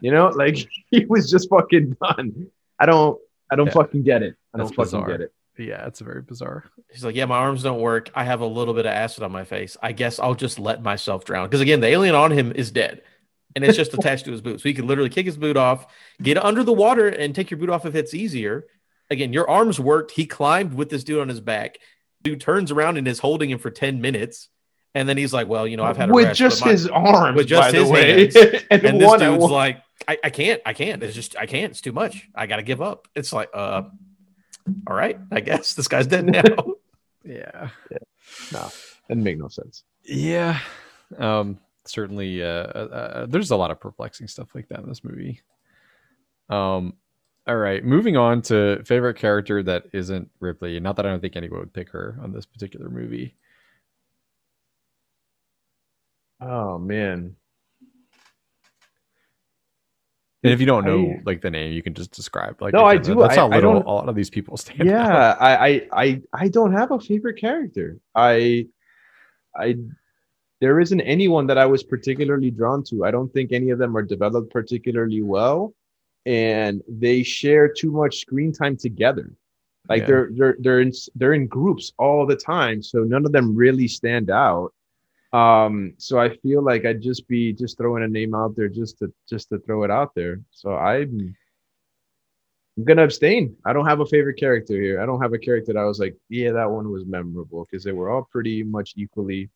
You 0.00 0.12
know, 0.12 0.28
like 0.28 0.68
he 0.90 1.04
was 1.06 1.30
just 1.30 1.48
fucking 1.50 1.96
done. 2.02 2.46
I 2.78 2.86
don't. 2.86 3.18
I 3.50 3.56
don't 3.56 3.66
yeah. 3.66 3.72
fucking 3.72 4.02
get 4.04 4.22
it. 4.22 4.36
I 4.54 4.58
don't 4.58 4.74
fucking 4.74 5.06
get 5.06 5.20
it. 5.20 5.32
Yeah, 5.58 5.86
it's 5.86 5.98
very 5.98 6.22
bizarre. 6.22 6.64
He's 6.92 7.04
like, 7.04 7.16
yeah, 7.16 7.24
my 7.24 7.38
arms 7.38 7.64
don't 7.64 7.80
work. 7.80 8.10
I 8.14 8.22
have 8.22 8.40
a 8.40 8.46
little 8.46 8.74
bit 8.74 8.86
of 8.86 8.92
acid 8.92 9.24
on 9.24 9.32
my 9.32 9.42
face. 9.42 9.76
I 9.82 9.90
guess 9.90 10.20
I'll 10.20 10.36
just 10.36 10.60
let 10.60 10.84
myself 10.84 11.24
drown. 11.24 11.48
Because 11.48 11.60
again, 11.60 11.80
the 11.80 11.88
alien 11.88 12.14
on 12.14 12.30
him 12.30 12.52
is 12.52 12.70
dead 12.70 13.02
and 13.58 13.64
it's 13.64 13.76
just 13.76 13.92
attached 13.92 14.24
to 14.26 14.30
his 14.30 14.40
boot. 14.40 14.60
So 14.60 14.68
he 14.68 14.74
could 14.74 14.84
literally 14.84 15.10
kick 15.10 15.26
his 15.26 15.36
boot 15.36 15.56
off, 15.56 15.86
get 16.22 16.38
under 16.38 16.62
the 16.62 16.72
water, 16.72 17.08
and 17.08 17.34
take 17.34 17.50
your 17.50 17.58
boot 17.58 17.70
off 17.70 17.84
if 17.84 17.96
it's 17.96 18.14
easier. 18.14 18.66
Again, 19.10 19.32
your 19.32 19.50
arms 19.50 19.80
worked. 19.80 20.12
He 20.12 20.26
climbed 20.26 20.74
with 20.74 20.90
this 20.90 21.02
dude 21.02 21.20
on 21.20 21.28
his 21.28 21.40
back. 21.40 21.78
Dude 22.22 22.40
turns 22.40 22.70
around 22.70 22.98
and 22.98 23.08
is 23.08 23.18
holding 23.18 23.50
him 23.50 23.58
for 23.58 23.70
10 23.70 24.00
minutes. 24.00 24.48
And 24.94 25.08
then 25.08 25.16
he's 25.16 25.32
like, 25.32 25.48
Well, 25.48 25.66
you 25.66 25.76
know, 25.76 25.82
I've 25.82 25.96
had 25.96 26.10
with 26.12 26.26
rest, 26.26 26.38
just 26.38 26.64
my, 26.64 26.70
his 26.70 26.86
arms, 26.86 27.36
with 27.36 27.48
just 27.48 27.74
his 27.74 27.90
hands. 27.90 28.36
and, 28.70 28.84
and 28.84 29.00
this 29.00 29.12
dude's 29.18 29.44
like, 29.44 29.82
I, 30.06 30.18
I 30.22 30.30
can't, 30.30 30.62
I 30.64 30.72
can't. 30.72 31.02
It's 31.02 31.14
just 31.14 31.36
I 31.36 31.46
can't. 31.46 31.72
It's 31.72 31.80
too 31.80 31.92
much. 31.92 32.28
I 32.34 32.46
gotta 32.46 32.62
give 32.62 32.80
up. 32.80 33.08
It's 33.14 33.32
like, 33.32 33.50
uh, 33.52 33.82
all 34.86 34.96
right, 34.96 35.18
I 35.32 35.40
guess 35.40 35.74
this 35.76 35.88
guy's 35.88 36.06
dead 36.06 36.26
now. 36.26 36.42
yeah. 37.24 37.70
yeah. 37.90 37.98
No, 38.52 38.68
it 39.08 39.18
make 39.18 39.38
no 39.38 39.48
sense. 39.48 39.82
Yeah. 40.04 40.60
Um, 41.16 41.58
certainly 41.88 42.42
uh, 42.42 42.46
uh, 42.46 42.88
uh, 42.92 43.26
there's 43.26 43.50
a 43.50 43.56
lot 43.56 43.70
of 43.70 43.80
perplexing 43.80 44.28
stuff 44.28 44.54
like 44.54 44.68
that 44.68 44.80
in 44.80 44.88
this 44.88 45.04
movie. 45.04 45.40
Um, 46.48 46.94
all 47.46 47.56
right, 47.56 47.84
moving 47.84 48.16
on 48.16 48.42
to 48.42 48.82
favorite 48.84 49.16
character 49.16 49.62
that 49.62 49.84
isn't 49.92 50.30
Ripley. 50.40 50.78
Not 50.80 50.96
that 50.96 51.06
I 51.06 51.10
don't 51.10 51.20
think 51.20 51.36
anyone 51.36 51.60
would 51.60 51.72
pick 51.72 51.90
her 51.90 52.18
on 52.22 52.32
this 52.32 52.46
particular 52.46 52.88
movie. 52.88 53.34
Oh 56.40 56.78
man. 56.78 57.36
And 60.44 60.52
if 60.52 60.60
you 60.60 60.66
don't 60.66 60.84
know 60.84 61.00
I, 61.00 61.20
like 61.24 61.40
the 61.40 61.50
name, 61.50 61.72
you 61.72 61.82
can 61.82 61.94
just 61.94 62.12
describe 62.12 62.62
like 62.62 62.72
no, 62.72 62.84
I 62.84 62.96
do. 62.96 63.16
That's 63.16 63.34
how 63.34 63.48
I, 63.50 63.56
little 63.56 63.78
a 63.78 63.90
lot 63.90 64.08
of 64.08 64.14
these 64.14 64.30
people 64.30 64.56
stand. 64.56 64.88
Yeah, 64.88 65.36
I, 65.40 65.88
I 65.90 66.22
I 66.32 66.48
don't 66.48 66.72
have 66.72 66.92
a 66.92 67.00
favorite 67.00 67.40
character. 67.40 67.98
I 68.14 68.68
I 69.56 69.76
there 70.60 70.80
isn't 70.80 71.00
anyone 71.02 71.46
that 71.46 71.58
I 71.58 71.66
was 71.66 71.82
particularly 71.82 72.50
drawn 72.50 72.82
to. 72.84 73.04
I 73.04 73.10
don't 73.10 73.32
think 73.32 73.52
any 73.52 73.70
of 73.70 73.78
them 73.78 73.96
are 73.96 74.02
developed 74.02 74.50
particularly 74.50 75.22
well, 75.22 75.72
and 76.26 76.82
they 76.88 77.22
share 77.22 77.72
too 77.72 77.92
much 77.92 78.18
screen 78.18 78.52
time 78.52 78.76
together. 78.76 79.32
Like 79.88 80.02
yeah. 80.02 80.06
they're 80.06 80.30
they're 80.32 80.56
they're 80.58 80.80
in 80.80 80.92
they're 81.14 81.34
in 81.34 81.46
groups 81.46 81.92
all 81.98 82.26
the 82.26 82.36
time, 82.36 82.82
so 82.82 83.00
none 83.00 83.24
of 83.24 83.32
them 83.32 83.56
really 83.56 83.88
stand 83.88 84.30
out. 84.30 84.72
Um, 85.32 85.94
so 85.98 86.18
I 86.18 86.36
feel 86.38 86.62
like 86.62 86.84
I'd 86.84 87.02
just 87.02 87.28
be 87.28 87.52
just 87.52 87.78
throwing 87.78 88.02
a 88.02 88.08
name 88.08 88.34
out 88.34 88.56
there 88.56 88.68
just 88.68 88.98
to 88.98 89.12
just 89.28 89.48
to 89.50 89.58
throw 89.60 89.84
it 89.84 89.90
out 89.90 90.14
there. 90.14 90.40
So 90.50 90.74
I'm 90.74 91.34
I'm 92.76 92.84
gonna 92.84 93.04
abstain. 93.04 93.56
I 93.64 93.72
don't 93.72 93.86
have 93.86 94.00
a 94.00 94.06
favorite 94.06 94.38
character 94.38 94.74
here. 94.74 95.00
I 95.00 95.06
don't 95.06 95.22
have 95.22 95.32
a 95.32 95.38
character 95.38 95.72
that 95.72 95.80
I 95.80 95.84
was 95.84 95.98
like, 95.98 96.16
yeah, 96.28 96.52
that 96.52 96.70
one 96.70 96.90
was 96.90 97.06
memorable 97.06 97.66
because 97.70 97.84
they 97.84 97.92
were 97.92 98.10
all 98.10 98.28
pretty 98.30 98.62
much 98.62 98.94
equally 98.96 99.50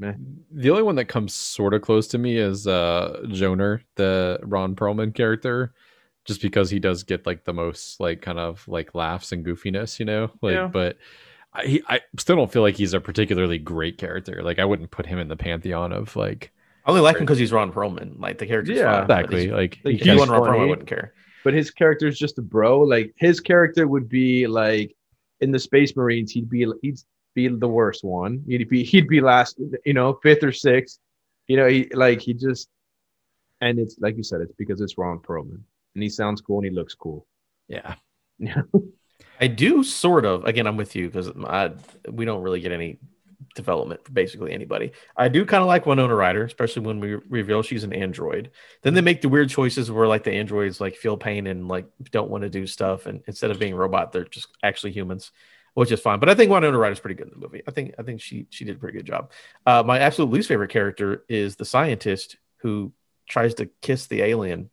Meh. 0.00 0.14
The 0.50 0.70
only 0.70 0.82
one 0.82 0.96
that 0.96 1.06
comes 1.06 1.34
sort 1.34 1.74
of 1.74 1.82
close 1.82 2.08
to 2.08 2.18
me 2.18 2.36
is 2.36 2.66
uh 2.66 3.20
Johner, 3.26 3.82
the 3.96 4.40
Ron 4.42 4.74
Perlman 4.74 5.14
character, 5.14 5.74
just 6.24 6.42
because 6.42 6.70
he 6.70 6.78
does 6.78 7.02
get 7.02 7.26
like 7.26 7.44
the 7.44 7.52
most 7.52 8.00
like 8.00 8.22
kind 8.22 8.38
of 8.38 8.66
like 8.66 8.94
laughs 8.94 9.32
and 9.32 9.44
goofiness, 9.44 9.98
you 9.98 10.06
know. 10.06 10.30
Like, 10.42 10.54
yeah. 10.54 10.66
but 10.66 10.96
I 11.52 11.66
he, 11.66 11.82
I 11.88 12.00
still 12.18 12.36
don't 12.36 12.52
feel 12.52 12.62
like 12.62 12.76
he's 12.76 12.94
a 12.94 13.00
particularly 13.00 13.58
great 13.58 13.98
character. 13.98 14.42
Like, 14.42 14.58
I 14.58 14.64
wouldn't 14.64 14.90
put 14.90 15.06
him 15.06 15.18
in 15.18 15.28
the 15.28 15.36
pantheon 15.36 15.92
of 15.92 16.16
like. 16.16 16.52
I 16.86 16.90
only 16.90 17.02
like 17.02 17.16
him 17.16 17.22
because 17.22 17.38
he's 17.38 17.52
Ron 17.52 17.72
Perlman. 17.72 18.18
Like 18.18 18.38
the 18.38 18.46
character, 18.46 18.72
yeah, 18.72 18.92
fun, 18.92 19.02
exactly. 19.02 19.50
Like, 19.50 19.78
like 19.84 19.96
if 19.96 20.06
you 20.06 20.16
want 20.16 20.30
Ron 20.30 20.40
Perlman, 20.40 20.60
I 20.60 20.66
wouldn't 20.66 20.88
care. 20.88 21.12
But 21.44 21.54
his 21.54 21.70
character 21.70 22.06
is 22.06 22.18
just 22.18 22.38
a 22.38 22.42
bro. 22.42 22.80
Like 22.80 23.12
his 23.16 23.40
character 23.40 23.86
would 23.86 24.08
be 24.08 24.46
like 24.46 24.96
in 25.40 25.50
the 25.50 25.58
Space 25.58 25.96
Marines, 25.96 26.32
he'd 26.32 26.48
be 26.48 26.66
he'd 26.82 26.98
be 27.34 27.48
the 27.48 27.68
worst 27.68 28.04
one. 28.04 28.44
He'd 28.46 28.68
be 28.68 28.84
he'd 28.84 29.08
be 29.08 29.20
last, 29.20 29.60
you 29.84 29.94
know, 29.94 30.18
fifth 30.22 30.42
or 30.42 30.52
sixth. 30.52 30.98
You 31.46 31.56
know, 31.56 31.66
he 31.66 31.88
like 31.92 32.20
he 32.20 32.34
just 32.34 32.68
and 33.60 33.78
it's 33.78 33.96
like 33.98 34.16
you 34.16 34.22
said, 34.22 34.40
it's 34.40 34.54
because 34.56 34.80
it's 34.80 34.98
Ron 34.98 35.18
Perlman. 35.18 35.60
And 35.94 36.02
he 36.02 36.08
sounds 36.08 36.40
cool 36.40 36.58
and 36.58 36.66
he 36.66 36.70
looks 36.70 36.94
cool. 36.94 37.26
Yeah. 37.68 37.94
Yeah. 38.38 38.62
I 39.40 39.46
do 39.46 39.82
sort 39.82 40.24
of 40.24 40.44
again, 40.44 40.66
I'm 40.66 40.76
with 40.76 40.94
you 40.94 41.08
because 41.08 41.30
we 42.08 42.24
don't 42.24 42.42
really 42.42 42.60
get 42.60 42.72
any 42.72 42.98
development 43.54 44.04
for 44.04 44.12
basically 44.12 44.52
anybody. 44.52 44.92
I 45.16 45.28
do 45.28 45.44
kind 45.44 45.62
of 45.62 45.66
like 45.66 45.86
Winona 45.86 46.14
Ryder, 46.14 46.44
especially 46.44 46.82
when 46.82 47.00
we 47.00 47.14
reveal 47.28 47.62
she's 47.62 47.84
an 47.84 47.92
android. 47.92 48.50
Then 48.82 48.94
they 48.94 49.00
mm-hmm. 49.00 49.04
make 49.06 49.22
the 49.22 49.28
weird 49.28 49.50
choices 49.50 49.90
where 49.90 50.06
like 50.06 50.24
the 50.24 50.32
androids 50.32 50.80
like 50.80 50.96
feel 50.96 51.16
pain 51.16 51.46
and 51.46 51.68
like 51.68 51.86
don't 52.10 52.30
want 52.30 52.42
to 52.42 52.50
do 52.50 52.66
stuff, 52.66 53.06
and 53.06 53.22
instead 53.26 53.50
of 53.50 53.58
being 53.58 53.74
robot, 53.74 54.12
they're 54.12 54.24
just 54.24 54.48
actually 54.62 54.92
humans 54.92 55.32
which 55.74 55.92
is 55.92 56.00
fine. 56.00 56.18
But 56.18 56.28
I 56.28 56.34
think 56.34 56.50
Winona 56.50 56.76
Ryder's 56.76 57.00
pretty 57.00 57.14
good 57.14 57.28
in 57.28 57.34
the 57.34 57.40
movie. 57.40 57.62
I 57.66 57.70
think 57.70 57.94
I 57.98 58.02
think 58.02 58.20
she 58.20 58.46
she 58.50 58.64
did 58.64 58.76
a 58.76 58.78
pretty 58.78 58.98
good 58.98 59.06
job. 59.06 59.30
Uh, 59.66 59.82
my 59.84 59.98
absolute 59.98 60.32
least 60.32 60.48
favorite 60.48 60.70
character 60.70 61.24
is 61.28 61.56
the 61.56 61.64
scientist 61.64 62.36
who 62.58 62.92
tries 63.28 63.54
to 63.54 63.66
kiss 63.80 64.06
the 64.06 64.22
alien 64.22 64.70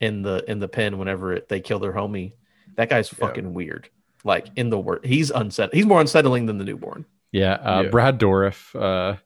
in 0.00 0.22
the 0.22 0.44
in 0.48 0.58
the 0.58 0.68
pen 0.68 0.98
whenever 0.98 1.32
it, 1.32 1.48
they 1.48 1.60
kill 1.60 1.78
their 1.78 1.92
homie. 1.92 2.34
That 2.76 2.88
guy's 2.88 3.08
fucking 3.08 3.44
yeah. 3.44 3.50
weird. 3.50 3.90
Like 4.24 4.48
in 4.56 4.70
the 4.70 4.78
word, 4.78 5.04
he's 5.04 5.30
unset. 5.30 5.74
He's 5.74 5.86
more 5.86 6.00
unsettling 6.00 6.46
than 6.46 6.58
the 6.58 6.64
newborn. 6.64 7.04
Yeah, 7.32 7.54
uh, 7.54 7.82
yeah. 7.82 7.90
Brad 7.90 8.18
Dourif, 8.18 8.74
uh, 8.74 9.16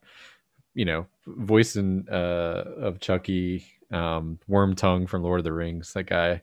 you 0.73 0.85
know, 0.85 1.07
voicing 1.25 2.07
uh, 2.11 2.63
of 2.77 2.99
Chucky, 2.99 3.65
um, 3.91 4.39
Wormtongue 4.49 5.07
from 5.07 5.23
Lord 5.23 5.39
of 5.39 5.45
the 5.45 5.53
Rings. 5.53 5.93
That 5.93 6.03
guy 6.03 6.41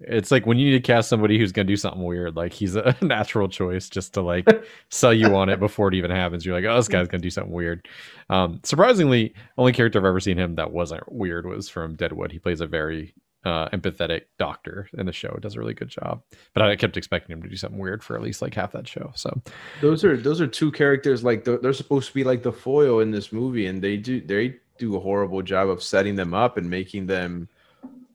it's 0.00 0.30
like 0.30 0.46
when 0.46 0.58
you 0.58 0.66
need 0.66 0.82
to 0.82 0.86
cast 0.86 1.08
somebody 1.08 1.38
who's 1.38 1.52
going 1.52 1.66
to 1.66 1.72
do 1.72 1.76
something 1.76 2.02
weird, 2.02 2.36
like 2.36 2.52
he's 2.52 2.76
a 2.76 2.96
natural 3.02 3.48
choice 3.48 3.88
just 3.88 4.14
to 4.14 4.20
like 4.20 4.46
sell 4.90 5.14
you 5.14 5.34
on 5.34 5.48
it 5.48 5.58
before 5.58 5.88
it 5.88 5.94
even 5.94 6.10
happens. 6.10 6.44
You're 6.44 6.54
like, 6.54 6.64
oh, 6.70 6.76
this 6.76 6.88
guy's 6.88 7.08
going 7.08 7.20
to 7.20 7.26
do 7.26 7.30
something 7.30 7.52
weird. 7.52 7.88
Um, 8.28 8.60
surprisingly, 8.62 9.34
only 9.56 9.72
character 9.72 9.98
I've 9.98 10.04
ever 10.04 10.20
seen 10.20 10.38
him 10.38 10.56
that 10.56 10.72
wasn't 10.72 11.10
weird 11.10 11.46
was 11.46 11.68
from 11.68 11.96
Deadwood. 11.96 12.32
He 12.32 12.38
plays 12.38 12.60
a 12.60 12.66
very 12.66 13.14
uh, 13.46 13.68
empathetic 13.68 14.22
doctor 14.38 14.90
in 14.98 15.06
the 15.06 15.12
show. 15.12 15.38
Does 15.40 15.54
a 15.54 15.60
really 15.60 15.72
good 15.72 15.88
job. 15.88 16.22
But 16.52 16.64
I 16.64 16.76
kept 16.76 16.96
expecting 16.96 17.32
him 17.32 17.42
to 17.42 17.48
do 17.48 17.56
something 17.56 17.78
weird 17.78 18.02
for 18.02 18.16
at 18.16 18.22
least 18.22 18.42
like 18.42 18.54
half 18.54 18.72
that 18.72 18.88
show. 18.88 19.12
So 19.14 19.40
those 19.80 20.04
are 20.04 20.16
those 20.16 20.40
are 20.40 20.48
two 20.48 20.72
characters 20.72 21.22
like 21.22 21.44
they're 21.44 21.72
supposed 21.72 22.08
to 22.08 22.14
be 22.14 22.24
like 22.24 22.42
the 22.42 22.52
foil 22.52 23.00
in 23.00 23.12
this 23.12 23.32
movie, 23.32 23.66
and 23.66 23.80
they 23.80 23.96
do 23.96 24.20
they 24.20 24.56
do 24.78 24.96
a 24.96 25.00
horrible 25.00 25.42
job 25.42 25.70
of 25.70 25.82
setting 25.82 26.16
them 26.16 26.34
up 26.34 26.56
and 26.56 26.68
making 26.68 27.06
them 27.06 27.48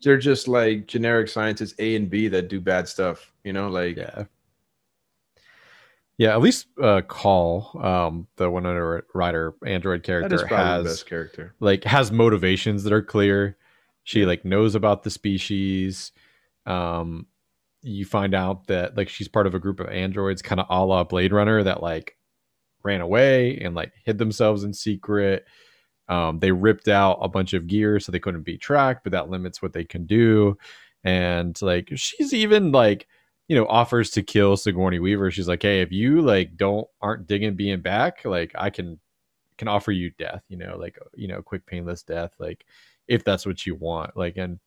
they're 0.03 0.17
just 0.17 0.47
like 0.47 0.87
generic 0.87 1.29
scientists 1.29 1.75
A 1.79 1.95
and 1.95 2.09
B 2.09 2.27
that 2.27 2.49
do 2.49 2.59
bad 2.59 2.87
stuff. 2.87 3.31
You 3.43 3.53
know, 3.53 3.69
like 3.69 3.97
yeah, 3.97 4.25
yeah. 6.17 6.31
At 6.31 6.41
least 6.41 6.67
uh, 6.81 7.01
Call, 7.01 7.79
um, 7.83 8.27
the 8.35 8.49
Winona 8.49 9.01
Ryder 9.13 9.53
android 9.65 10.03
character 10.03 10.45
has 10.47 10.83
best 10.83 11.05
character. 11.05 11.53
Like 11.59 11.83
has 11.83 12.11
motivations 12.11 12.83
that 12.83 12.93
are 12.93 13.01
clear. 13.01 13.57
She 14.03 14.25
like 14.25 14.45
knows 14.45 14.75
about 14.75 15.03
the 15.03 15.09
species. 15.09 16.11
Um, 16.65 17.27
you 17.83 18.05
find 18.05 18.35
out 18.35 18.67
that 18.67 18.95
like 18.95 19.09
she's 19.09 19.27
part 19.27 19.47
of 19.47 19.55
a 19.55 19.59
group 19.59 19.79
of 19.79 19.87
androids, 19.87 20.41
kind 20.41 20.59
of 20.59 20.67
a 20.69 20.85
la 20.85 21.03
Blade 21.03 21.33
Runner, 21.33 21.63
that 21.63 21.81
like 21.81 22.17
ran 22.83 23.01
away 23.01 23.57
and 23.59 23.75
like 23.75 23.93
hid 24.03 24.17
themselves 24.17 24.63
in 24.63 24.73
secret 24.73 25.45
um, 26.07 26.39
they 26.39 26.51
ripped 26.51 26.87
out 26.87 27.19
a 27.21 27.29
bunch 27.29 27.53
of 27.53 27.67
gear 27.67 27.99
so 27.99 28.11
they 28.11 28.19
couldn't 28.19 28.43
be 28.43 28.57
tracked, 28.57 29.03
but 29.03 29.11
that 29.11 29.29
limits 29.29 29.61
what 29.61 29.73
they 29.73 29.83
can 29.83 30.05
do. 30.05 30.57
And 31.03 31.59
like 31.61 31.89
she's 31.95 32.33
even 32.33 32.71
like, 32.71 33.07
you 33.47 33.55
know, 33.55 33.65
offers 33.67 34.11
to 34.11 34.23
kill 34.23 34.57
Sigourney 34.57 34.99
Weaver. 34.99 35.31
She's 35.31 35.47
like, 35.47 35.63
"Hey, 35.63 35.81
if 35.81 35.91
you 35.91 36.21
like 36.21 36.57
don't 36.57 36.87
aren't 37.01 37.27
digging 37.27 37.55
being 37.55 37.81
back, 37.81 38.23
like 38.25 38.51
I 38.55 38.69
can 38.69 38.99
can 39.57 39.67
offer 39.67 39.91
you 39.91 40.11
death, 40.11 40.43
you 40.49 40.57
know, 40.57 40.77
like 40.77 40.97
you 41.15 41.27
know, 41.27 41.41
quick 41.41 41.65
painless 41.65 42.03
death, 42.03 42.33
like 42.39 42.65
if 43.07 43.23
that's 43.23 43.45
what 43.45 43.65
you 43.65 43.75
want." 43.75 44.15
Like 44.15 44.37
and 44.37 44.59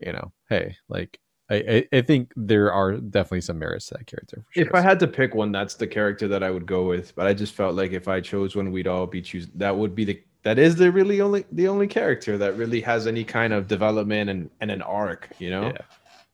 you 0.00 0.12
know, 0.12 0.32
hey, 0.48 0.76
like 0.88 1.18
I, 1.48 1.86
I 1.92 2.00
think 2.00 2.32
there 2.34 2.72
are 2.72 2.96
definitely 2.96 3.42
some 3.42 3.58
merits 3.58 3.86
to 3.86 3.94
that 3.94 4.06
character. 4.06 4.44
Sure. 4.50 4.66
If 4.66 4.74
I 4.74 4.80
had 4.80 4.98
to 5.00 5.06
pick 5.06 5.34
one, 5.34 5.52
that's 5.52 5.74
the 5.74 5.86
character 5.86 6.26
that 6.28 6.42
I 6.42 6.50
would 6.50 6.66
go 6.66 6.86
with. 6.86 7.14
But 7.14 7.28
I 7.28 7.34
just 7.34 7.54
felt 7.54 7.76
like 7.76 7.92
if 7.92 8.08
I 8.08 8.20
chose 8.20 8.56
one, 8.56 8.72
we'd 8.72 8.88
all 8.88 9.06
be 9.06 9.22
choosing. 9.22 9.52
That 9.54 9.76
would 9.76 9.94
be 9.94 10.04
the 10.04 10.20
that 10.46 10.60
is 10.60 10.76
the 10.76 10.92
really 10.92 11.20
only 11.20 11.44
the 11.50 11.66
only 11.66 11.88
character 11.88 12.38
that 12.38 12.56
really 12.56 12.80
has 12.80 13.08
any 13.08 13.24
kind 13.24 13.52
of 13.52 13.66
development 13.66 14.30
and 14.30 14.48
and 14.60 14.70
an 14.70 14.80
arc. 14.80 15.28
You 15.40 15.50
know. 15.50 15.66
Yeah. 15.66 15.78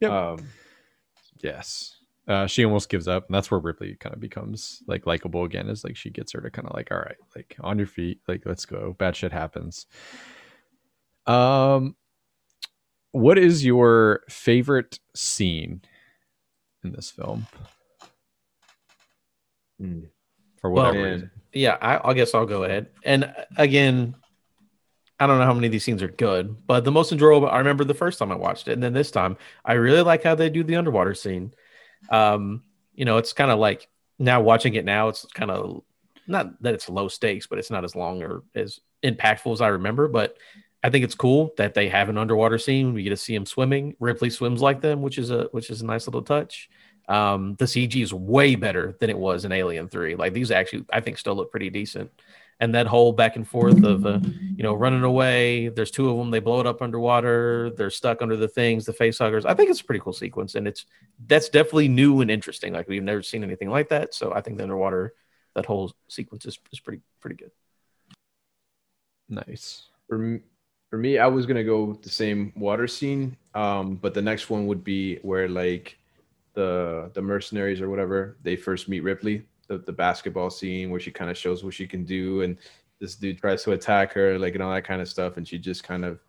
Yep. 0.00 0.10
Um, 0.10 0.48
yes. 1.40 1.96
Uh, 2.28 2.46
she 2.46 2.62
almost 2.62 2.90
gives 2.90 3.08
up, 3.08 3.26
and 3.26 3.34
that's 3.34 3.50
where 3.50 3.58
Ripley 3.58 3.94
kind 3.94 4.14
of 4.14 4.20
becomes 4.20 4.82
like 4.86 5.06
likable 5.06 5.44
again. 5.44 5.66
Is 5.70 5.82
like 5.82 5.96
she 5.96 6.10
gets 6.10 6.32
her 6.32 6.42
to 6.42 6.50
kind 6.50 6.68
of 6.68 6.74
like, 6.74 6.92
all 6.92 6.98
right, 6.98 7.16
like 7.34 7.56
on 7.60 7.78
your 7.78 7.86
feet, 7.86 8.20
like 8.28 8.42
let's 8.44 8.66
go. 8.66 8.94
Bad 8.98 9.16
shit 9.16 9.32
happens. 9.32 9.86
Um, 11.26 11.96
what 13.12 13.38
is 13.38 13.64
your 13.64 14.24
favorite 14.28 15.00
scene 15.14 15.80
in 16.84 16.92
this 16.92 17.10
film? 17.10 17.46
Mm. 19.80 20.08
For 20.60 20.70
whatever 20.70 21.00
well, 21.00 21.12
reason. 21.12 21.30
Yeah, 21.52 21.76
I, 21.80 22.10
I 22.10 22.14
guess 22.14 22.34
I'll 22.34 22.46
go 22.46 22.64
ahead. 22.64 22.88
And 23.04 23.32
again, 23.56 24.14
I 25.20 25.26
don't 25.26 25.38
know 25.38 25.44
how 25.44 25.54
many 25.54 25.66
of 25.66 25.72
these 25.72 25.84
scenes 25.84 26.02
are 26.02 26.08
good, 26.08 26.66
but 26.66 26.84
the 26.84 26.90
most 26.90 27.12
enjoyable 27.12 27.48
I 27.48 27.58
remember 27.58 27.84
the 27.84 27.94
first 27.94 28.18
time 28.18 28.32
I 28.32 28.36
watched 28.36 28.68
it, 28.68 28.72
and 28.72 28.82
then 28.82 28.92
this 28.92 29.10
time 29.10 29.36
I 29.64 29.74
really 29.74 30.02
like 30.02 30.22
how 30.24 30.34
they 30.34 30.50
do 30.50 30.64
the 30.64 30.76
underwater 30.76 31.14
scene. 31.14 31.54
Um, 32.10 32.64
you 32.94 33.04
know, 33.04 33.18
it's 33.18 33.32
kind 33.32 33.50
of 33.50 33.58
like 33.58 33.88
now 34.18 34.40
watching 34.40 34.74
it 34.74 34.84
now, 34.84 35.08
it's 35.08 35.24
kind 35.26 35.50
of 35.50 35.82
not 36.26 36.60
that 36.62 36.74
it's 36.74 36.88
low 36.88 37.08
stakes, 37.08 37.46
but 37.46 37.58
it's 37.58 37.70
not 37.70 37.84
as 37.84 37.94
long 37.94 38.22
or 38.22 38.42
as 38.54 38.80
impactful 39.04 39.52
as 39.52 39.60
I 39.60 39.68
remember. 39.68 40.08
But 40.08 40.36
I 40.82 40.90
think 40.90 41.04
it's 41.04 41.14
cool 41.14 41.52
that 41.56 41.74
they 41.74 41.88
have 41.88 42.08
an 42.08 42.18
underwater 42.18 42.58
scene. 42.58 42.92
We 42.92 43.04
get 43.04 43.10
to 43.10 43.16
see 43.16 43.34
him 43.34 43.46
swimming. 43.46 43.94
Ripley 44.00 44.30
swims 44.30 44.60
like 44.60 44.80
them, 44.80 45.02
which 45.02 45.18
is 45.18 45.30
a 45.30 45.44
which 45.52 45.70
is 45.70 45.82
a 45.82 45.86
nice 45.86 46.06
little 46.06 46.22
touch. 46.22 46.68
Um, 47.08 47.56
the 47.58 47.64
CG 47.64 48.02
is 48.02 48.12
way 48.12 48.54
better 48.54 48.96
than 49.00 49.10
it 49.10 49.18
was 49.18 49.44
in 49.44 49.52
Alien 49.52 49.88
Three. 49.88 50.14
Like 50.14 50.32
these 50.32 50.50
actually, 50.50 50.84
I 50.92 51.00
think, 51.00 51.18
still 51.18 51.34
look 51.34 51.50
pretty 51.50 51.70
decent. 51.70 52.10
And 52.60 52.74
that 52.76 52.86
whole 52.86 53.12
back 53.12 53.34
and 53.34 53.48
forth 53.48 53.82
of 53.82 54.06
uh, 54.06 54.20
you 54.54 54.62
know 54.62 54.74
running 54.74 55.02
away. 55.02 55.68
There's 55.68 55.90
two 55.90 56.08
of 56.08 56.16
them. 56.16 56.30
They 56.30 56.38
blow 56.38 56.60
it 56.60 56.66
up 56.66 56.80
underwater. 56.80 57.70
They're 57.70 57.90
stuck 57.90 58.22
under 58.22 58.36
the 58.36 58.46
things. 58.46 58.84
The 58.84 58.92
face 58.92 59.18
huggers. 59.18 59.44
I 59.44 59.54
think 59.54 59.70
it's 59.70 59.80
a 59.80 59.84
pretty 59.84 60.00
cool 60.00 60.12
sequence, 60.12 60.54
and 60.54 60.68
it's 60.68 60.86
that's 61.26 61.48
definitely 61.48 61.88
new 61.88 62.20
and 62.20 62.30
interesting. 62.30 62.72
Like 62.72 62.88
we've 62.88 63.02
never 63.02 63.22
seen 63.22 63.42
anything 63.42 63.68
like 63.68 63.88
that. 63.88 64.14
So 64.14 64.32
I 64.32 64.42
think 64.42 64.58
the 64.58 64.62
underwater 64.62 65.14
that 65.54 65.66
whole 65.66 65.92
sequence 66.08 66.46
is, 66.46 66.58
is 66.72 66.80
pretty 66.80 67.02
pretty 67.20 67.36
good. 67.36 67.50
Nice. 69.28 69.88
For 70.08 70.40
for 70.90 70.98
me, 70.98 71.18
I 71.18 71.26
was 71.26 71.46
gonna 71.46 71.64
go 71.64 71.94
the 71.94 72.10
same 72.10 72.52
water 72.54 72.86
scene, 72.86 73.36
um, 73.54 73.96
but 73.96 74.14
the 74.14 74.22
next 74.22 74.50
one 74.50 74.66
would 74.66 74.84
be 74.84 75.16
where 75.16 75.48
like 75.48 75.98
the 76.54 77.10
the 77.14 77.22
mercenaries 77.22 77.80
or 77.80 77.88
whatever 77.88 78.36
they 78.42 78.56
first 78.56 78.88
meet 78.88 79.00
Ripley, 79.00 79.44
the, 79.68 79.78
the 79.78 79.92
basketball 79.92 80.50
scene 80.50 80.90
where 80.90 81.00
she 81.00 81.10
kind 81.10 81.30
of 81.30 81.38
shows 81.38 81.64
what 81.64 81.74
she 81.74 81.86
can 81.86 82.04
do, 82.04 82.42
and 82.42 82.56
this 82.98 83.14
dude 83.16 83.38
tries 83.38 83.62
to 83.64 83.72
attack 83.72 84.12
her, 84.12 84.38
like 84.38 84.54
and 84.54 84.62
all 84.62 84.72
that 84.72 84.84
kind 84.84 85.00
of 85.00 85.08
stuff, 85.08 85.36
and 85.36 85.46
she 85.46 85.58
just 85.58 85.82
kind 85.82 86.04
of 86.04 86.20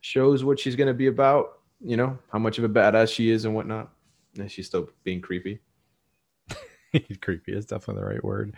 shows 0.00 0.44
what 0.44 0.58
she's 0.58 0.76
gonna 0.76 0.94
be 0.94 1.06
about, 1.06 1.60
you 1.80 1.96
know, 1.96 2.18
how 2.30 2.38
much 2.38 2.58
of 2.58 2.64
a 2.64 2.68
badass 2.68 3.12
she 3.12 3.30
is 3.30 3.44
and 3.44 3.54
whatnot, 3.54 3.90
and 4.38 4.50
she's 4.50 4.66
still 4.66 4.88
being 5.04 5.20
creepy. 5.20 5.60
creepy 7.20 7.52
is 7.52 7.66
definitely 7.66 8.02
the 8.02 8.08
right 8.08 8.24
word. 8.24 8.54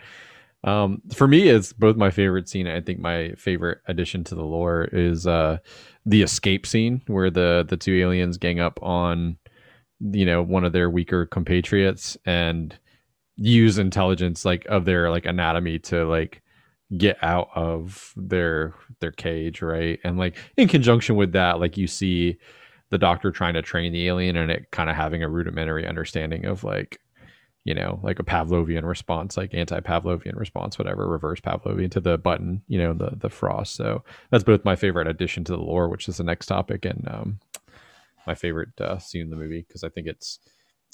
Um, 0.63 1.01
for 1.13 1.27
me, 1.27 1.47
it's 1.47 1.71
both 1.71 1.95
my 1.95 2.11
favorite 2.11 2.49
scene. 2.49 2.67
I 2.67 2.81
think 2.81 2.99
my 2.99 3.33
favorite 3.37 3.79
addition 3.87 4.23
to 4.25 4.35
the 4.35 4.43
lore 4.43 4.89
is 4.91 5.25
uh, 5.25 5.59
the 6.05 6.21
escape 6.21 6.65
scene 6.65 7.01
where 7.07 7.29
the 7.29 7.65
the 7.67 7.77
two 7.77 7.95
aliens 7.95 8.37
gang 8.37 8.59
up 8.59 8.81
on 8.83 9.37
you 9.99 10.25
know 10.25 10.41
one 10.41 10.63
of 10.63 10.73
their 10.73 10.89
weaker 10.89 11.25
compatriots 11.25 12.17
and 12.25 12.77
use 13.35 13.77
intelligence 13.77 14.45
like 14.45 14.65
of 14.67 14.85
their 14.85 15.09
like 15.09 15.25
anatomy 15.25 15.79
to 15.79 16.05
like 16.05 16.41
get 16.97 17.17
out 17.21 17.49
of 17.55 18.13
their 18.15 18.73
their 18.99 19.11
cage 19.11 19.61
right 19.61 19.99
and 20.03 20.17
like 20.17 20.35
in 20.57 20.67
conjunction 20.67 21.15
with 21.15 21.33
that 21.33 21.59
like 21.59 21.77
you 21.77 21.87
see 21.87 22.37
the 22.89 22.97
doctor 22.97 23.31
trying 23.31 23.53
to 23.53 23.61
train 23.61 23.93
the 23.93 24.07
alien 24.07 24.35
and 24.35 24.51
it 24.51 24.71
kind 24.71 24.89
of 24.89 24.95
having 24.95 25.21
a 25.21 25.29
rudimentary 25.29 25.85
understanding 25.87 26.45
of 26.45 26.63
like 26.63 26.99
you 27.65 27.73
know, 27.75 27.99
like 28.01 28.19
a 28.19 28.23
Pavlovian 28.23 28.83
response, 28.83 29.37
like 29.37 29.53
anti-Pavlovian 29.53 30.35
response, 30.35 30.79
whatever, 30.79 31.07
reverse 31.07 31.39
Pavlovian 31.39 31.91
to 31.91 31.99
the 31.99 32.17
button, 32.17 32.63
you 32.67 32.79
know, 32.79 32.93
the 32.93 33.11
the 33.15 33.29
frost. 33.29 33.75
So 33.75 34.03
that's 34.31 34.43
both 34.43 34.65
my 34.65 34.75
favorite 34.75 35.07
addition 35.07 35.43
to 35.43 35.51
the 35.51 35.61
lore, 35.61 35.89
which 35.89 36.07
is 36.07 36.17
the 36.17 36.23
next 36.23 36.47
topic, 36.47 36.85
and 36.85 37.07
um, 37.11 37.39
my 38.29 38.35
favorite 38.35 38.79
uh, 38.79 38.99
scene 38.99 39.23
in 39.23 39.31
the 39.31 39.35
movie 39.35 39.65
because 39.67 39.83
I 39.83 39.89
think 39.89 40.05
it's 40.05 40.37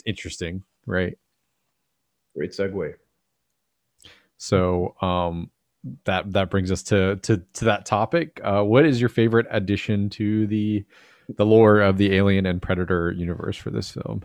interesting, 0.06 0.64
right? 0.86 1.18
Great 2.34 2.52
segue. 2.52 2.94
So 4.38 4.96
um, 5.02 5.52
that 6.06 6.32
that 6.32 6.50
brings 6.50 6.72
us 6.72 6.82
to 6.84 7.18
to 7.18 7.44
to 7.54 7.66
that 7.66 7.86
topic. 7.86 8.40
Uh, 8.42 8.64
what 8.64 8.86
is 8.86 9.02
your 9.02 9.10
favorite 9.10 9.48
addition 9.52 10.10
to 10.12 10.48
the 10.48 10.86
the 11.36 11.46
lore 11.46 11.82
of 11.82 11.98
the 11.98 12.16
Alien 12.16 12.46
and 12.46 12.62
Predator 12.62 13.12
universe 13.12 13.58
for 13.58 13.70
this 13.70 13.92
film? 13.92 14.24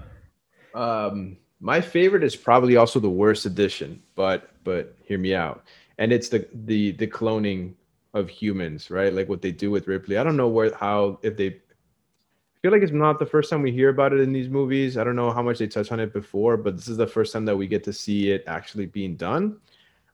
Um, 0.72 1.36
my 1.58 1.80
favorite 1.80 2.22
is 2.22 2.36
probably 2.36 2.76
also 2.76 3.00
the 3.00 3.10
worst 3.10 3.44
addition, 3.44 4.00
but 4.14 4.50
but 4.62 4.94
hear 5.02 5.18
me 5.18 5.34
out. 5.34 5.64
And 5.98 6.12
it's 6.12 6.28
the 6.28 6.46
the 6.52 6.92
the 6.92 7.08
cloning 7.08 7.74
of 8.14 8.28
humans, 8.28 8.88
right? 8.88 9.12
Like 9.12 9.28
what 9.28 9.42
they 9.42 9.50
do 9.50 9.72
with 9.72 9.88
Ripley. 9.88 10.16
I 10.16 10.22
don't 10.22 10.36
know 10.36 10.48
where 10.48 10.72
how 10.74 11.18
if 11.22 11.36
they 11.36 11.56
feel 12.62 12.72
like 12.72 12.82
it's 12.82 12.92
not 12.92 13.18
the 13.18 13.26
first 13.26 13.50
time 13.50 13.62
we 13.62 13.72
hear 13.72 13.88
about 13.88 14.12
it 14.12 14.20
in 14.20 14.32
these 14.32 14.48
movies. 14.48 14.98
I 14.98 15.04
don't 15.04 15.16
know 15.16 15.30
how 15.30 15.42
much 15.42 15.58
they 15.58 15.66
touch 15.66 15.92
on 15.92 16.00
it 16.00 16.12
before, 16.12 16.56
but 16.56 16.76
this 16.76 16.88
is 16.88 16.96
the 16.96 17.06
first 17.06 17.32
time 17.32 17.44
that 17.46 17.56
we 17.56 17.66
get 17.66 17.84
to 17.84 17.92
see 17.92 18.30
it 18.30 18.44
actually 18.46 18.86
being 18.86 19.16
done. 19.16 19.58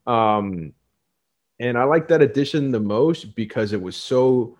Um 0.07 0.73
and 1.59 1.79
I 1.79 1.85
like 1.85 2.07
that 2.09 2.21
edition 2.23 2.71
the 2.71 2.81
most 2.81 3.35
because 3.35 3.73
it 3.73 3.81
was 3.81 3.97
so 3.97 4.59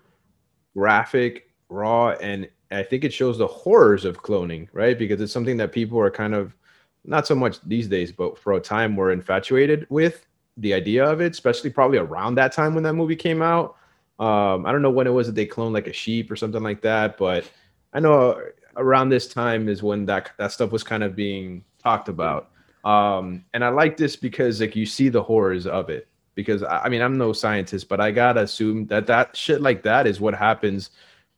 graphic, 0.75 1.51
raw, 1.69 2.11
and 2.13 2.49
I 2.71 2.83
think 2.83 3.05
it 3.05 3.13
shows 3.13 3.39
the 3.39 3.47
horrors 3.47 4.05
of 4.05 4.23
cloning, 4.23 4.69
right? 4.73 4.99
Because 4.99 5.21
it's 5.21 5.33
something 5.33 5.59
that 5.59 5.73
people 5.73 5.99
are 6.01 6.11
kind 6.11 6.35
of 6.35 6.57
not 7.05 7.27
so 7.27 7.35
much 7.35 7.61
these 7.65 7.87
days, 7.87 8.13
but 8.13 8.39
for 8.39 8.55
a 8.55 8.61
time 8.61 8.97
were 8.97 9.13
infatuated 9.13 9.87
with 9.91 10.27
the 10.57 10.75
idea 10.75 11.05
of 11.05 11.21
it, 11.21 11.33
especially 11.33 11.71
probably 11.71 11.99
around 11.99 12.35
that 12.37 12.53
time 12.53 12.75
when 12.75 12.83
that 12.85 12.95
movie 12.95 13.17
came 13.17 13.43
out. 13.43 13.77
Um, 14.19 14.65
I 14.65 14.73
don't 14.73 14.83
know 14.83 14.91
when 14.91 15.07
it 15.07 15.11
was 15.11 15.27
that 15.27 15.35
they 15.35 15.47
cloned 15.47 15.73
like 15.73 15.87
a 15.87 15.93
sheep 15.93 16.31
or 16.31 16.37
something 16.37 16.63
like 16.63 16.81
that, 16.83 17.19
but 17.19 17.49
I 17.97 17.99
know 17.99 18.39
around 18.77 19.09
this 19.09 19.27
time 19.27 19.71
is 19.71 19.83
when 19.83 20.05
that 20.05 20.31
that 20.37 20.53
stuff 20.53 20.71
was 20.71 20.85
kind 20.85 21.03
of 21.03 21.17
being 21.17 21.65
talked 21.83 22.11
about. 22.11 22.51
Um, 22.85 23.47
and 23.55 23.65
I 23.65 23.71
like 23.71 23.97
this 23.97 24.17
because 24.17 24.61
like 24.61 24.77
you 24.77 24.85
see 24.85 25.09
the 25.09 25.23
horrors 25.23 25.67
of 25.67 25.89
it. 25.89 26.07
Because 26.35 26.63
I 26.63 26.91
mean 26.91 27.01
I'm 27.01 27.17
no 27.17 27.33
scientist, 27.33 27.89
but 27.89 27.99
I 27.99 28.11
gotta 28.11 28.43
assume 28.43 28.87
that 28.89 29.07
that 29.07 29.35
shit 29.35 29.63
like 29.63 29.83
that 29.85 30.07
is 30.07 30.21
what 30.21 30.35
happens 30.35 30.91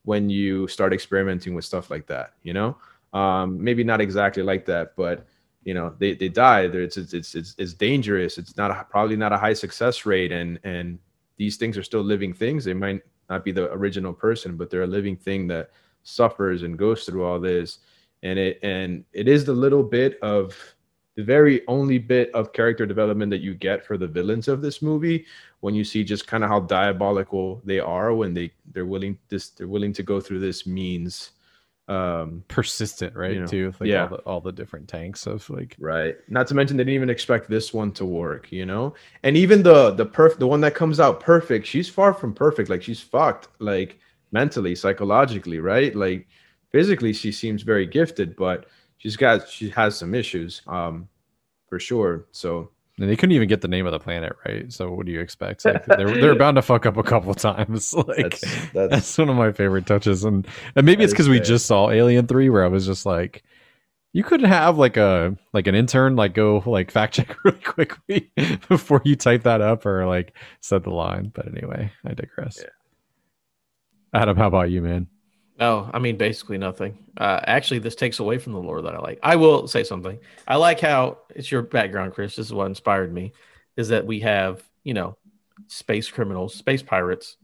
when 0.03 0.29
you 0.29 0.67
start 0.67 0.93
experimenting 0.93 1.55
with 1.55 1.65
stuff 1.65 1.91
like 1.91 2.09
that. 2.09 2.33
You 2.43 2.55
know, 2.55 2.77
um, 3.13 3.63
maybe 3.63 3.85
not 3.85 4.01
exactly 4.01 4.43
like 4.43 4.67
that, 4.67 4.97
but 4.97 5.29
you 5.63 5.75
know 5.75 5.95
they, 5.99 6.15
they 6.15 6.29
die 6.29 6.63
it's, 6.63 6.97
it's 6.97 7.13
it's 7.13 7.55
it's 7.59 7.75
dangerous 7.75 8.39
it's 8.39 8.57
not 8.57 8.71
a, 8.71 8.87
probably 8.89 9.17
not 9.17 9.33
a 9.33 9.37
high 9.37 9.53
success 9.53 10.07
rate 10.07 10.33
and 10.33 10.59
and 10.65 10.99
these 11.37 11.57
things 11.57 11.77
are 11.77 11.83
still 11.83 12.01
living 12.01 12.33
things 12.33 12.65
they 12.65 12.73
might 12.73 13.03
not 13.29 13.45
be 13.45 13.53
the 13.53 13.71
original 13.73 14.15
person 14.15 14.57
but 14.57 14.71
they're 14.71 14.85
a 14.85 14.87
living 14.87 15.17
thing 15.17 15.47
that 15.47 15.71
suffers 16.09 16.63
and 16.63 16.79
goes 16.79 17.05
through 17.05 17.25
all 17.25 17.41
this. 17.41 17.79
And 18.23 18.39
it 18.39 18.59
and 18.63 19.05
it 19.13 19.29
is 19.29 19.45
the 19.45 19.53
little 19.53 19.83
bit 19.83 20.19
of 20.23 20.57
the 21.19 21.25
very 21.25 21.67
only 21.67 21.99
bit 21.99 22.31
of 22.33 22.53
character 22.53 22.87
development 22.87 23.29
that 23.31 23.41
you 23.41 23.53
get 23.53 23.85
for 23.85 23.99
the 23.99 24.07
villains 24.07 24.47
of 24.47 24.63
this 24.63 24.81
movie 24.81 25.27
when 25.59 25.75
you 25.75 25.83
see 25.83 26.05
just 26.05 26.29
kind 26.29 26.45
of 26.45 26.49
how 26.49 26.61
diabolical 26.61 27.61
they 27.65 27.81
are 27.81 28.15
when 28.15 28.33
they 28.33 28.53
they're 28.73 28.87
willing 28.87 29.19
this 29.29 29.49
they're 29.49 29.67
willing 29.67 29.93
to 29.93 30.05
go 30.05 30.21
through 30.21 30.39
this 30.39 30.65
means 30.65 31.33
um 31.89 32.45
persistent 32.47 33.17
right 33.17 33.33
you 33.33 33.41
know, 33.41 33.47
too 33.49 33.75
like 33.81 33.89
yeah. 33.89 34.03
all 34.03 34.09
the, 34.09 34.17
all 34.19 34.41
the 34.41 34.53
different 34.53 34.87
tanks 34.87 35.27
of 35.27 35.49
like 35.51 35.75
right. 35.81 36.17
Not 36.29 36.47
to 36.49 36.55
mention 36.55 36.77
they 36.77 36.85
didn't 36.85 36.95
even 36.95 37.11
expect 37.11 37.51
this 37.51 37.75
one 37.75 37.91
to 37.93 38.05
work 38.05 38.53
you 38.53 38.65
know? 38.65 38.95
And 39.25 39.37
even 39.37 39.65
the 39.65 39.91
the 39.91 40.07
perf 40.07 40.39
the 40.39 40.47
one 40.47 40.61
that 40.61 40.77
comes 40.77 41.01
out 41.01 41.19
perfect 41.19 41.67
she's 41.67 41.89
far 41.89 42.15
from 42.15 42.33
perfect 42.33 42.71
like 42.71 42.85
she's 42.85 43.01
fucked 43.01 43.49
like 43.59 43.99
mentally 44.33 44.75
psychologically 44.75 45.59
right 45.59 45.95
like 45.95 46.27
physically 46.71 47.13
she 47.13 47.33
seems 47.33 47.63
very 47.63 47.87
gifted 47.87 48.37
but 48.37 48.67
she's 48.99 49.17
got 49.17 49.49
she 49.49 49.71
has 49.71 49.97
some 49.97 50.15
issues 50.15 50.63
um 50.67 51.09
for 51.69 51.79
sure 51.79 52.27
so 52.31 52.71
and 53.01 53.09
they 53.09 53.17
couldn't 53.17 53.35
even 53.35 53.49
get 53.49 53.61
the 53.61 53.69
name 53.69 53.87
of 53.87 53.93
the 53.93 54.01
planet 54.01 54.35
right. 54.45 54.73
So 54.73 54.91
what 54.91 55.07
do 55.07 55.13
you 55.13 55.21
expect? 55.21 55.65
Like, 55.65 55.85
they're 55.87 56.21
they're 56.21 56.35
bound 56.39 56.57
to 56.57 56.63
fuck 56.63 56.85
up 56.85 56.97
a 56.97 57.03
couple 57.03 57.35
times. 57.35 57.95
Like 58.09 58.41
that's, 58.41 58.71
that's, 58.73 58.91
that's 58.91 59.19
one 59.19 59.29
of 59.29 59.37
my 59.37 59.53
favorite 59.53 59.87
touches, 59.87 60.25
and 60.25 60.47
and 60.75 60.87
maybe 60.87 61.05
it's 61.05 61.13
because 61.13 61.29
we 61.29 61.41
just 61.41 61.67
saw 61.67 61.91
Alien 61.91 62.27
Three, 62.27 62.49
where 62.49 62.65
I 62.65 62.69
was 62.69 62.87
just 62.87 63.07
like, 63.07 63.45
You 64.13 64.25
could 64.25 64.41
have 64.41 64.79
like 64.79 64.97
a 64.97 65.37
like 65.53 65.67
an 65.67 65.75
intern 65.75 66.17
like 66.17 66.35
go 66.35 66.63
like 66.67 66.91
fact 66.91 67.15
check 67.15 67.37
really 67.45 67.61
quickly 67.61 68.33
before 68.69 69.03
you 69.05 69.15
type 69.15 69.45
that 69.45 69.61
up 69.61 69.87
or 69.87 70.07
like 70.07 70.35
set 70.61 70.83
the 70.85 70.91
line. 70.91 71.31
But 71.35 71.49
anyway, 71.49 71.93
I 72.05 72.15
digress. 72.15 72.59
Yeah. 72.61 72.71
Adam, 74.13 74.37
how 74.37 74.47
about 74.47 74.71
you, 74.71 74.83
man? 74.83 75.07
Oh, 75.61 75.91
I 75.93 75.99
mean, 75.99 76.17
basically 76.17 76.57
nothing. 76.57 76.99
Uh, 77.17 77.41
actually, 77.45 77.81
this 77.81 77.97
takes 77.97 78.21
away 78.21 78.39
from 78.39 78.53
the 78.53 78.61
lore 78.61 78.83
that 78.83 78.95
I 78.95 78.99
like. 78.99 79.19
I 79.23 79.37
will 79.37 79.67
say 79.67 79.83
something. 79.83 80.19
I 80.47 80.57
like 80.57 80.81
how 80.81 81.19
it's 81.35 81.51
your 81.51 81.63
background, 81.63 82.15
Chris. 82.15 82.37
This 82.37 82.47
is 82.47 82.53
what 82.53 82.67
inspired 82.67 83.13
me. 83.13 83.33
Is 83.77 83.89
that 83.89 84.07
we 84.07 84.21
have 84.21 84.63
you 84.85 84.95
know 84.95 85.17
space 85.67 86.11
criminals, 86.11 86.55
space 86.55 86.83
pirates 86.83 87.37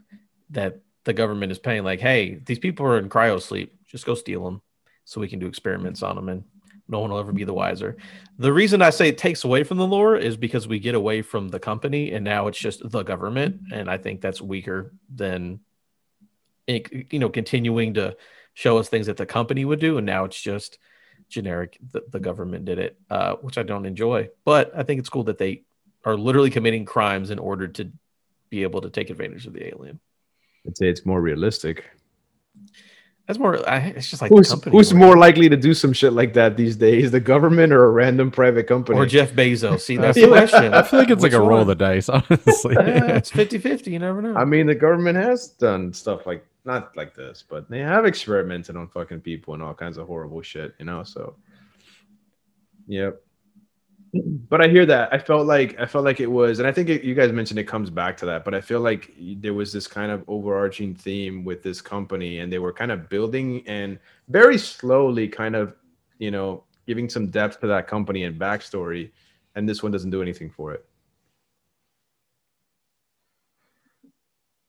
that 0.50 0.80
the 1.04 1.12
government 1.12 1.52
is 1.52 1.58
paying. 1.58 1.82
Like, 1.82 2.00
hey, 2.00 2.36
these 2.36 2.58
people 2.58 2.86
are 2.86 2.98
in 2.98 3.08
cryo 3.08 3.42
sleep. 3.42 3.76
Just 3.86 4.06
go 4.06 4.14
steal 4.14 4.44
them, 4.44 4.62
so 5.04 5.20
we 5.20 5.28
can 5.28 5.40
do 5.40 5.46
experiments 5.46 6.02
on 6.02 6.14
them, 6.14 6.28
and 6.28 6.44
no 6.88 7.00
one 7.00 7.10
will 7.10 7.18
ever 7.18 7.32
be 7.32 7.44
the 7.44 7.52
wiser. 7.52 7.96
The 8.38 8.52
reason 8.52 8.80
I 8.80 8.90
say 8.90 9.08
it 9.08 9.18
takes 9.18 9.42
away 9.42 9.64
from 9.64 9.78
the 9.78 9.86
lore 9.86 10.16
is 10.16 10.36
because 10.36 10.68
we 10.68 10.78
get 10.78 10.94
away 10.94 11.22
from 11.22 11.48
the 11.48 11.60
company, 11.60 12.12
and 12.12 12.24
now 12.24 12.46
it's 12.46 12.58
just 12.58 12.88
the 12.88 13.02
government, 13.02 13.60
and 13.72 13.90
I 13.90 13.98
think 13.98 14.20
that's 14.20 14.40
weaker 14.40 14.92
than 15.12 15.60
you 16.66 17.18
know 17.18 17.28
continuing 17.28 17.94
to 17.94 18.16
show 18.54 18.78
us 18.78 18.88
things 18.88 19.06
that 19.06 19.16
the 19.16 19.26
company 19.26 19.64
would 19.64 19.80
do 19.80 19.98
and 19.98 20.06
now 20.06 20.24
it's 20.24 20.40
just 20.40 20.78
generic 21.28 21.78
the, 21.92 22.02
the 22.10 22.20
government 22.20 22.64
did 22.64 22.78
it 22.78 22.98
uh, 23.10 23.34
which 23.36 23.58
i 23.58 23.62
don't 23.62 23.86
enjoy. 23.86 24.28
But 24.44 24.72
i 24.76 24.82
think 24.82 25.00
it's 25.00 25.08
cool 25.08 25.24
that 25.24 25.38
they 25.38 25.64
are 26.04 26.16
literally 26.16 26.50
committing 26.50 26.84
crimes 26.84 27.30
in 27.30 27.38
order 27.38 27.68
to 27.68 27.90
be 28.50 28.62
able 28.62 28.80
to 28.82 28.90
take 28.90 29.10
advantage 29.10 29.46
of 29.46 29.52
the 29.52 29.66
alien. 29.66 29.98
I'd 30.66 30.76
say 30.76 30.88
it's 30.88 31.04
more 31.04 31.20
realistic. 31.20 31.84
That's 33.26 33.38
more 33.38 33.66
I, 33.68 33.78
it's 33.78 34.10
just 34.10 34.20
like 34.20 34.30
who's, 34.30 34.52
who's 34.64 34.92
more 34.92 35.16
likely 35.16 35.48
to 35.48 35.56
do 35.56 35.72
some 35.72 35.94
shit 35.94 36.12
like 36.12 36.34
that 36.34 36.58
these 36.58 36.76
days 36.76 37.10
the 37.10 37.20
government 37.20 37.72
or 37.72 37.86
a 37.86 37.90
random 37.90 38.30
private 38.30 38.66
company? 38.66 38.98
Or 38.98 39.06
jeff 39.06 39.32
bezos. 39.32 39.80
See 39.80 39.96
that's 40.04 40.20
the 40.20 40.28
question. 40.28 40.74
I 40.74 40.82
feel 40.82 40.98
like 41.00 41.08
it's 41.08 41.22
Which 41.22 41.32
like 41.32 41.40
a 41.40 41.42
one? 41.42 41.48
roll 41.48 41.60
of 41.62 41.68
the 41.68 41.74
dice 41.74 42.08
honestly. 42.10 42.74
Yeah, 42.74 43.16
it's 43.16 43.30
50-50 43.30 43.92
you 43.92 43.98
never 43.98 44.20
know. 44.20 44.34
I 44.36 44.44
mean 44.44 44.66
the 44.66 44.74
government 44.74 45.16
has 45.16 45.48
done 45.48 45.94
stuff 45.94 46.26
like 46.26 46.46
not 46.64 46.96
like 46.96 47.14
this, 47.14 47.44
but 47.46 47.68
they 47.68 47.80
have 47.80 48.06
experimented 48.06 48.76
on 48.76 48.88
fucking 48.88 49.20
people 49.20 49.54
and 49.54 49.62
all 49.62 49.74
kinds 49.74 49.98
of 49.98 50.06
horrible 50.06 50.42
shit, 50.42 50.74
you 50.78 50.84
know. 50.84 51.02
So, 51.02 51.36
yep. 52.86 53.20
But 54.48 54.60
I 54.60 54.68
hear 54.68 54.86
that. 54.86 55.12
I 55.12 55.18
felt 55.18 55.46
like 55.46 55.78
I 55.78 55.86
felt 55.86 56.04
like 56.04 56.20
it 56.20 56.30
was, 56.30 56.60
and 56.60 56.68
I 56.68 56.72
think 56.72 56.88
it, 56.88 57.02
you 57.02 57.14
guys 57.14 57.32
mentioned 57.32 57.58
it 57.58 57.64
comes 57.64 57.90
back 57.90 58.16
to 58.18 58.26
that. 58.26 58.44
But 58.44 58.54
I 58.54 58.60
feel 58.60 58.80
like 58.80 59.12
there 59.18 59.54
was 59.54 59.72
this 59.72 59.88
kind 59.88 60.12
of 60.12 60.22
overarching 60.28 60.94
theme 60.94 61.44
with 61.44 61.62
this 61.62 61.80
company, 61.80 62.38
and 62.38 62.52
they 62.52 62.60
were 62.60 62.72
kind 62.72 62.92
of 62.92 63.08
building 63.08 63.66
and 63.66 63.98
very 64.28 64.56
slowly, 64.56 65.26
kind 65.26 65.56
of, 65.56 65.74
you 66.18 66.30
know, 66.30 66.62
giving 66.86 67.08
some 67.08 67.26
depth 67.26 67.60
to 67.60 67.66
that 67.66 67.88
company 67.88 68.22
and 68.22 68.38
backstory. 68.38 69.10
And 69.56 69.68
this 69.68 69.82
one 69.82 69.90
doesn't 69.90 70.10
do 70.10 70.22
anything 70.22 70.48
for 70.50 70.72
it. 70.72 70.86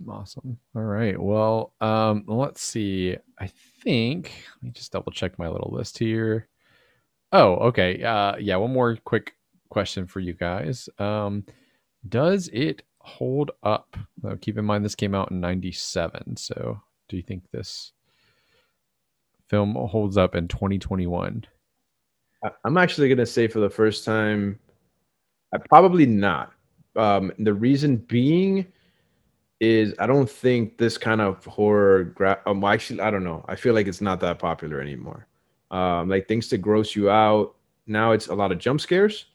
Awesome. 0.09 0.57
All 0.75 0.83
right. 0.83 1.19
Well, 1.19 1.73
um, 1.81 2.25
let's 2.27 2.61
see. 2.61 3.15
I 3.39 3.47
think 3.81 4.31
let 4.57 4.63
me 4.63 4.71
just 4.71 4.91
double 4.91 5.11
check 5.11 5.39
my 5.39 5.47
little 5.47 5.71
list 5.71 5.97
here. 5.97 6.47
Oh, 7.31 7.55
okay. 7.67 8.03
Uh, 8.03 8.35
yeah. 8.37 8.57
One 8.57 8.73
more 8.73 8.97
quick 9.05 9.33
question 9.69 10.05
for 10.05 10.19
you 10.19 10.33
guys. 10.33 10.89
Um, 10.99 11.45
does 12.09 12.49
it 12.49 12.83
hold 12.99 13.51
up? 13.63 13.95
Keep 14.41 14.57
in 14.57 14.65
mind 14.65 14.83
this 14.83 14.95
came 14.95 15.15
out 15.15 15.31
in 15.31 15.39
'97. 15.39 16.37
So, 16.37 16.79
do 17.07 17.15
you 17.15 17.23
think 17.23 17.49
this 17.51 17.93
film 19.47 19.75
holds 19.75 20.17
up 20.17 20.35
in 20.35 20.47
2021? 20.47 21.45
I'm 22.63 22.77
actually 22.77 23.09
gonna 23.09 23.25
say 23.25 23.47
for 23.47 23.59
the 23.59 23.69
first 23.69 24.05
time, 24.05 24.59
I 25.53 25.57
probably 25.57 26.05
not. 26.05 26.51
Um, 26.95 27.31
the 27.39 27.53
reason 27.53 27.97
being 27.97 28.65
is 29.65 29.93
I 29.99 30.07
don't 30.07 30.29
think 30.29 30.77
this 30.77 30.97
kind 30.97 31.21
of 31.21 31.43
horror. 31.45 32.05
Gra- 32.05 32.41
um, 32.45 32.63
actually, 32.63 33.01
I 33.01 33.09
don't 33.11 33.23
know. 33.23 33.43
I 33.47 33.55
feel 33.55 33.73
like 33.73 33.87
it's 33.87 34.01
not 34.01 34.19
that 34.21 34.39
popular 34.39 34.81
anymore. 34.81 35.27
Um, 35.71 36.09
like 36.09 36.27
things 36.27 36.47
to 36.49 36.57
gross 36.57 36.95
you 36.95 37.09
out. 37.09 37.55
Now 37.87 38.11
it's 38.11 38.27
a 38.27 38.35
lot 38.35 38.51
of 38.51 38.59
jump 38.59 38.81
scares. 38.81 39.25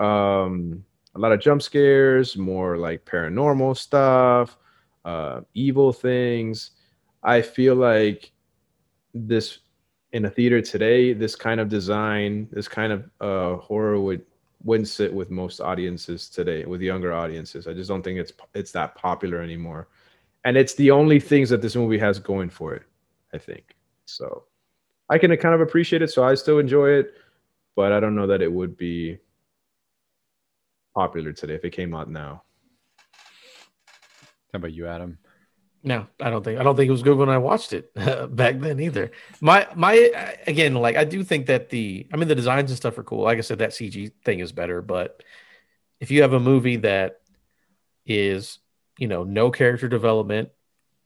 Um, 0.00 0.84
a 1.14 1.18
lot 1.18 1.32
of 1.32 1.40
jump 1.40 1.62
scares, 1.62 2.36
more 2.36 2.76
like 2.76 3.04
paranormal 3.04 3.76
stuff, 3.76 4.56
uh, 5.04 5.42
evil 5.54 5.92
things. 5.92 6.72
I 7.22 7.42
feel 7.42 7.74
like 7.74 8.32
this 9.14 9.58
in 10.12 10.24
a 10.24 10.30
theater 10.30 10.60
today, 10.60 11.12
this 11.12 11.36
kind 11.36 11.60
of 11.60 11.68
design, 11.68 12.48
this 12.52 12.68
kind 12.68 12.92
of 12.92 13.10
uh, 13.20 13.60
horror 13.60 14.00
would 14.00 14.22
wouldn't 14.64 14.88
sit 14.88 15.12
with 15.12 15.30
most 15.30 15.60
audiences 15.60 16.28
today, 16.28 16.64
with 16.64 16.80
younger 16.80 17.12
audiences. 17.12 17.68
I 17.68 17.74
just 17.74 17.88
don't 17.88 18.02
think 18.02 18.18
it's 18.18 18.32
it's 18.54 18.72
that 18.72 18.94
popular 18.94 19.40
anymore, 19.40 19.88
and 20.44 20.56
it's 20.56 20.74
the 20.74 20.90
only 20.90 21.20
things 21.20 21.50
that 21.50 21.62
this 21.62 21.76
movie 21.76 21.98
has 21.98 22.18
going 22.18 22.50
for 22.50 22.74
it. 22.74 22.82
I 23.32 23.38
think 23.38 23.76
so. 24.06 24.44
I 25.10 25.18
can 25.18 25.36
kind 25.36 25.54
of 25.54 25.60
appreciate 25.60 26.02
it, 26.02 26.10
so 26.10 26.24
I 26.24 26.34
still 26.34 26.58
enjoy 26.58 26.90
it, 26.90 27.14
but 27.76 27.92
I 27.92 28.00
don't 28.00 28.16
know 28.16 28.26
that 28.26 28.40
it 28.40 28.50
would 28.50 28.76
be 28.76 29.18
popular 30.94 31.32
today 31.32 31.54
if 31.54 31.64
it 31.64 31.70
came 31.70 31.94
out 31.94 32.10
now. 32.10 32.42
How 34.52 34.58
about 34.58 34.72
you, 34.72 34.86
Adam? 34.86 35.18
No, 35.86 36.06
I 36.18 36.30
don't 36.30 36.42
think 36.42 36.58
I 36.58 36.62
don't 36.62 36.76
think 36.76 36.88
it 36.88 36.92
was 36.92 37.02
good 37.02 37.18
when 37.18 37.28
I 37.28 37.36
watched 37.36 37.74
it 37.74 37.94
back 38.34 38.58
then 38.58 38.80
either. 38.80 39.12
My 39.40 39.68
my 39.76 40.38
again, 40.46 40.74
like 40.74 40.96
I 40.96 41.04
do 41.04 41.22
think 41.22 41.46
that 41.46 41.68
the 41.68 42.06
I 42.12 42.16
mean 42.16 42.26
the 42.26 42.34
designs 42.34 42.70
and 42.70 42.76
stuff 42.76 42.96
are 42.96 43.04
cool. 43.04 43.22
Like 43.22 43.38
I 43.38 43.42
said, 43.42 43.58
that 43.58 43.70
CG 43.70 44.12
thing 44.24 44.40
is 44.40 44.50
better, 44.50 44.80
but 44.80 45.22
if 46.00 46.10
you 46.10 46.22
have 46.22 46.32
a 46.32 46.40
movie 46.40 46.76
that 46.76 47.20
is 48.06 48.58
you 48.98 49.08
know 49.08 49.24
no 49.24 49.50
character 49.50 49.86
development, 49.86 50.48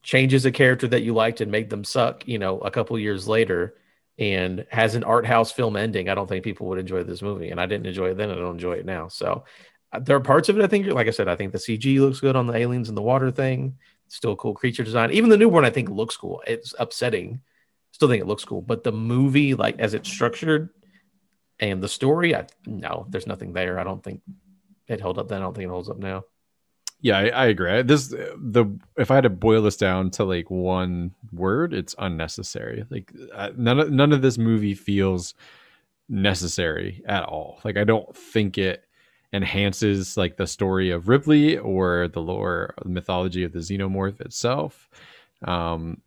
changes 0.03 0.47
a 0.47 0.53
character 0.53 0.87
that 0.87 1.03
you 1.03 1.13
liked 1.13 1.41
and 1.41 1.51
made 1.51 1.71
them 1.71 1.83
suck, 1.83 2.27
you 2.29 2.39
know, 2.39 2.59
a 2.61 2.71
couple 2.71 2.97
years 3.01 3.27
later, 3.27 3.75
and 4.17 4.65
has 4.71 4.95
an 4.95 5.05
art 5.05 5.27
house 5.27 5.51
film 5.53 5.77
ending, 5.77 6.09
I 6.09 6.15
don't 6.15 6.29
think 6.29 6.45
people 6.45 6.67
would 6.69 6.79
enjoy 6.79 7.03
this 7.05 7.23
movie. 7.23 7.51
And 7.51 7.61
I 7.61 7.67
didn't 7.67 7.87
enjoy 7.87 8.11
it 8.11 8.17
then, 8.17 8.31
I 8.31 8.35
don't 8.35 8.53
enjoy 8.53 8.75
it 8.75 8.87
now. 8.87 9.09
So 9.09 9.45
uh, 9.93 10.01
there 10.01 10.17
are 10.17 10.21
parts 10.21 10.49
of 10.49 10.59
it 10.59 10.65
I 10.65 10.67
think, 10.67 10.87
like 10.87 11.07
I 11.09 11.11
said, 11.11 11.29
I 11.29 11.37
think 11.37 11.53
the 11.53 11.59
CG 11.59 11.99
looks 12.01 12.21
good 12.21 12.37
on 12.37 12.47
the 12.47 12.57
aliens 12.57 12.89
and 12.89 12.97
the 12.97 13.03
water 13.03 13.31
thing 13.31 13.77
still 14.09 14.37
cool 14.37 14.55
creature 14.55 14.85
design. 14.85 15.13
Even 15.13 15.31
the 15.31 15.37
new 15.37 15.49
one, 15.49 15.65
I 15.65 15.71
think, 15.71 15.89
looks 15.89 16.17
cool. 16.17 16.43
It's 16.47 16.75
upsetting. 16.79 17.41
Still 17.93 18.09
think 18.09 18.23
it 18.23 18.27
looks 18.27 18.45
cool, 18.45 18.63
but 18.63 18.85
the 18.85 18.93
movie, 18.93 19.55
like 19.55 19.79
as 19.79 19.95
it's 19.95 20.09
structured, 20.09 20.71
and 21.61 21.83
the 21.83 21.89
story, 21.89 22.35
I 22.35 22.47
no, 22.67 23.07
there's 23.09 23.27
nothing 23.27 23.53
there. 23.53 23.79
I 23.79 23.85
don't 23.85 24.03
think 24.03 24.23
it 24.87 25.01
held 25.01 25.19
up 25.19 25.29
then. 25.29 25.39
I 25.39 25.45
don't 25.45 25.55
think 25.55 25.67
it 25.67 25.71
holds 25.71 25.89
up 25.89 25.99
now. 25.99 26.25
Yeah, 27.01 27.19
I, 27.19 27.29
I 27.29 27.47
agree. 27.47 27.83
This 27.83 28.09
the 28.09 28.79
if 28.97 29.11
I 29.11 29.15
had 29.17 29.25
to 29.25 29.31
boil 29.31 29.63
this 29.63 29.77
down 29.77 30.11
to 30.13 30.25
like 30.25 30.51
one 30.51 31.15
word, 31.33 31.73
it's 31.73 31.95
unnecessary. 31.99 32.85
Like 32.91 33.13
none 33.57 33.79
of 33.79 33.91
none 33.91 34.13
of 34.13 34.23
this 34.23 34.39
movie 34.39 34.75
feels 34.75 35.35
necessary 36.09 37.03
at 37.07 37.25
all. 37.25 37.61
Like 37.65 37.77
I 37.77 37.85
don't 37.85 38.17
think 38.17 38.59
it 38.59 38.85
enhances 39.33 40.17
like 40.17 40.37
the 40.37 40.47
story 40.47 40.91
of 40.91 41.09
Ripley 41.09 41.59
or 41.59 42.09
the 42.09 42.21
lore 42.21 42.75
the 42.83 42.89
mythology 42.89 43.45
of 43.45 43.53
the 43.53 43.59
xenomorph 43.59 44.21
itself. 44.21 44.89
Um, 45.45 46.01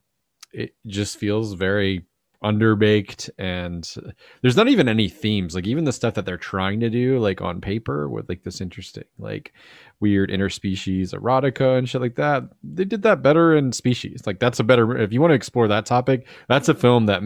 it 0.53 0.75
just 0.87 1.17
feels 1.17 1.53
very 1.53 2.05
underbaked 2.43 3.29
and 3.37 3.93
there's 4.41 4.57
not 4.57 4.67
even 4.67 4.89
any 4.89 5.07
themes. 5.07 5.53
Like 5.53 5.67
even 5.67 5.83
the 5.85 5.93
stuff 5.93 6.15
that 6.15 6.25
they're 6.25 6.37
trying 6.37 6.79
to 6.79 6.89
do 6.89 7.19
like 7.19 7.41
on 7.41 7.61
paper 7.61 8.09
with 8.09 8.27
like 8.27 8.43
this 8.43 8.61
interesting 8.61 9.03
like 9.19 9.53
weird 9.99 10.31
interspecies 10.31 11.13
erotica 11.13 11.77
and 11.77 11.87
shit 11.87 12.01
like 12.01 12.15
that 12.15 12.43
they 12.63 12.85
did 12.85 13.03
that 13.03 13.21
better 13.21 13.55
in 13.55 13.71
species. 13.71 14.23
Like 14.25 14.39
that's 14.39 14.59
a 14.59 14.63
better 14.63 14.97
if 14.97 15.13
you 15.13 15.21
want 15.21 15.31
to 15.31 15.35
explore 15.35 15.67
that 15.67 15.85
topic 15.85 16.25
that's 16.47 16.69
a 16.69 16.73
film 16.73 17.05
that 17.05 17.21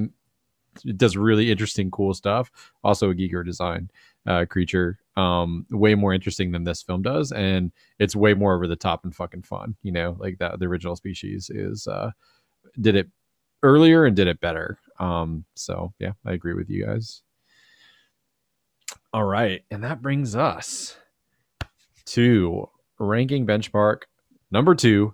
does 0.97 1.15
really 1.15 1.49
interesting 1.49 1.89
cool 1.89 2.13
stuff. 2.13 2.51
Also 2.83 3.09
a 3.09 3.15
giger 3.15 3.45
design 3.45 3.89
uh, 4.27 4.43
creature 4.49 4.99
um 5.17 5.65
way 5.71 5.95
more 5.95 6.13
interesting 6.13 6.51
than 6.51 6.63
this 6.63 6.81
film 6.81 7.01
does 7.01 7.31
and 7.31 7.71
it's 7.99 8.15
way 8.15 8.33
more 8.33 8.53
over 8.53 8.67
the 8.67 8.75
top 8.75 9.05
and 9.05 9.15
fucking 9.15 9.41
fun 9.41 9.75
you 9.81 9.91
know 9.91 10.15
like 10.19 10.37
that 10.39 10.59
the 10.59 10.65
original 10.65 10.95
species 10.95 11.49
is 11.49 11.87
uh 11.87 12.11
did 12.81 12.95
it 12.95 13.07
earlier 13.63 14.05
and 14.05 14.15
did 14.15 14.27
it 14.27 14.39
better. 14.41 14.77
Um 14.99 15.45
so 15.55 15.93
yeah 15.99 16.11
i 16.25 16.33
agree 16.33 16.53
with 16.53 16.69
you 16.69 16.85
guys. 16.85 17.21
All 19.13 19.23
right 19.23 19.63
and 19.71 19.83
that 19.83 20.01
brings 20.01 20.35
us 20.35 20.97
to 22.07 22.69
ranking 22.99 23.45
benchmark 23.45 24.03
number 24.51 24.75
two. 24.75 25.13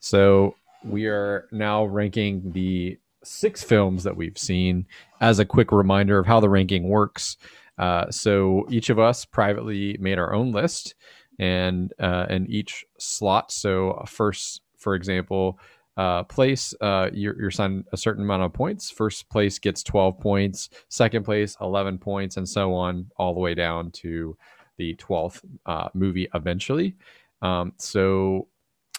So 0.00 0.54
we 0.84 1.06
are 1.06 1.48
now 1.50 1.84
ranking 1.86 2.52
the 2.52 2.98
six 3.22 3.62
films 3.62 4.04
that 4.04 4.16
we've 4.16 4.38
seen. 4.38 4.86
As 5.20 5.38
a 5.38 5.44
quick 5.44 5.72
reminder 5.72 6.18
of 6.18 6.26
how 6.26 6.40
the 6.40 6.50
ranking 6.50 6.88
works 6.88 7.36
uh, 7.78 8.10
so 8.10 8.66
each 8.70 8.90
of 8.90 8.98
us 8.98 9.24
privately 9.24 9.96
made 10.00 10.18
our 10.18 10.32
own 10.32 10.52
list, 10.52 10.94
and 11.38 11.92
uh, 11.98 12.26
in 12.30 12.46
each 12.50 12.84
slot. 12.98 13.50
So 13.50 14.02
first, 14.06 14.62
for 14.78 14.94
example, 14.94 15.58
uh, 15.96 16.24
place, 16.24 16.74
uh, 16.80 17.10
you're, 17.12 17.38
you're 17.38 17.48
assigned 17.48 17.84
a 17.92 17.96
certain 17.96 18.24
amount 18.24 18.42
of 18.42 18.52
points. 18.52 18.90
First 18.90 19.28
place 19.28 19.58
gets 19.58 19.82
12 19.82 20.18
points, 20.18 20.70
second 20.88 21.24
place, 21.24 21.56
11 21.60 21.98
points, 21.98 22.36
and 22.36 22.48
so 22.48 22.74
on, 22.74 23.10
all 23.16 23.34
the 23.34 23.40
way 23.40 23.54
down 23.54 23.90
to 23.92 24.36
the 24.76 24.94
12th 24.96 25.40
uh, 25.66 25.88
movie 25.94 26.28
eventually. 26.34 26.96
Um, 27.42 27.72
so, 27.76 28.48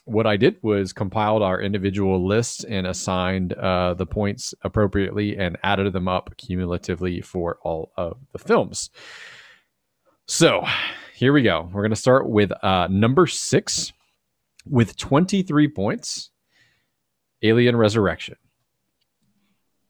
what 0.06 0.28
I 0.28 0.38
did 0.38 0.58
was 0.62 0.94
compiled 0.94 1.42
our 1.42 1.60
individual 1.60 2.26
lists 2.26 2.64
and 2.64 2.88
assigned 2.88 3.54
uh, 3.54 3.96
the 3.96 4.06
points 4.06 4.54
appropriately 4.62 5.38
and 5.38 5.58
added 5.64 5.92
them 5.94 6.08
up 6.08 6.36
cumulatively 6.38 7.22
for 7.22 7.58
all 7.64 7.92
of 7.98 8.18
the 8.32 8.40
films. 8.40 8.92
So, 10.28 10.66
here 11.16 11.34
we 11.34 11.42
go. 11.42 11.70
We're 11.72 11.82
going 11.82 11.90
to 11.92 11.96
start 11.96 12.30
with 12.30 12.52
uh, 12.64 12.88
number 12.90 13.26
six 13.26 13.94
with 14.66 14.98
23 14.98 15.68
points 15.70 16.30
Alien 17.42 17.76
Resurrection. 17.76 18.36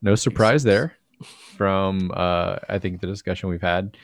No 0.01 0.15
surprise 0.15 0.63
there 0.63 0.93
from 1.57 2.11
uh, 2.13 2.57
I 2.69 2.79
think 2.79 3.01
the 3.01 3.07
discussion 3.07 3.49
we've 3.49 3.61
had. 3.61 3.97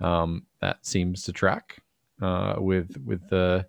Um, 0.00 0.46
that 0.60 0.86
seems 0.86 1.24
to 1.24 1.32
track 1.32 1.82
uh, 2.22 2.54
with 2.58 2.96
with 3.04 3.28
the. 3.28 3.66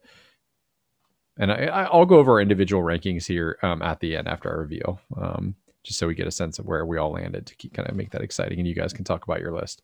And 1.39 1.51
I, 1.51 1.87
I'll 1.91 2.05
go 2.05 2.17
over 2.17 2.33
our 2.33 2.41
individual 2.41 2.83
rankings 2.83 3.25
here 3.25 3.57
um, 3.63 3.81
at 3.81 4.01
the 4.01 4.17
end 4.17 4.27
after 4.27 4.49
our 4.49 4.59
reveal, 4.59 4.99
um, 5.17 5.55
just 5.83 5.97
so 5.97 6.05
we 6.05 6.13
get 6.13 6.27
a 6.27 6.31
sense 6.31 6.59
of 6.59 6.65
where 6.65 6.85
we 6.85 6.97
all 6.97 7.13
landed 7.13 7.47
to 7.47 7.55
keep, 7.55 7.73
kind 7.73 7.87
of 7.87 7.95
make 7.95 8.11
that 8.11 8.21
exciting, 8.21 8.59
and 8.59 8.67
you 8.67 8.75
guys 8.75 8.93
can 8.93 9.05
talk 9.05 9.23
about 9.23 9.39
your 9.39 9.53
list. 9.53 9.81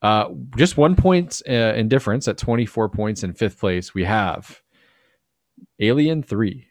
Uh, 0.00 0.28
just 0.56 0.78
one 0.78 0.96
point 0.96 1.42
uh, 1.48 1.74
in 1.74 1.88
difference 1.88 2.26
at 2.28 2.38
24 2.38 2.88
points 2.88 3.22
in 3.22 3.34
fifth 3.34 3.60
place. 3.60 3.94
We 3.94 4.04
have 4.04 4.62
Alien 5.78 6.22
3 6.22 6.66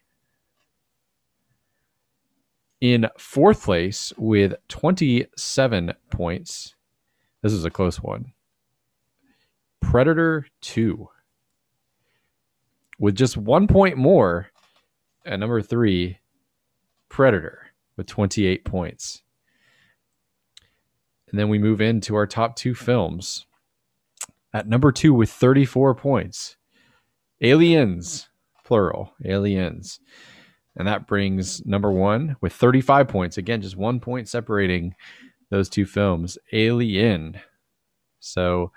in 2.81 3.07
fourth 3.17 3.63
place 3.63 4.11
with 4.17 4.55
27 4.69 5.93
points. 6.09 6.75
This 7.41 7.53
is 7.53 7.65
a 7.65 7.69
close 7.69 7.97
one. 7.97 8.33
Predator 9.81 10.47
2 10.61 11.09
with 12.99 13.15
just 13.15 13.37
one 13.37 13.67
point 13.67 13.97
more 13.97 14.47
at 15.25 15.39
number 15.39 15.61
three, 15.61 16.19
Predator 17.09 17.67
with 17.97 18.07
28 18.07 18.65
points. 18.65 19.21
And 21.29 21.39
then 21.39 21.49
we 21.49 21.57
move 21.57 21.81
into 21.81 22.15
our 22.15 22.27
top 22.27 22.55
two 22.55 22.75
films. 22.75 23.45
At 24.53 24.67
number 24.67 24.91
two 24.91 25.13
with 25.13 25.29
34 25.31 25.95
points, 25.95 26.55
Aliens, 27.41 28.29
plural, 28.63 29.13
Aliens 29.25 29.99
and 30.75 30.87
that 30.87 31.07
brings 31.07 31.65
number 31.65 31.91
one 31.91 32.35
with 32.41 32.53
35 32.53 33.07
points. 33.07 33.37
Again, 33.37 33.61
just 33.61 33.77
one 33.77 33.99
point 33.99 34.27
separating 34.27 34.95
those 35.49 35.69
two 35.69 35.85
films. 35.85 36.37
Alien. 36.51 37.39
So, 38.19 38.71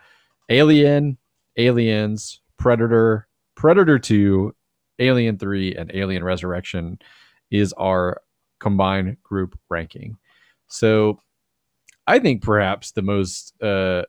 Alien, 0.48 1.18
Aliens, 1.56 2.40
Predator, 2.56 3.28
Predator 3.59 3.98
2, 3.98 4.54
Alien 5.00 5.36
3, 5.36 5.74
and 5.74 5.90
Alien 5.92 6.22
Resurrection 6.22 6.96
is 7.50 7.72
our 7.72 8.22
combined 8.61 9.16
group 9.24 9.59
ranking. 9.68 10.16
So, 10.68 11.18
I 12.06 12.20
think 12.20 12.40
perhaps 12.40 12.92
the 12.92 13.02
most 13.02 13.61
uh, 13.61 14.04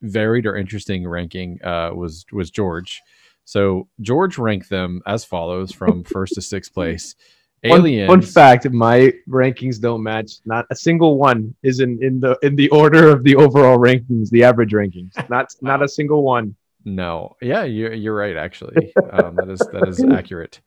varied 0.00 0.46
or 0.46 0.56
interesting 0.56 1.06
ranking 1.06 1.62
uh, 1.62 1.90
was 1.94 2.24
was 2.32 2.50
George. 2.50 3.02
So 3.44 3.86
George 4.00 4.38
ranked 4.38 4.70
them 4.70 5.02
as 5.06 5.26
follows 5.26 5.72
from 5.72 6.02
first 6.14 6.34
to 6.34 6.42
sixth 6.42 6.72
place. 6.72 7.16
Aliens. 7.62 8.08
One, 8.08 8.22
fact: 8.22 8.70
my 8.70 9.12
rankings 9.28 9.78
don't 9.78 10.02
match. 10.02 10.36
Not 10.46 10.64
a 10.70 10.74
single 10.74 11.18
one 11.18 11.54
is 11.62 11.80
in, 11.80 12.02
in 12.02 12.18
the 12.18 12.38
in 12.42 12.56
the 12.56 12.70
order 12.70 13.10
of 13.10 13.24
the 13.24 13.36
overall 13.36 13.76
rankings, 13.76 14.30
the 14.30 14.44
average 14.44 14.72
rankings. 14.72 15.12
Not 15.28 15.54
not 15.60 15.82
a 15.82 15.88
single 15.88 16.22
one. 16.22 16.56
No, 16.84 17.36
yeah, 17.42 17.64
you're 17.64 17.92
you're 17.92 18.14
right. 18.14 18.36
Actually, 18.36 18.92
um, 19.12 19.36
that 19.36 19.48
is 19.48 19.58
that 19.72 19.88
is 19.88 20.04
accurate. 20.04 20.60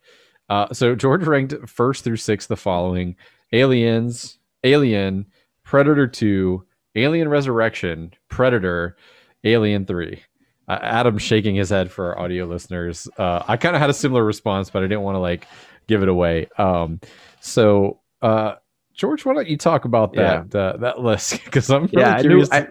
Uh, 0.50 0.72
so 0.74 0.96
George 0.96 1.26
ranked 1.26 1.56
first 1.68 2.04
through 2.04 2.18
sixth 2.18 2.48
the 2.48 2.58
following: 2.58 3.16
Aliens, 3.52 4.38
Alien, 4.64 5.26
Predator 5.64 6.08
Two, 6.08 6.66
Alien 6.96 7.30
Resurrection, 7.30 8.14
Predator, 8.30 8.96
Alien 9.44 9.86
Three 9.86 10.22
uh, 10.68 10.80
Adam 10.82 11.18
shaking 11.18 11.56
his 11.56 11.70
head 11.70 11.92
for 11.92 12.16
our 12.16 12.20
audio 12.20 12.46
listeners. 12.46 13.08
Uh, 13.18 13.44
I 13.48 13.58
kind 13.58 13.76
of 13.76 13.82
had 13.82 13.90
a 13.90 13.94
similar 13.94 14.24
response, 14.24 14.70
but 14.70 14.84
I 14.84 14.88
didn't 14.88 15.02
want 15.02 15.16
to 15.16 15.20
like 15.20 15.48
give 15.88 16.04
it 16.04 16.10
away. 16.10 16.48
Um, 16.58 17.00
so, 17.42 18.00
uh, 18.22 18.56
George, 18.94 19.26
why 19.26 19.34
don't 19.34 19.48
you 19.48 19.58
talk 19.58 19.86
about 19.86 20.14
that 20.14 20.48
yeah. 20.54 20.60
uh, 20.60 20.78
that 20.78 21.00
list? 21.00 21.42
Because 21.46 21.70
I'm 21.70 21.84
really 21.86 22.02
yeah, 22.02 22.22
curious. 22.22 22.52
I, 22.52 22.68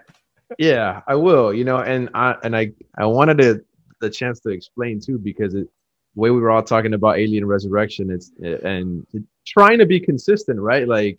yeah, 0.58 1.00
I 1.06 1.14
will. 1.14 1.52
You 1.52 1.64
know, 1.64 1.78
and 1.78 2.08
I 2.14 2.36
and 2.42 2.56
I 2.56 2.72
I 2.98 3.06
wanted 3.06 3.64
the 4.00 4.10
chance 4.10 4.40
to 4.40 4.50
explain 4.50 5.00
too 5.00 5.18
because 5.18 5.54
it, 5.54 5.68
the 6.14 6.20
way 6.20 6.30
we 6.30 6.40
were 6.40 6.50
all 6.50 6.62
talking 6.62 6.94
about 6.94 7.18
Alien 7.18 7.46
Resurrection, 7.46 8.10
it's 8.10 8.32
and 8.40 9.06
trying 9.46 9.78
to 9.78 9.86
be 9.86 10.00
consistent, 10.00 10.60
right? 10.60 10.86
Like 10.86 11.18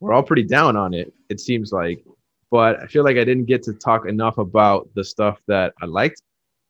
we're 0.00 0.12
all 0.12 0.22
pretty 0.22 0.44
down 0.44 0.76
on 0.76 0.94
it. 0.94 1.12
It 1.28 1.40
seems 1.40 1.72
like, 1.72 2.04
but 2.50 2.80
I 2.80 2.86
feel 2.86 3.04
like 3.04 3.16
I 3.16 3.24
didn't 3.24 3.44
get 3.44 3.62
to 3.64 3.74
talk 3.74 4.06
enough 4.06 4.38
about 4.38 4.88
the 4.94 5.04
stuff 5.04 5.40
that 5.46 5.74
I 5.80 5.86
liked 5.86 6.22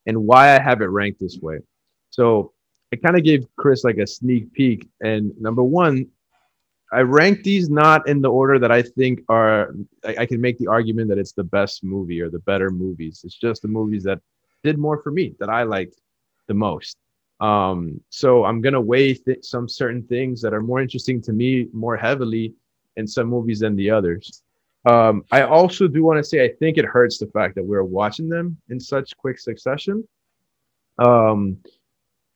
and 0.06 0.26
why 0.26 0.56
I 0.56 0.60
have 0.60 0.80
it 0.82 0.86
ranked 0.86 1.20
this 1.20 1.38
way. 1.40 1.58
So 2.10 2.52
I 2.92 2.96
kind 2.96 3.16
of 3.16 3.22
gave 3.22 3.46
Chris 3.56 3.84
like 3.84 3.98
a 3.98 4.06
sneak 4.06 4.52
peek. 4.52 4.88
And 5.00 5.32
number 5.40 5.62
one, 5.62 6.06
I 6.92 7.00
rank 7.00 7.44
these 7.44 7.70
not 7.70 8.08
in 8.08 8.20
the 8.20 8.30
order 8.30 8.58
that 8.58 8.72
I 8.72 8.82
think 8.82 9.22
are, 9.28 9.74
I, 10.04 10.16
I, 10.20 10.26
can 10.26 10.40
make 10.40 10.58
the 10.58 10.66
argument 10.66 11.08
that 11.08 11.18
it's 11.18 11.32
the 11.32 11.44
best 11.44 11.84
movie 11.84 12.20
or 12.20 12.28
the 12.28 12.40
better 12.40 12.70
movies. 12.70 13.22
It's 13.24 13.36
just 13.36 13.62
the 13.62 13.68
movies 13.68 14.02
that 14.04 14.20
did 14.64 14.76
more 14.76 15.00
for 15.00 15.12
me, 15.12 15.34
that 15.38 15.48
I 15.48 15.62
liked 15.62 16.00
the 16.48 16.54
most. 16.54 16.96
Um, 17.40 18.00
so 18.10 18.44
I'm 18.44 18.60
to 18.62 18.80
weigh 18.80 19.14
th- 19.14 19.44
some 19.44 19.68
certain 19.68 20.02
things 20.02 20.42
that 20.42 20.52
are 20.52 20.60
more 20.60 20.80
interesting 20.80 21.22
to 21.22 21.32
me 21.32 21.68
more 21.72 21.96
heavily 21.96 22.54
in 22.96 23.06
some 23.06 23.28
movies 23.28 23.60
than 23.60 23.76
the 23.76 23.90
others. 23.90 24.42
Um, 24.84 25.24
I 25.30 25.42
also 25.42 25.86
do 25.86 26.02
want 26.02 26.18
to 26.18 26.24
say 26.24 26.44
I 26.44 26.50
think 26.58 26.76
it 26.76 26.84
hurts 26.84 27.18
the 27.18 27.26
fact 27.26 27.54
that 27.54 27.64
we're 27.64 27.84
watching 27.84 28.28
them 28.28 28.56
in 28.68 28.80
such 28.80 29.16
quick 29.16 29.38
succession. 29.38 30.06
Um, 30.98 31.58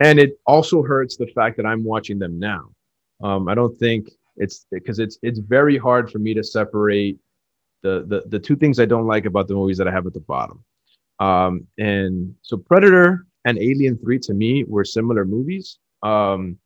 and 0.00 0.18
it 0.18 0.38
also 0.46 0.82
hurts 0.82 1.16
the 1.16 1.26
fact 1.28 1.56
that 1.56 1.66
I'm 1.66 1.84
watching 1.84 2.18
them 2.18 2.38
now. 2.38 2.70
Um, 3.22 3.48
I 3.48 3.54
don't 3.54 3.76
think 3.78 4.10
it's 4.36 4.66
because 4.70 4.98
it's 4.98 5.18
it's 5.22 5.38
very 5.38 5.78
hard 5.78 6.10
for 6.10 6.18
me 6.18 6.34
to 6.34 6.42
separate 6.42 7.18
the, 7.82 8.04
the 8.08 8.22
the 8.28 8.38
two 8.38 8.56
things 8.56 8.80
I 8.80 8.86
don't 8.86 9.06
like 9.06 9.26
about 9.26 9.48
the 9.48 9.54
movies 9.54 9.78
that 9.78 9.88
I 9.88 9.92
have 9.92 10.06
at 10.06 10.14
the 10.14 10.20
bottom. 10.20 10.64
Um, 11.20 11.66
and 11.78 12.34
so 12.42 12.56
Predator 12.56 13.26
and 13.44 13.58
Alien 13.58 13.98
3 13.98 14.18
to 14.20 14.34
me 14.34 14.64
were 14.64 14.84
similar 14.84 15.24
movies. 15.24 15.78
Um, 16.02 16.58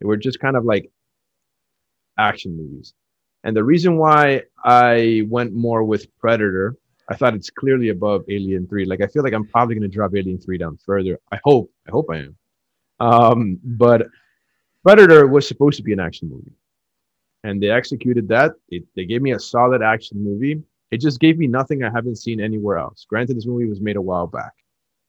they 0.00 0.06
were 0.06 0.16
just 0.16 0.38
kind 0.38 0.56
of 0.56 0.64
like 0.64 0.90
action 2.18 2.56
movies. 2.56 2.94
And 3.44 3.56
the 3.56 3.64
reason 3.64 3.96
why 3.96 4.42
I 4.64 5.22
went 5.28 5.54
more 5.54 5.84
with 5.84 6.06
Predator, 6.18 6.76
I 7.08 7.16
thought 7.16 7.34
it's 7.34 7.50
clearly 7.50 7.88
above 7.90 8.24
Alien 8.28 8.66
3. 8.66 8.84
Like 8.84 9.00
I 9.00 9.06
feel 9.06 9.22
like 9.22 9.32
I'm 9.32 9.46
probably 9.46 9.74
going 9.74 9.90
to 9.90 9.94
drop 9.94 10.12
Alien 10.14 10.38
3 10.38 10.58
down 10.58 10.78
further. 10.84 11.18
I 11.32 11.38
hope. 11.44 11.70
I 11.86 11.90
hope 11.90 12.06
I 12.10 12.16
am. 12.18 12.36
Um, 13.00 13.58
but 13.62 14.06
Predator 14.82 15.26
was 15.26 15.46
supposed 15.46 15.76
to 15.78 15.82
be 15.82 15.92
an 15.92 16.00
action 16.00 16.28
movie. 16.28 16.52
And 17.46 17.62
they 17.62 17.70
executed 17.70 18.26
that. 18.28 18.52
It, 18.68 18.84
they 18.96 19.04
gave 19.04 19.22
me 19.22 19.32
a 19.32 19.38
solid 19.38 19.82
action 19.82 20.22
movie. 20.22 20.62
It 20.90 21.00
just 21.00 21.20
gave 21.20 21.38
me 21.38 21.46
nothing 21.46 21.82
I 21.82 21.90
haven't 21.90 22.16
seen 22.16 22.40
anywhere 22.40 22.78
else. 22.78 23.06
Granted, 23.08 23.36
this 23.36 23.46
movie 23.46 23.68
was 23.68 23.80
made 23.80 23.96
a 23.96 24.02
while 24.02 24.26
back, 24.26 24.52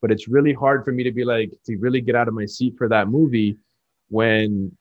but 0.02 0.12
it's 0.12 0.28
really 0.28 0.54
hard 0.54 0.86
for 0.86 0.92
me 0.92 1.04
to 1.04 1.12
be 1.12 1.24
like, 1.24 1.52
to 1.66 1.78
really 1.78 2.02
get 2.02 2.16
out 2.16 2.28
of 2.28 2.34
my 2.34 2.46
seat 2.46 2.76
for 2.78 2.88
that 2.90 3.08
movie 3.08 3.58
when 4.10 4.72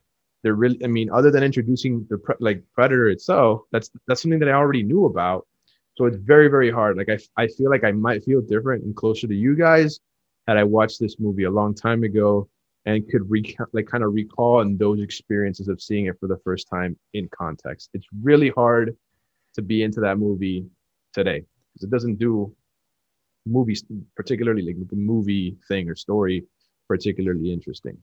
they're 0.43 0.55
really 0.55 0.83
i 0.85 0.87
mean 0.87 1.11
other 1.11 1.31
than 1.33 1.43
introducing 1.43 2.07
the 2.09 2.19
pre- 2.19 2.37
like 2.39 2.63
predator 2.73 3.09
itself 3.09 3.63
that's 3.73 3.91
that's 4.07 4.23
something 4.23 4.39
that 4.39 4.49
i 4.49 4.53
already 4.53 4.83
knew 4.83 5.07
about 5.07 5.45
so 5.97 6.05
it's 6.05 6.19
very 6.19 6.49
very 6.49 6.71
hard 6.71 6.97
like 6.97 7.09
I, 7.09 7.19
I 7.43 7.49
feel 7.49 7.69
like 7.69 7.83
i 7.83 7.91
might 7.91 8.23
feel 8.23 8.41
different 8.41 8.85
and 8.85 8.95
closer 8.95 9.27
to 9.27 9.35
you 9.35 9.57
guys 9.57 9.99
had 10.47 10.57
i 10.57 10.63
watched 10.63 11.01
this 11.01 11.19
movie 11.19 11.45
a 11.45 11.51
long 11.51 11.75
time 11.75 12.05
ago 12.05 12.49
and 12.87 13.09
could 13.09 13.29
like 13.73 13.87
kind 13.87 14.05
of 14.05 14.13
recall 14.13 14.61
and 14.61 14.79
those 14.79 15.01
experiences 15.01 15.69
of 15.69 15.83
seeing 15.83 16.07
it 16.07 16.19
for 16.19 16.29
the 16.29 16.39
first 16.45 16.69
time 16.69 16.97
in 17.15 17.29
context 17.37 17.91
it's 17.93 18.07
really 18.23 18.51
hard 18.51 18.97
to 19.55 19.63
be 19.63 19.83
into 19.83 20.01
that 20.01 20.19
movie 20.19 20.65
today 21.13 21.43
because 21.73 21.85
it 21.85 21.91
doesn't 21.91 22.17
do 22.17 22.55
movies 23.47 23.85
particularly 24.17 24.63
like 24.63 24.77
the 24.89 24.97
movie 24.97 25.57
thing 25.69 25.89
or 25.89 25.95
story 25.95 26.45
particularly 26.89 27.53
interesting 27.53 27.97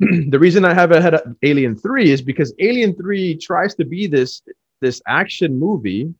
the 0.30 0.38
reason 0.38 0.64
I 0.64 0.72
have 0.72 0.92
ahead 0.92 1.14
of 1.14 1.36
Alien 1.42 1.76
3 1.76 2.10
is 2.10 2.22
because 2.22 2.54
Alien 2.58 2.94
3 2.94 3.36
tries 3.36 3.74
to 3.74 3.84
be 3.84 4.06
this 4.06 4.40
this 4.80 5.00
action 5.06 5.58
movie, 5.58 6.12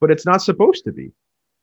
but 0.00 0.10
it's 0.10 0.26
not 0.26 0.42
supposed 0.42 0.84
to 0.84 0.92
be. 0.92 1.10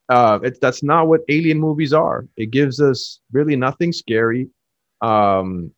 Uh, 0.09 0.39
it, 0.43 0.59
that's 0.61 0.83
not 0.83 1.07
what 1.07 1.21
alien 1.29 1.59
movies 1.59 1.93
are. 1.93 2.27
It 2.35 2.51
gives 2.51 2.81
us 2.81 3.19
really 3.31 3.55
nothing 3.55 3.93
scary, 3.93 4.49
um, 5.01 5.71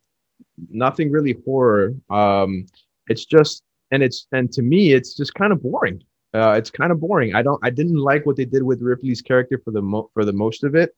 nothing 0.70 1.10
really 1.10 1.36
horror. 1.44 1.94
Um, 2.10 2.66
it's 3.08 3.24
just 3.24 3.62
and 3.90 4.02
it's 4.02 4.26
and 4.32 4.50
to 4.52 4.62
me 4.62 4.92
it's 4.92 5.14
just 5.14 5.34
kind 5.34 5.52
of 5.52 5.62
boring. 5.62 6.02
Uh, 6.32 6.52
it's 6.52 6.70
kind 6.70 6.90
of 6.90 7.00
boring. 7.00 7.34
I 7.34 7.42
don't 7.42 7.60
I 7.62 7.70
didn't 7.70 7.96
like 7.96 8.26
what 8.26 8.36
they 8.36 8.44
did 8.44 8.62
with 8.62 8.82
Ripley's 8.82 9.22
character 9.22 9.60
for 9.64 9.70
the 9.70 9.82
mo- 9.82 10.10
for 10.14 10.24
the 10.24 10.32
most 10.32 10.64
of 10.64 10.74
it. 10.74 10.94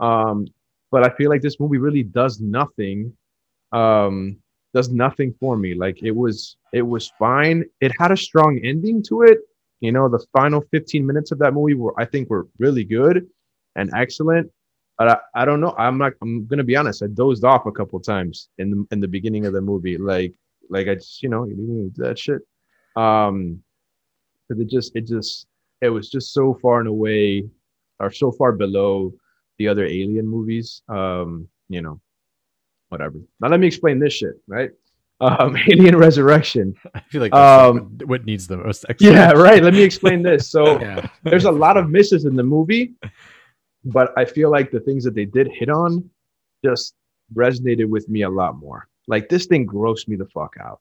Um, 0.00 0.46
but 0.90 1.04
I 1.04 1.14
feel 1.16 1.28
like 1.30 1.42
this 1.42 1.60
movie 1.60 1.78
really 1.78 2.02
does 2.02 2.40
nothing. 2.40 3.12
Um, 3.72 4.38
does 4.72 4.90
nothing 4.90 5.34
for 5.40 5.56
me. 5.56 5.74
Like 5.74 6.02
it 6.02 6.12
was 6.12 6.56
it 6.72 6.82
was 6.82 7.12
fine. 7.18 7.64
It 7.80 7.92
had 7.98 8.12
a 8.12 8.16
strong 8.16 8.60
ending 8.64 9.02
to 9.04 9.22
it. 9.22 9.38
You 9.80 9.92
know, 9.92 10.08
the 10.08 10.24
final 10.32 10.62
15 10.70 11.06
minutes 11.06 11.32
of 11.32 11.38
that 11.38 11.54
movie 11.54 11.74
were 11.74 11.98
I 11.98 12.04
think 12.04 12.30
were 12.30 12.48
really 12.58 12.84
good 12.84 13.26
and 13.76 13.90
excellent. 13.94 14.50
But 15.00 15.08
I, 15.08 15.42
I 15.42 15.44
don't 15.46 15.62
know. 15.62 15.74
I'm 15.78 15.96
not 15.96 16.12
I'm 16.20 16.44
gonna 16.44 16.62
be 16.62 16.76
honest. 16.76 17.02
I 17.02 17.06
dozed 17.06 17.42
off 17.42 17.64
a 17.64 17.72
couple 17.72 17.98
times 18.00 18.50
in 18.58 18.70
the 18.70 18.86
in 18.90 19.00
the 19.00 19.08
beginning 19.08 19.46
of 19.46 19.54
the 19.54 19.60
movie. 19.62 19.96
Like 19.96 20.34
like 20.68 20.88
I 20.88 20.96
just, 20.96 21.22
you 21.22 21.30
know, 21.30 21.46
that 21.96 22.18
shit. 22.18 22.42
Um 22.96 23.62
because 24.46 24.60
it 24.60 24.68
just 24.68 24.94
it 24.94 25.06
just 25.06 25.46
it 25.80 25.88
was 25.88 26.10
just 26.10 26.34
so 26.34 26.52
far 26.60 26.80
and 26.80 26.88
away 26.88 27.48
or 27.98 28.10
so 28.10 28.30
far 28.30 28.52
below 28.52 29.14
the 29.56 29.68
other 29.68 29.86
alien 29.86 30.28
movies. 30.28 30.82
Um, 30.90 31.48
you 31.70 31.80
know, 31.80 31.98
whatever. 32.90 33.20
Now 33.40 33.48
let 33.48 33.58
me 33.60 33.66
explain 33.66 34.00
this 34.00 34.12
shit, 34.12 34.34
right? 34.46 34.70
Um, 35.22 35.56
Alien 35.70 35.96
Resurrection. 35.96 36.74
I 36.94 37.00
feel 37.00 37.22
like 37.22 37.34
um, 37.34 37.98
what 38.04 38.26
needs 38.26 38.46
the 38.46 38.56
most. 38.58 38.84
Yeah, 38.98 39.32
right. 39.32 39.62
Let 39.62 39.72
me 39.72 39.82
explain 39.82 40.22
this. 40.22 40.50
So 40.50 40.80
yeah. 40.82 41.08
there's 41.24 41.44
a 41.44 41.50
lot 41.50 41.76
of 41.78 41.88
misses 41.88 42.24
in 42.24 42.36
the 42.36 42.42
movie, 42.42 42.94
but 43.84 44.12
I 44.16 44.24
feel 44.24 44.50
like 44.50 44.70
the 44.70 44.80
things 44.80 45.04
that 45.04 45.14
they 45.14 45.24
did 45.24 45.48
hit 45.48 45.70
on 45.70 46.08
just 46.64 46.94
resonated 47.34 47.86
with 47.86 48.08
me 48.08 48.22
a 48.22 48.30
lot 48.30 48.56
more. 48.56 48.88
Like 49.06 49.28
this 49.28 49.46
thing 49.46 49.66
grossed 49.66 50.08
me 50.08 50.16
the 50.16 50.26
fuck 50.26 50.54
out. 50.60 50.80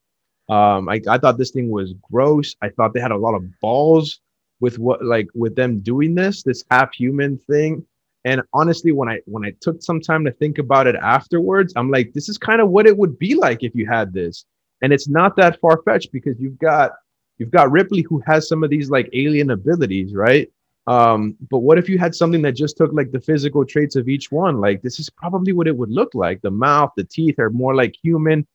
Um, 0.49 0.89
I, 0.89 0.99
I 1.07 1.17
thought 1.17 1.37
this 1.37 1.51
thing 1.51 1.69
was 1.69 1.93
gross. 2.11 2.55
I 2.61 2.69
thought 2.69 2.93
they 2.93 2.99
had 2.99 3.11
a 3.11 3.17
lot 3.17 3.35
of 3.35 3.43
balls 3.61 4.19
with 4.59 4.79
what 4.79 5.03
like 5.03 5.27
with 5.35 5.55
them 5.55 5.79
doing 5.79 6.15
this, 6.15 6.43
this 6.43 6.63
half 6.71 6.93
human 6.93 7.37
thing. 7.49 7.85
And 8.25 8.41
honestly, 8.53 8.91
when 8.91 9.07
I 9.07 9.19
when 9.25 9.45
I 9.45 9.53
took 9.61 9.81
some 9.81 10.01
time 10.01 10.25
to 10.25 10.31
think 10.31 10.57
about 10.57 10.87
it 10.87 10.95
afterwards, 10.95 11.73
I'm 11.75 11.89
like, 11.89 12.13
this 12.13 12.27
is 12.29 12.37
kind 12.37 12.61
of 12.61 12.69
what 12.69 12.87
it 12.87 12.97
would 12.97 13.17
be 13.17 13.35
like 13.35 13.63
if 13.63 13.73
you 13.75 13.87
had 13.87 14.11
this. 14.11 14.45
And 14.81 14.91
it's 14.91 15.07
not 15.07 15.35
that 15.37 15.59
far 15.61 15.81
fetched 15.83 16.11
because 16.11 16.39
you've 16.39 16.59
got 16.59 16.91
you've 17.37 17.51
got 17.51 17.71
Ripley 17.71 18.01
who 18.01 18.21
has 18.25 18.47
some 18.47 18.63
of 18.63 18.69
these 18.69 18.89
like 18.89 19.09
alien 19.13 19.51
abilities, 19.51 20.13
right? 20.13 20.49
Um, 20.89 21.37
but 21.51 21.59
what 21.59 21.77
if 21.77 21.87
you 21.87 21.99
had 21.99 22.15
something 22.15 22.41
that 22.41 22.53
just 22.53 22.75
took 22.75 22.91
like 22.93 23.11
the 23.11 23.21
physical 23.21 23.63
traits 23.63 23.95
of 23.95 24.09
each 24.09 24.31
one? 24.31 24.59
Like 24.59 24.81
this 24.81 24.99
is 24.99 25.07
probably 25.07 25.53
what 25.53 25.67
it 25.67 25.77
would 25.77 25.91
look 25.91 26.15
like. 26.15 26.41
The 26.41 26.49
mouth, 26.49 26.91
the 26.97 27.03
teeth 27.03 27.37
are 27.37 27.51
more 27.51 27.75
like 27.75 27.93
human. 28.01 28.47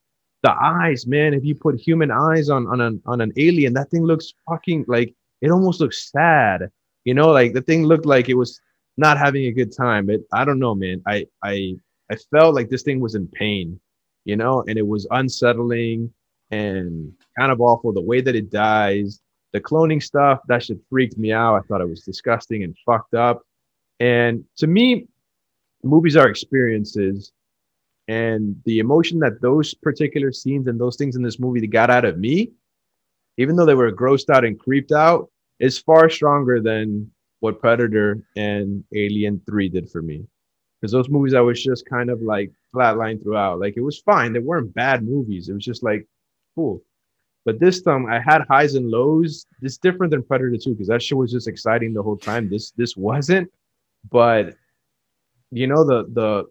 The 0.43 0.53
eyes, 0.61 1.07
man. 1.07 1.33
If 1.33 1.45
you 1.45 1.55
put 1.55 1.81
human 1.81 2.11
eyes 2.11 2.51
on 2.51 2.67
on 2.67 2.81
an 2.81 3.01
on 3.07 3.21
an 3.21 3.33
alien, 3.37 3.73
that 3.75 3.89
thing 3.91 4.03
looks 4.03 4.35
fucking 4.49 4.85
like 4.89 5.15
it 5.43 5.53
almost 5.53 5.79
looks 5.79 6.11
sad. 6.11 6.71
You 7.05 7.15
know, 7.15 7.29
like 7.29 7.53
the 7.53 7.63
thing 7.63 7.85
looked 7.85 8.05
like 8.05 8.29
it 8.29 8.35
was 8.35 8.61
not 8.97 9.17
having 9.17 9.47
a 9.47 9.53
good 9.53 9.73
time. 9.75 10.11
It 10.11 10.23
I 10.33 10.45
don't 10.45 10.59
know, 10.59 10.75
man. 10.75 11.03
I 11.07 11.27
I 11.45 11.77
I 12.11 12.17
felt 12.33 12.57
like 12.57 12.69
this 12.69 12.83
thing 12.83 12.99
was 12.99 13.15
in 13.15 13.29
pain, 13.29 13.79
you 14.25 14.35
know, 14.35 14.65
and 14.67 14.77
it 14.77 14.87
was 14.87 15.07
unsettling 15.13 16.13
and 16.51 17.13
kind 17.39 17.53
of 17.53 17.61
awful. 17.61 17.93
The 17.93 18.01
way 18.01 18.21
that 18.23 18.35
it 18.35 18.51
dies, 18.51 19.21
the 19.55 19.61
cloning 19.61 20.03
stuff, 20.03 20.41
that 20.49 20.65
shit 20.65 20.79
freaked 20.91 21.17
me 21.17 21.33
out. 21.33 21.55
I 21.55 21.61
thought 21.61 21.81
it 21.81 21.89
was 21.89 22.03
disgusting 22.03 22.65
and 22.65 22.77
fucked 22.85 23.15
up. 23.15 23.43
And 24.01 24.45
to 24.57 24.67
me, 24.67 25.07
movies 25.85 26.17
are 26.17 26.29
experiences. 26.29 27.33
And 28.09 28.57
the 28.65 28.81
emotion 28.81 29.21
that 29.21 29.41
those 29.41 29.73
particular 29.73 30.33
scenes 30.33 30.67
and 30.67 30.79
those 30.79 30.97
things 30.97 31.15
in 31.15 31.23
this 31.23 31.39
movie 31.39 31.65
got 31.69 31.89
out 31.89 32.05
of 32.05 32.19
me, 32.19 32.51
even 33.39 33.55
though 33.55 33.65
they 33.65 33.77
were 33.77 33.93
grossed 33.93 34.29
out 34.29 34.45
and 34.45 34.59
creeped 34.59 34.91
out, 34.91 35.31
is 35.61 35.79
far 35.79 36.11
stronger 36.11 36.61
than 36.61 37.09
what 37.39 37.61
Predator 37.61 38.19
and 38.37 38.83
Alien 38.93 39.41
3 39.47 39.69
did 39.69 39.89
for 39.89 40.03
me. 40.03 40.27
Because 40.81 40.91
those 40.91 41.09
movies 41.09 41.33
I 41.33 41.41
was 41.41 41.63
just 41.63 41.87
kind 41.87 42.11
of 42.11 42.21
like 42.21 42.51
flatlined 42.75 43.23
throughout. 43.23 43.61
Like 43.61 43.77
it 43.77 43.83
was 43.83 44.01
fine. 44.01 44.33
They 44.33 44.41
weren't 44.41 44.75
bad 44.75 45.05
movies. 45.05 45.49
It 45.49 45.55
was 45.55 45.65
just 45.65 45.85
like 45.85 46.09
cool. 46.57 46.83
But 47.45 47.61
this 47.61 47.83
time 47.83 48.07
I 48.07 48.21
had 48.21 48.43
highs 48.49 48.75
and 48.75 48.91
lows. 48.91 49.47
It's 49.61 49.77
different 49.77 50.11
than 50.11 50.23
Predator 50.23 50.57
2 50.57 50.71
because 50.71 50.89
that 50.89 51.03
shit 51.03 51.19
was 51.19 51.31
just 51.31 51.47
exciting 51.47 51.93
the 51.93 52.03
whole 52.03 52.17
time. 52.17 52.49
This 52.49 52.71
this 52.73 52.97
wasn't. 52.97 53.51
But 54.11 54.55
you 55.51 55.67
know, 55.67 55.85
the 55.85 56.05
the 56.13 56.45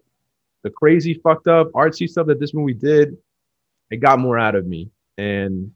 the 0.62 0.70
crazy 0.70 1.14
fucked 1.14 1.48
up 1.48 1.70
artsy 1.72 2.08
stuff 2.08 2.26
that 2.28 2.40
this 2.40 2.54
movie 2.54 2.74
did, 2.74 3.16
it 3.90 3.98
got 3.98 4.18
more 4.18 4.38
out 4.38 4.54
of 4.54 4.66
me. 4.66 4.90
And 5.18 5.72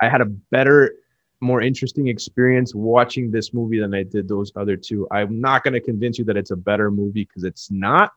I 0.00 0.08
had 0.08 0.20
a 0.20 0.26
better 0.26 0.94
more 1.40 1.60
interesting 1.60 2.08
experience 2.08 2.74
watching 2.74 3.30
this 3.30 3.52
movie 3.52 3.78
than 3.78 3.94
I 3.94 4.02
did 4.02 4.28
those 4.28 4.50
other 4.56 4.76
two. 4.76 5.06
I'm 5.10 5.40
not 5.40 5.62
to 5.64 5.80
convince 5.80 6.18
you 6.18 6.24
that 6.24 6.36
it's 6.36 6.50
a 6.52 6.56
better 6.56 6.90
movie 6.90 7.24
because 7.24 7.44
it's 7.44 7.70
not. 7.70 8.12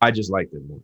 I 0.00 0.10
just 0.10 0.30
liked 0.30 0.52
it 0.52 0.62
more. 0.68 0.80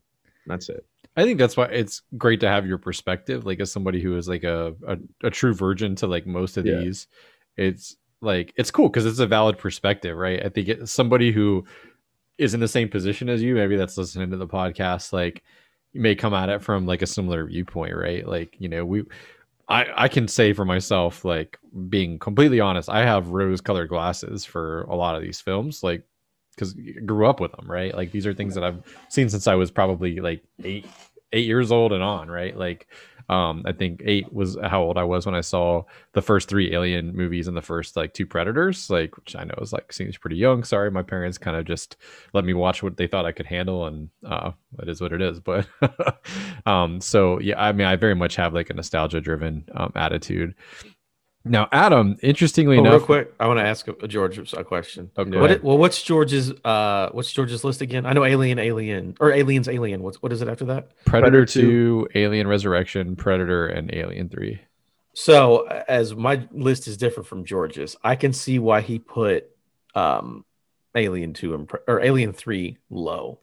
That's 0.46 0.68
it. 0.68 0.84
I 1.16 1.24
think 1.24 1.38
that's 1.38 1.56
why 1.56 1.66
it's 1.66 2.02
great 2.18 2.40
to 2.40 2.48
have 2.48 2.66
your 2.66 2.78
perspective, 2.78 3.46
like 3.46 3.60
as 3.60 3.70
somebody 3.70 4.00
who 4.00 4.16
is 4.16 4.28
like 4.28 4.44
a 4.44 4.74
a, 4.86 4.98
a 5.24 5.30
true 5.30 5.54
virgin 5.54 5.94
to 5.96 6.06
like 6.06 6.26
most 6.26 6.56
of 6.56 6.66
yeah. 6.66 6.78
these. 6.78 7.06
It's 7.56 7.96
like 8.20 8.52
it's 8.56 8.70
cool 8.70 8.88
because 8.88 9.06
it's 9.06 9.20
a 9.20 9.26
valid 9.26 9.58
perspective, 9.58 10.16
right? 10.16 10.44
I 10.44 10.48
think 10.48 10.68
it, 10.68 10.88
somebody 10.88 11.30
who 11.30 11.64
is 12.38 12.54
in 12.54 12.60
the 12.60 12.68
same 12.68 12.88
position 12.88 13.28
as 13.28 13.42
you, 13.42 13.54
maybe 13.54 13.76
that's 13.76 13.96
listening 13.96 14.30
to 14.30 14.36
the 14.36 14.46
podcast, 14.46 15.12
like 15.12 15.44
you 15.92 16.00
may 16.00 16.16
come 16.16 16.34
at 16.34 16.48
it 16.48 16.62
from 16.62 16.86
like 16.86 17.02
a 17.02 17.06
similar 17.06 17.46
viewpoint, 17.46 17.94
right? 17.94 18.26
Like 18.26 18.56
you 18.58 18.68
know 18.68 18.84
we 18.84 19.04
I, 19.68 19.86
I 19.96 20.08
can 20.08 20.28
say 20.28 20.52
for 20.52 20.64
myself, 20.64 21.24
like 21.24 21.58
being 21.88 22.18
completely 22.18 22.60
honest, 22.60 22.88
I 22.88 23.04
have 23.04 23.28
rose 23.28 23.60
colored 23.60 23.88
glasses 23.88 24.44
for 24.44 24.82
a 24.82 24.94
lot 24.94 25.16
of 25.16 25.22
these 25.22 25.40
films, 25.40 25.82
like 25.82 26.02
because 26.54 26.74
grew 27.04 27.26
up 27.26 27.40
with 27.40 27.52
them, 27.52 27.70
right? 27.70 27.94
Like 27.94 28.12
these 28.12 28.26
are 28.26 28.34
things 28.34 28.54
that 28.54 28.64
I've 28.64 28.82
seen 29.08 29.28
since 29.28 29.46
I 29.46 29.54
was 29.54 29.70
probably 29.70 30.20
like 30.20 30.42
eight 30.62 30.86
eight 31.32 31.46
years 31.46 31.72
old 31.72 31.92
and 31.92 32.02
on, 32.02 32.30
right? 32.30 32.56
Like 32.56 32.88
um, 33.28 33.62
I 33.64 33.72
think 33.72 34.02
eight 34.04 34.30
was 34.32 34.56
how 34.62 34.82
old 34.82 34.98
I 34.98 35.04
was 35.04 35.24
when 35.24 35.34
I 35.34 35.40
saw 35.40 35.84
the 36.12 36.20
first 36.20 36.48
three 36.48 36.74
Alien 36.74 37.16
movies 37.16 37.48
and 37.48 37.56
the 37.56 37.62
first 37.62 37.96
like 37.96 38.12
two 38.12 38.26
Predators, 38.26 38.90
like 38.90 39.16
which 39.16 39.34
I 39.34 39.44
know 39.44 39.54
is 39.62 39.72
like 39.72 39.92
seems 39.92 40.18
pretty 40.18 40.36
young. 40.36 40.62
Sorry, 40.62 40.90
my 40.90 41.02
parents 41.02 41.38
kind 41.38 41.56
of 41.56 41.64
just 41.64 41.96
let 42.34 42.44
me 42.44 42.52
watch 42.52 42.82
what 42.82 42.96
they 42.96 43.06
thought 43.06 43.24
I 43.24 43.32
could 43.32 43.46
handle, 43.46 43.86
and 43.86 44.10
uh, 44.26 44.52
it 44.78 44.88
is 44.88 45.00
what 45.00 45.12
it 45.12 45.22
is. 45.22 45.40
But 45.44 45.66
um, 46.66 47.00
so 47.00 47.38
yeah, 47.40 47.62
I 47.62 47.72
mean, 47.72 47.86
I 47.86 47.96
very 47.96 48.14
much 48.14 48.36
have 48.36 48.54
like 48.54 48.70
a 48.70 48.74
nostalgia 48.74 49.20
driven 49.20 49.64
um, 49.74 49.92
attitude. 49.94 50.54
Now, 51.46 51.68
Adam, 51.72 52.16
interestingly 52.22 52.78
oh, 52.78 52.80
enough, 52.80 52.92
real 52.92 53.00
quick, 53.00 53.34
I 53.38 53.46
want 53.46 53.58
to 53.58 53.64
ask 53.64 53.86
George 54.08 54.52
a 54.54 54.64
question. 54.64 55.10
Okay. 55.16 55.38
What, 55.38 55.62
well, 55.62 55.76
what's 55.76 56.02
George's 56.02 56.50
uh, 56.64 57.10
what's 57.12 57.30
George's 57.30 57.64
list 57.64 57.82
again? 57.82 58.06
I 58.06 58.14
know 58.14 58.24
Alien, 58.24 58.58
Alien, 58.58 59.14
or 59.20 59.30
Aliens, 59.30 59.68
Alien. 59.68 60.02
What's 60.02 60.22
what 60.22 60.32
is 60.32 60.40
it 60.40 60.48
after 60.48 60.64
that? 60.66 60.96
Predator, 61.04 61.30
Predator 61.30 61.46
2, 61.46 62.08
Alien 62.14 62.46
Resurrection, 62.46 63.14
Predator, 63.14 63.66
and 63.66 63.92
Alien 63.92 64.30
3. 64.30 64.58
So, 65.12 65.66
as 65.66 66.14
my 66.14 66.48
list 66.50 66.88
is 66.88 66.96
different 66.96 67.28
from 67.28 67.44
George's, 67.44 67.94
I 68.02 68.16
can 68.16 68.32
see 68.32 68.58
why 68.58 68.80
he 68.80 68.98
put 68.98 69.48
um, 69.94 70.46
Alien 70.94 71.34
2 71.34 71.54
and, 71.54 71.70
or 71.86 72.00
Alien 72.00 72.32
3 72.32 72.78
low. 72.88 73.40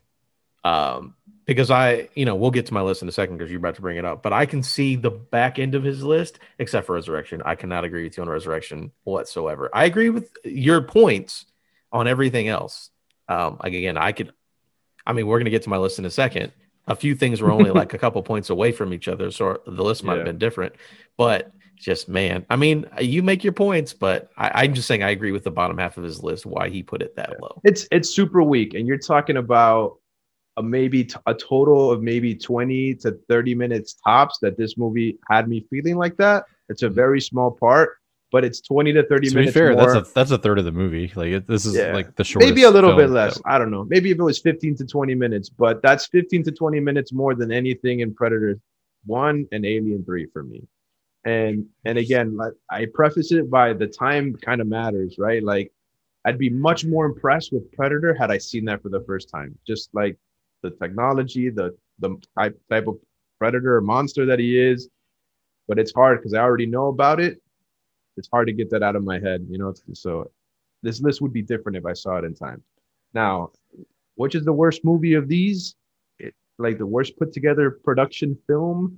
Um, 0.64 1.16
because 1.52 1.70
I, 1.70 2.08
you 2.16 2.24
know, 2.24 2.36
we'll 2.36 2.52
get 2.52 2.66
to 2.68 2.74
my 2.74 2.82
list 2.82 3.02
in 3.02 3.10
a 3.10 3.12
second 3.12 3.38
because 3.38 3.52
you're 3.52 3.60
about 3.60 3.76
to 3.76 3.82
bring 3.82 3.97
it 3.97 4.06
up, 4.06 4.24
but 4.24 4.32
I 4.32 4.45
can 4.45 4.64
see 4.64 4.95
the 4.95 5.12
back 5.12 5.60
end 5.60 5.76
of 5.76 5.84
his 5.84 6.02
list, 6.02 6.39
except 6.60 6.88
for 6.88 6.95
Resurrection. 6.95 7.41
I 7.43 7.56
cannot 7.56 7.84
agree 7.84 8.04
with 8.04 8.16
you 8.16 8.24
on 8.24 8.30
Resurrection 8.30 8.91
whatsoever. 9.04 9.70
I 9.74 9.84
agree 9.84 10.10
with 10.10 10.32
your 10.45 10.82
points 10.82 11.45
on 11.91 12.08
everything 12.08 12.47
else. 12.47 12.89
Um, 13.28 13.58
like 13.62 13.74
again, 13.74 13.97
I 13.97 14.14
could, 14.14 14.32
I 15.06 15.12
mean, 15.12 15.28
we're 15.28 15.39
gonna 15.39 15.49
get 15.49 15.64
to 15.64 15.70
my 15.70 15.78
list 15.78 15.99
in 15.99 16.06
a 16.06 16.10
second. 16.10 16.54
A 16.88 16.95
few 16.95 17.16
things 17.16 17.41
were 17.41 17.52
only 17.52 17.72
like 17.72 17.93
a 17.93 17.97
couple 17.99 18.24
points 18.24 18.49
away 18.49 18.72
from 18.72 18.93
each 18.93 19.08
other, 19.10 19.30
so 19.30 19.62
the 19.66 19.84
list 19.84 20.04
might 20.04 20.14
yeah. 20.14 20.18
have 20.20 20.26
been 20.26 20.38
different. 20.38 20.76
But 21.18 21.52
just 21.76 22.08
man, 22.08 22.45
I 22.49 22.56
mean, 22.56 22.86
you 22.99 23.24
make 23.24 23.43
your 23.43 23.54
points, 23.54 23.93
but 23.93 24.32
I, 24.38 24.66
am 24.66 24.74
just 24.74 24.88
saying 24.88 25.04
I 25.04 25.10
agree 25.10 25.32
with 25.32 25.43
the 25.43 25.52
bottom 25.52 25.78
half 25.78 25.97
of 25.97 26.04
his 26.04 26.24
list. 26.24 26.45
Why 26.45 26.70
he 26.70 26.82
put 26.82 27.02
it 27.02 27.16
that 27.18 27.41
low? 27.41 27.60
It's 27.64 27.88
it's 27.91 28.10
super 28.10 28.41
weak, 28.41 28.74
and 28.74 28.88
you're 28.88 28.97
talking 28.97 29.38
about 29.38 29.97
a 30.62 30.64
maybe 30.64 31.03
t- 31.03 31.16
a 31.26 31.34
total 31.34 31.91
of 31.91 32.01
maybe 32.01 32.36
20 32.36 32.95
to 32.95 33.18
30 33.28 33.55
minutes 33.55 33.95
tops 34.05 34.38
that 34.41 34.57
this 34.57 34.78
movie 34.78 35.18
had 35.30 35.47
me 35.47 35.66
feeling 35.70 35.97
like 35.97 36.16
that. 36.18 36.45
It's 36.70 36.84
a 36.84 36.86
mm-hmm. 36.86 36.95
very 36.95 37.22
small 37.22 37.51
part, 37.51 37.97
but 38.32 38.45
it's 38.45 38.62
20 38.62 38.93
to 38.93 39.05
30 39.05 39.30
to 39.30 39.36
minutes. 39.36 39.53
fair, 39.53 39.74
more. 39.74 39.93
that's 39.93 40.09
a 40.09 40.14
that's 40.14 40.32
a 40.32 40.38
third 40.38 40.59
of 40.59 40.66
the 40.66 40.72
movie. 40.72 41.12
Like 41.16 41.30
it, 41.30 41.47
this 41.47 41.66
is 41.66 41.76
yeah. 41.76 41.93
like 41.93 42.16
the 42.16 42.24
short. 42.24 42.45
Maybe 42.45 42.64
a 42.64 42.70
little 42.70 42.95
bit 42.95 43.09
less. 43.09 43.36
That... 43.36 43.43
I 43.45 43.57
don't 43.57 43.72
know. 43.72 43.86
Maybe 43.86 44.12
if 44.12 44.20
it 44.20 44.24
was 44.24 44.39
15 44.39 44.78
to 44.78 44.86
20 44.86 45.16
minutes, 45.16 45.49
but 45.49 45.82
that's 45.82 46.05
15 46.07 46.43
to 46.43 46.51
20 46.51 46.80
minutes 46.80 47.12
more 47.12 47.36
than 47.36 47.51
anything 47.51 47.99
in 47.99 48.14
Predator 48.14 48.59
1 49.05 49.47
and 49.51 49.66
Alien 49.66 50.05
3 50.05 50.28
for 50.32 50.43
me. 50.43 50.64
And 51.26 51.66
and 51.86 51.97
again, 51.97 52.38
I 52.70 52.88
preface 52.93 53.32
it 53.32 53.49
by 53.49 53.74
the 53.74 53.88
time 53.88 54.36
kind 54.36 54.62
of 54.62 54.68
matters, 54.68 55.16
right? 55.18 55.43
Like 55.43 55.72
I'd 56.26 56.38
be 56.38 56.49
much 56.49 56.86
more 56.86 57.05
impressed 57.05 57.51
with 57.51 57.72
Predator 57.72 58.14
had 58.14 58.32
I 58.32 58.38
seen 58.38 58.66
that 58.66 58.82
for 58.82 58.89
the 58.89 59.03
first 59.07 59.30
time. 59.30 59.57
Just 59.68 59.89
like 59.93 60.18
the 60.62 60.72
technology, 60.72 61.49
the 61.49 61.76
the 61.99 62.16
type 62.38 62.59
type 62.70 62.88
of 62.88 62.97
predator 63.39 63.76
or 63.78 63.82
monster 63.82 64.26
that 64.26 64.39
he 64.39 64.59
is, 64.59 64.89
but 65.68 65.80
it's 65.80 65.93
hard 65.93 66.20
because 66.20 66.34
I 66.34 66.39
already 66.39 66.66
know 66.66 66.88
about 66.88 67.20
it. 67.20 67.41
It's 68.18 68.30
hard 68.32 68.47
to 68.47 68.53
get 68.53 68.70
that 68.72 68.84
out 68.84 68.95
of 68.95 69.03
my 69.03 69.20
head, 69.20 69.45
you 69.49 69.57
know. 69.57 69.74
So 69.93 70.30
this 70.84 71.01
list 71.01 71.22
would 71.22 71.34
be 71.34 71.41
different 71.41 71.78
if 71.78 71.86
I 71.86 71.93
saw 71.93 72.18
it 72.18 72.26
in 72.26 72.36
time. 72.36 72.64
Now, 73.14 73.51
which 74.16 74.36
is 74.36 74.45
the 74.45 74.53
worst 74.53 74.84
movie 74.84 75.14
of 75.14 75.28
these? 75.28 75.76
It, 76.20 76.34
like 76.59 76.78
the 76.78 76.86
worst 76.86 77.18
put 77.18 77.34
together 77.34 77.72
production 77.84 78.38
film 78.47 78.97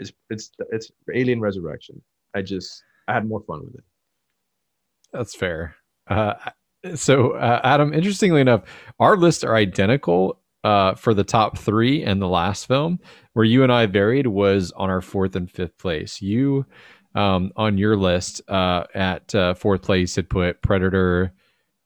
is 0.00 0.12
it's 0.30 0.50
it's 0.70 0.90
Alien 1.14 1.40
Resurrection. 1.40 2.00
I 2.34 2.42
just 2.42 2.82
I 3.08 3.14
had 3.14 3.28
more 3.28 3.42
fun 3.42 3.64
with 3.64 3.74
it. 3.74 3.84
That's 5.12 5.34
fair. 5.34 5.76
Uh, 6.08 6.34
so, 6.94 7.32
uh, 7.32 7.60
Adam, 7.64 7.92
interestingly 7.92 8.40
enough, 8.40 8.62
our 9.00 9.16
lists 9.16 9.42
are 9.44 9.54
identical 9.54 10.40
uh, 10.66 10.96
for 10.96 11.14
the 11.14 11.22
top 11.22 11.56
three 11.56 12.02
and 12.02 12.20
the 12.20 12.26
last 12.26 12.66
film. 12.66 12.98
Where 13.34 13.44
you 13.44 13.62
and 13.62 13.72
I 13.72 13.86
varied 13.86 14.26
was 14.26 14.72
on 14.72 14.90
our 14.90 15.00
fourth 15.00 15.36
and 15.36 15.48
fifth 15.48 15.78
place. 15.78 16.20
You, 16.20 16.66
um, 17.14 17.52
on 17.54 17.78
your 17.78 17.96
list 17.96 18.42
uh, 18.50 18.84
at 18.92 19.32
uh, 19.32 19.54
fourth 19.54 19.82
place, 19.82 20.16
had 20.16 20.28
put 20.28 20.62
Predator 20.62 21.32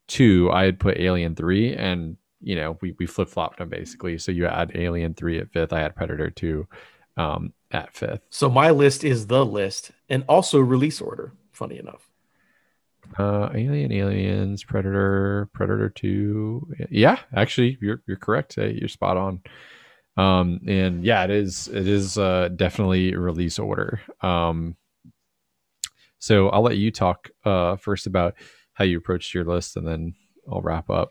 two. 0.08 0.50
I 0.50 0.64
had 0.64 0.80
put 0.80 0.98
Alien 0.98 1.34
three, 1.34 1.74
and 1.74 2.16
you 2.40 2.56
know 2.56 2.78
we 2.80 2.94
we 2.98 3.04
flip 3.04 3.28
flopped 3.28 3.58
them 3.58 3.68
basically. 3.68 4.16
So 4.16 4.32
you 4.32 4.44
had 4.44 4.72
Alien 4.74 5.12
three 5.12 5.38
at 5.38 5.52
fifth. 5.52 5.74
I 5.74 5.80
had 5.80 5.94
Predator 5.94 6.30
two 6.30 6.66
um, 7.18 7.52
at 7.70 7.94
fifth. 7.94 8.22
So 8.30 8.48
my 8.48 8.70
list 8.70 9.04
is 9.04 9.26
the 9.26 9.44
list, 9.44 9.90
and 10.08 10.24
also 10.26 10.58
release 10.58 11.02
order. 11.02 11.34
Funny 11.52 11.78
enough. 11.78 12.09
Uh, 13.18 13.50
Alien, 13.54 13.92
Aliens, 13.92 14.64
Predator, 14.64 15.48
Predator 15.52 15.88
Two. 15.88 16.66
Yeah, 16.90 17.18
actually, 17.34 17.78
you're 17.80 18.02
you're 18.06 18.16
correct. 18.16 18.56
You're 18.56 18.88
spot 18.88 19.16
on. 19.16 19.42
Um, 20.16 20.60
and 20.66 21.04
yeah, 21.04 21.24
it 21.24 21.30
is 21.30 21.68
it 21.68 21.88
is 21.88 22.18
uh, 22.18 22.48
definitely 22.54 23.14
release 23.14 23.58
order. 23.58 24.00
Um, 24.20 24.76
so 26.18 26.48
I'll 26.50 26.62
let 26.62 26.76
you 26.76 26.90
talk 26.90 27.30
uh, 27.44 27.76
first 27.76 28.06
about 28.06 28.34
how 28.74 28.84
you 28.84 28.98
approached 28.98 29.34
your 29.34 29.44
list, 29.44 29.76
and 29.76 29.86
then 29.86 30.14
I'll 30.50 30.60
wrap 30.60 30.90
up. 30.90 31.10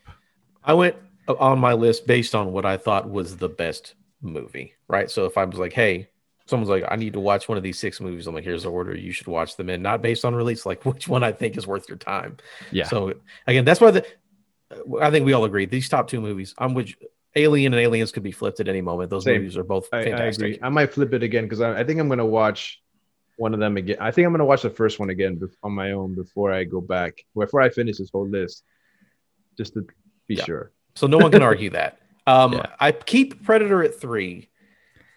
I 0.62 0.74
went 0.74 0.96
on 1.26 1.58
my 1.58 1.72
list 1.72 2.06
based 2.06 2.34
on 2.34 2.52
what 2.52 2.66
I 2.66 2.76
thought 2.76 3.10
was 3.10 3.36
the 3.36 3.48
best 3.48 3.94
movie, 4.22 4.74
right? 4.88 5.10
So 5.10 5.24
if 5.24 5.38
I 5.38 5.44
was 5.44 5.58
like, 5.58 5.72
hey, 5.72 6.09
someone's 6.50 6.68
like, 6.68 6.84
I 6.88 6.96
need 6.96 7.14
to 7.14 7.20
watch 7.20 7.48
one 7.48 7.56
of 7.56 7.64
these 7.64 7.78
six 7.78 8.00
movies. 8.00 8.26
I'm 8.26 8.34
like, 8.34 8.44
here's 8.44 8.64
the 8.64 8.70
order. 8.70 8.94
You 8.94 9.12
should 9.12 9.28
watch 9.28 9.56
them 9.56 9.70
in, 9.70 9.80
not 9.80 10.02
based 10.02 10.24
on 10.24 10.34
release, 10.34 10.66
like 10.66 10.84
which 10.84 11.08
one 11.08 11.24
I 11.24 11.32
think 11.32 11.56
is 11.56 11.66
worth 11.66 11.88
your 11.88 11.98
time. 11.98 12.36
Yeah. 12.70 12.84
So 12.84 13.14
again, 13.46 13.64
that's 13.64 13.80
why 13.80 13.92
the 13.92 14.06
I 15.00 15.10
think 15.10 15.26
we 15.26 15.32
all 15.32 15.44
agree 15.44 15.66
these 15.66 15.88
top 15.88 16.08
two 16.08 16.20
movies. 16.20 16.54
I'm 16.58 16.74
with 16.74 16.92
Alien 17.36 17.72
and 17.72 17.80
Aliens 17.80 18.12
could 18.12 18.22
be 18.22 18.32
flipped 18.32 18.60
at 18.60 18.68
any 18.68 18.80
moment. 18.80 19.10
Those 19.10 19.24
Same. 19.24 19.38
movies 19.38 19.56
are 19.56 19.64
both 19.64 19.88
fantastic. 19.88 20.20
I, 20.20 20.24
I, 20.24 20.28
agree. 20.28 20.58
I 20.62 20.68
might 20.68 20.92
flip 20.92 21.12
it 21.14 21.22
again 21.22 21.44
because 21.44 21.60
I, 21.60 21.80
I, 21.80 21.84
think 21.84 22.00
I'm 22.00 22.08
going 22.08 22.18
to 22.18 22.24
watch 22.24 22.80
one 23.36 23.54
of 23.54 23.60
them 23.60 23.76
again. 23.76 23.96
I 24.00 24.10
think 24.10 24.26
I'm 24.26 24.32
going 24.32 24.40
to 24.40 24.44
watch 24.44 24.62
the 24.62 24.70
first 24.70 24.98
one 24.98 25.10
again 25.10 25.40
on 25.62 25.72
my 25.72 25.92
own 25.92 26.14
before 26.14 26.52
I 26.52 26.64
go 26.64 26.80
back, 26.80 27.24
before 27.36 27.60
I 27.60 27.70
finish 27.70 27.98
this 27.98 28.10
whole 28.10 28.28
list, 28.28 28.64
just 29.56 29.74
to 29.74 29.86
be 30.26 30.34
yeah. 30.34 30.44
sure. 30.44 30.72
So 30.94 31.06
no 31.06 31.18
one 31.18 31.30
can 31.30 31.42
argue 31.42 31.70
that. 31.70 31.98
Um, 32.26 32.52
yeah. 32.52 32.66
I 32.78 32.92
keep 32.92 33.42
Predator 33.42 33.82
at 33.82 33.98
three 33.98 34.50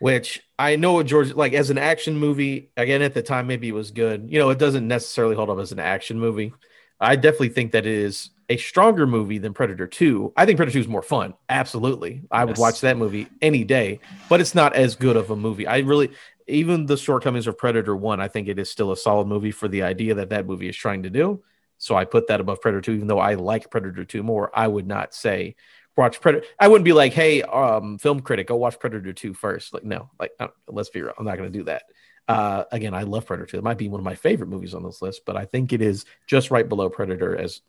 which 0.04 0.43
I 0.60 0.76
know 0.76 1.01
George 1.01 1.34
like 1.34 1.54
as 1.54 1.70
an 1.70 1.78
action 1.78 2.18
movie. 2.18 2.72
Again, 2.76 3.01
at 3.01 3.14
the 3.14 3.22
time, 3.22 3.47
maybe 3.47 3.70
it 3.70 3.74
was 3.74 3.91
good. 3.91 4.28
You 4.30 4.38
know, 4.38 4.49
it 4.49 4.60
doesn't 4.60 4.86
necessarily 4.86 5.34
hold 5.34 5.49
up 5.49 5.60
as 5.60 5.72
an 5.72 5.80
action 5.80 6.20
movie. 6.20 6.54
I 6.99 7.16
definitely 7.16 7.49
think 7.49 7.72
that 7.72 7.86
it 7.86 7.93
is 7.93 8.32
a 8.49 8.58
stronger 8.58 9.08
movie 9.08 9.38
than 9.38 9.54
Predator 9.54 9.88
2. 9.88 10.34
I 10.36 10.45
think 10.45 10.58
Predator 10.58 10.74
2 10.74 10.82
is 10.82 10.88
more 10.89 11.04
fun. 11.04 11.36
Absolutely. 11.47 12.24
I 12.30 12.41
yes. 12.41 12.47
would 12.47 12.58
watch 12.58 12.82
that 12.82 12.97
movie 12.97 13.30
any 13.41 13.64
day, 13.64 14.01
but 14.28 14.41
it's 14.41 14.54
not 14.54 14.76
as 14.76 14.97
good 14.97 15.16
of 15.16 15.32
a 15.32 15.38
movie. 15.38 15.68
I 15.68 15.78
really, 15.80 16.12
even 16.47 16.86
the 16.86 16.97
shortcomings 16.97 17.47
of 17.47 17.58
Predator 17.58 17.95
1, 17.95 18.20
I 18.20 18.28
think 18.28 18.49
it 18.49 18.60
is 18.60 18.70
still 18.70 18.91
a 18.91 18.97
solid 18.97 19.28
movie 19.28 19.51
for 19.51 19.70
the 19.70 19.84
idea 19.84 20.16
that 20.16 20.32
that 20.32 20.45
movie 20.45 20.68
is 20.68 20.76
trying 20.76 21.04
to 21.04 21.10
do. 21.10 21.41
So 21.78 21.95
I 21.95 22.04
put 22.04 22.28
that 22.28 22.41
above 22.41 22.60
Predator 22.60 22.82
2, 22.82 22.91
even 22.91 23.08
though 23.08 23.20
I 23.20 23.36
like 23.36 23.72
Predator 23.72 24.04
2 24.04 24.22
more. 24.22 24.51
I 24.54 24.68
would 24.68 24.86
not 24.86 25.14
say 25.14 25.56
watch 25.95 26.21
Predator. 26.21 26.45
I 26.59 26.67
wouldn't 26.67 26.85
be 26.85 26.93
like, 26.93 27.13
hey, 27.13 27.41
um, 27.43 27.97
film 27.97 28.21
critic, 28.21 28.47
go 28.47 28.55
watch 28.55 28.79
Predator 28.79 29.13
2 29.13 29.33
first. 29.33 29.73
Like, 29.73 29.83
no, 29.83 30.09
like, 30.19 30.31
let's 30.67 30.89
be 30.89 31.01
real. 31.01 31.13
I'm 31.17 31.25
not 31.25 31.37
going 31.37 31.51
to 31.51 31.57
do 31.57 31.65
that. 31.65 31.83
Uh, 32.27 32.63
again, 32.71 32.93
I 32.93 33.03
love 33.03 33.25
Predator 33.25 33.47
2. 33.47 33.57
It 33.57 33.63
might 33.63 33.77
be 33.77 33.89
one 33.89 33.99
of 33.99 34.05
my 34.05 34.15
favorite 34.15 34.47
movies 34.47 34.73
on 34.73 34.83
this 34.83 35.01
list, 35.01 35.21
but 35.25 35.35
I 35.35 35.45
think 35.45 35.73
it 35.73 35.81
is 35.81 36.05
just 36.25 36.51
right 36.51 36.67
below 36.67 36.89
Predator 36.89 37.35
as 37.37 37.61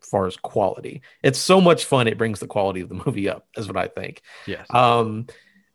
far 0.00 0.26
as 0.26 0.36
quality. 0.36 1.02
It's 1.22 1.38
so 1.38 1.60
much 1.60 1.84
fun. 1.84 2.08
It 2.08 2.18
brings 2.18 2.40
the 2.40 2.46
quality 2.46 2.80
of 2.80 2.88
the 2.88 3.02
movie 3.06 3.28
up, 3.28 3.46
is 3.56 3.66
what 3.66 3.76
I 3.76 3.88
think. 3.88 4.22
Yes. 4.46 4.66
Um, 4.70 5.26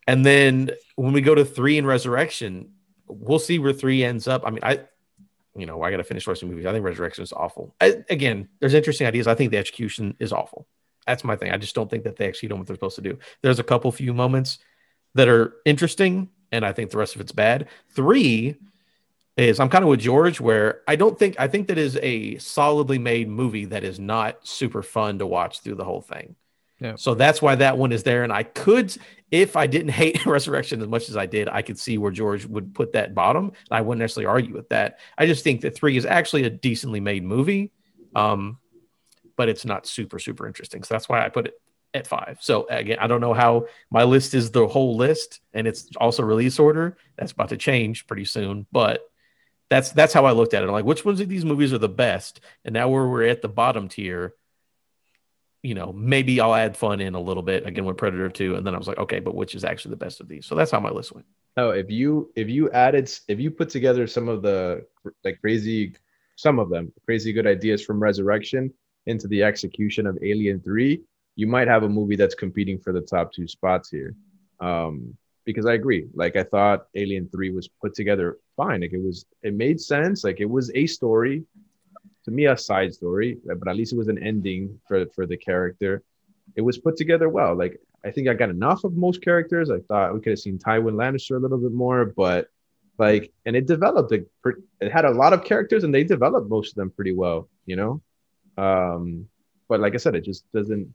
and 0.07 0.25
then 0.25 0.71
when 0.95 1.13
we 1.13 1.21
go 1.21 1.35
to 1.35 1.43
three 1.43 1.77
in 1.77 1.85
Resurrection, 1.85 2.71
we'll 3.07 3.39
see 3.39 3.59
where 3.59 3.73
three 3.73 4.03
ends 4.03 4.27
up. 4.27 4.43
I 4.45 4.51
mean, 4.51 4.61
I, 4.63 4.81
you 5.55 5.65
know, 5.65 5.81
I 5.81 5.91
got 5.91 5.97
to 5.97 6.03
finish 6.03 6.27
watching 6.27 6.49
movies. 6.49 6.65
I 6.65 6.71
think 6.71 6.85
Resurrection 6.85 7.23
is 7.23 7.33
awful. 7.33 7.75
I, 7.81 8.03
again, 8.09 8.47
there's 8.59 8.73
interesting 8.73 9.07
ideas. 9.07 9.27
I 9.27 9.35
think 9.35 9.51
the 9.51 9.57
execution 9.57 10.15
is 10.19 10.31
awful. 10.31 10.67
That's 11.07 11.23
my 11.23 11.35
thing. 11.35 11.51
I 11.51 11.57
just 11.57 11.73
don't 11.73 11.89
think 11.89 12.03
that 12.03 12.17
they 12.17 12.27
actually 12.27 12.49
know 12.49 12.57
what 12.57 12.67
they're 12.67 12.75
supposed 12.75 12.97
to 12.97 13.01
do. 13.01 13.17
There's 13.41 13.59
a 13.59 13.63
couple 13.63 13.91
few 13.91 14.13
moments 14.13 14.59
that 15.15 15.27
are 15.27 15.55
interesting, 15.65 16.29
and 16.51 16.65
I 16.65 16.73
think 16.73 16.91
the 16.91 16.97
rest 16.97 17.15
of 17.15 17.21
it's 17.21 17.31
bad. 17.31 17.67
Three 17.89 18.55
is 19.37 19.59
I'm 19.59 19.69
kind 19.69 19.83
of 19.83 19.89
with 19.89 20.01
George, 20.01 20.41
where 20.41 20.81
I 20.87 20.95
don't 20.95 21.17
think 21.17 21.39
I 21.39 21.47
think 21.47 21.67
that 21.69 21.77
is 21.77 21.97
a 22.01 22.37
solidly 22.39 22.97
made 22.97 23.29
movie 23.29 23.65
that 23.65 23.83
is 23.83 23.99
not 23.99 24.45
super 24.45 24.83
fun 24.83 25.19
to 25.19 25.25
watch 25.25 25.61
through 25.61 25.75
the 25.75 25.85
whole 25.85 26.01
thing. 26.01 26.35
Yeah. 26.79 26.95
So 26.95 27.15
that's 27.15 27.41
why 27.41 27.55
that 27.55 27.77
one 27.77 27.91
is 27.91 28.03
there. 28.03 28.23
And 28.23 28.31
I 28.31 28.43
could, 28.43 28.95
if 29.31 29.55
I 29.55 29.67
didn't 29.67 29.91
hate 30.01 30.25
Resurrection 30.25 30.81
as 30.81 30.87
much 30.87 31.09
as 31.09 31.17
I 31.17 31.25
did, 31.25 31.47
I 31.49 31.61
could 31.61 31.79
see 31.79 31.97
where 31.97 32.11
George 32.11 32.45
would 32.45 32.75
put 32.75 32.93
that 32.93 33.15
bottom. 33.15 33.45
And 33.45 33.55
I 33.71 33.81
wouldn't 33.81 33.99
necessarily 33.99 34.27
argue 34.27 34.53
with 34.53 34.69
that. 34.69 34.99
I 35.17 35.25
just 35.25 35.43
think 35.43 35.61
that 35.61 35.75
three 35.75 35.97
is 35.97 36.05
actually 36.05 36.43
a 36.43 36.49
decently 36.49 36.99
made 36.99 37.23
movie. 37.23 37.71
Um, 38.15 38.59
but 39.38 39.47
it's 39.49 39.65
not 39.65 39.88
super 39.88 40.19
super 40.19 40.45
interesting. 40.47 40.83
So 40.83 40.93
that's 40.93 41.07
why 41.07 41.25
I 41.25 41.29
put 41.29 41.47
it 41.47 41.61
at 41.93 42.07
five. 42.07 42.38
So 42.41 42.67
again, 42.69 42.97
I 42.99 43.07
don't 43.07 43.21
know 43.21 43.33
how 43.33 43.67
my 43.89 44.03
list 44.03 44.33
is 44.33 44.51
the 44.51 44.67
whole 44.67 44.97
list, 44.97 45.39
and 45.53 45.67
it's 45.67 45.89
also 45.97 46.23
release 46.23 46.59
order. 46.59 46.97
That's 47.17 47.31
about 47.31 47.49
to 47.49 47.57
change 47.57 48.07
pretty 48.07 48.25
soon, 48.25 48.67
but 48.71 49.01
that's 49.69 49.91
that's 49.91 50.13
how 50.13 50.25
I 50.25 50.31
looked 50.31 50.53
at 50.53 50.63
it. 50.63 50.67
I'm 50.67 50.71
like, 50.71 50.85
which 50.85 51.05
ones 51.05 51.19
of 51.19 51.29
these 51.29 51.45
movies 51.45 51.73
are 51.73 51.77
the 51.77 51.89
best? 51.89 52.39
And 52.63 52.73
now 52.73 52.89
where 52.89 53.07
we're 53.07 53.27
at 53.27 53.41
the 53.41 53.49
bottom 53.49 53.89
tier, 53.89 54.33
you 55.61 55.75
know, 55.75 55.91
maybe 55.91 56.39
I'll 56.39 56.53
add 56.55 56.77
fun 56.77 57.01
in 57.01 57.15
a 57.15 57.19
little 57.19 57.43
bit 57.43 57.65
again 57.65 57.85
with 57.85 57.97
Predator 57.97 58.29
2. 58.29 58.55
And 58.55 58.65
then 58.65 58.73
I 58.73 58.77
was 58.77 58.88
like, 58.88 58.99
okay, 58.99 59.19
but 59.19 59.35
which 59.35 59.55
is 59.55 59.65
actually 59.65 59.91
the 59.91 59.97
best 59.97 60.21
of 60.21 60.27
these? 60.27 60.45
So 60.45 60.55
that's 60.55 60.71
how 60.71 60.79
my 60.79 60.91
list 60.91 61.11
went. 61.11 61.25
Oh, 61.57 61.71
if 61.71 61.89
you 61.89 62.31
if 62.35 62.49
you 62.49 62.69
added 62.71 63.11
if 63.27 63.39
you 63.39 63.51
put 63.51 63.69
together 63.69 64.07
some 64.07 64.29
of 64.29 64.41
the 64.41 64.85
like 65.23 65.41
crazy 65.41 65.95
some 66.35 66.59
of 66.59 66.69
them 66.69 66.93
crazy 67.05 67.33
good 67.33 67.47
ideas 67.47 67.83
from 67.83 67.99
Resurrection 67.99 68.71
into 69.07 69.27
the 69.27 69.43
execution 69.43 70.05
of 70.05 70.17
Alien 70.21 70.59
3, 70.59 71.01
you 71.35 71.47
might 71.47 71.67
have 71.67 71.83
a 71.83 71.89
movie 71.89 72.15
that's 72.15 72.35
competing 72.35 72.77
for 72.77 72.93
the 72.93 73.01
top 73.01 73.33
two 73.33 73.47
spots 73.47 73.89
here. 73.89 74.15
Um, 74.59 75.17
because 75.45 75.65
I 75.65 75.73
agree. 75.73 76.07
Like 76.13 76.35
I 76.35 76.43
thought 76.43 76.87
Alien 76.93 77.29
3 77.29 77.51
was 77.51 77.69
put 77.69 77.95
together 77.95 78.37
fine. 78.57 78.81
Like 78.81 78.93
it 78.93 79.01
was 79.01 79.25
it 79.41 79.53
made 79.53 79.79
sense. 79.79 80.23
Like 80.23 80.41
it 80.41 80.49
was 80.49 80.69
a 80.75 80.85
story, 80.87 81.43
to 82.25 82.31
me 82.31 82.47
a 82.47 82.57
side 82.57 82.93
story, 82.93 83.37
but 83.45 83.67
at 83.67 83.77
least 83.77 83.93
it 83.93 83.97
was 83.97 84.09
an 84.09 84.21
ending 84.21 84.79
for 84.87 85.05
for 85.15 85.25
the 85.25 85.37
character. 85.37 86.03
It 86.55 86.61
was 86.61 86.77
put 86.77 86.97
together 86.97 87.29
well. 87.29 87.55
Like 87.55 87.79
I 88.03 88.11
think 88.11 88.27
I 88.27 88.33
got 88.33 88.49
enough 88.49 88.83
of 88.83 88.93
most 88.97 89.21
characters. 89.21 89.71
I 89.71 89.79
thought 89.87 90.13
we 90.13 90.19
could 90.19 90.31
have 90.31 90.39
seen 90.39 90.59
Tywin 90.59 90.95
Lannister 90.95 91.37
a 91.37 91.39
little 91.39 91.57
bit 91.57 91.71
more, 91.71 92.05
but 92.05 92.49
like 92.97 93.31
and 93.45 93.55
it 93.55 93.67
developed 93.67 94.11
it, 94.11 94.29
it 94.81 94.91
had 94.91 95.05
a 95.05 95.11
lot 95.11 95.31
of 95.31 95.45
characters 95.45 95.85
and 95.85 95.93
they 95.93 96.03
developed 96.03 96.49
most 96.49 96.71
of 96.71 96.75
them 96.75 96.89
pretty 96.89 97.13
well, 97.13 97.47
you 97.65 97.77
know? 97.77 98.01
Um, 98.57 99.27
but 99.69 99.79
like 99.79 99.93
I 99.93 99.97
said, 99.97 100.15
it 100.15 100.23
just 100.23 100.51
doesn't 100.51 100.93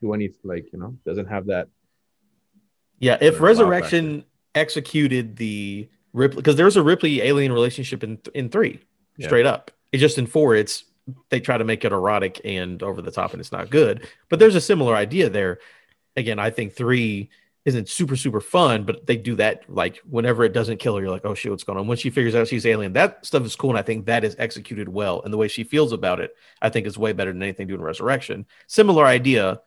do 0.00 0.14
any 0.14 0.30
like 0.44 0.72
you 0.72 0.78
know 0.78 0.96
doesn't 1.06 1.26
have 1.26 1.46
that. 1.46 1.68
Yeah, 2.98 3.16
if 3.20 3.40
Resurrection 3.40 4.24
executed 4.54 5.36
the 5.36 5.88
Ripley, 6.12 6.36
because 6.36 6.56
there's 6.56 6.76
a 6.76 6.82
Ripley 6.82 7.22
alien 7.22 7.52
relationship 7.52 8.04
in 8.04 8.18
in 8.34 8.48
three, 8.48 8.80
yeah. 9.16 9.26
straight 9.26 9.46
up. 9.46 9.70
It's 9.92 10.00
just 10.00 10.18
in 10.18 10.26
four, 10.26 10.54
it's 10.54 10.84
they 11.30 11.40
try 11.40 11.58
to 11.58 11.64
make 11.64 11.84
it 11.84 11.92
erotic 11.92 12.40
and 12.44 12.82
over 12.82 13.02
the 13.02 13.10
top, 13.10 13.32
and 13.32 13.40
it's 13.40 13.52
not 13.52 13.70
good. 13.70 14.06
But 14.28 14.38
there's 14.38 14.54
a 14.54 14.60
similar 14.60 14.94
idea 14.94 15.30
there. 15.30 15.58
Again, 16.16 16.38
I 16.38 16.50
think 16.50 16.74
three 16.74 17.30
isn't 17.64 17.88
super 17.88 18.16
super 18.16 18.40
fun, 18.40 18.84
but 18.84 19.06
they 19.06 19.16
do 19.16 19.36
that 19.36 19.64
like 19.68 19.98
whenever 20.08 20.44
it 20.44 20.52
doesn't 20.52 20.78
kill 20.78 20.96
her, 20.96 21.02
you're 21.02 21.10
like, 21.10 21.24
oh 21.24 21.34
shit, 21.34 21.50
what's 21.50 21.64
going 21.64 21.78
on? 21.78 21.86
When 21.86 21.98
she 21.98 22.10
figures 22.10 22.34
out 22.34 22.48
she's 22.48 22.66
alien, 22.66 22.94
that 22.94 23.24
stuff 23.24 23.44
is 23.44 23.56
cool, 23.56 23.70
and 23.70 23.78
I 23.78 23.82
think 23.82 24.06
that 24.06 24.24
is 24.24 24.36
executed 24.38 24.88
well, 24.88 25.22
and 25.22 25.32
the 25.32 25.38
way 25.38 25.48
she 25.48 25.64
feels 25.64 25.92
about 25.92 26.20
it, 26.20 26.34
I 26.62 26.70
think 26.70 26.86
is 26.86 26.98
way 26.98 27.12
better 27.12 27.32
than 27.32 27.42
anything 27.42 27.66
doing 27.66 27.82
Resurrection. 27.82 28.46
Similar 28.66 29.04
idea, 29.04 29.60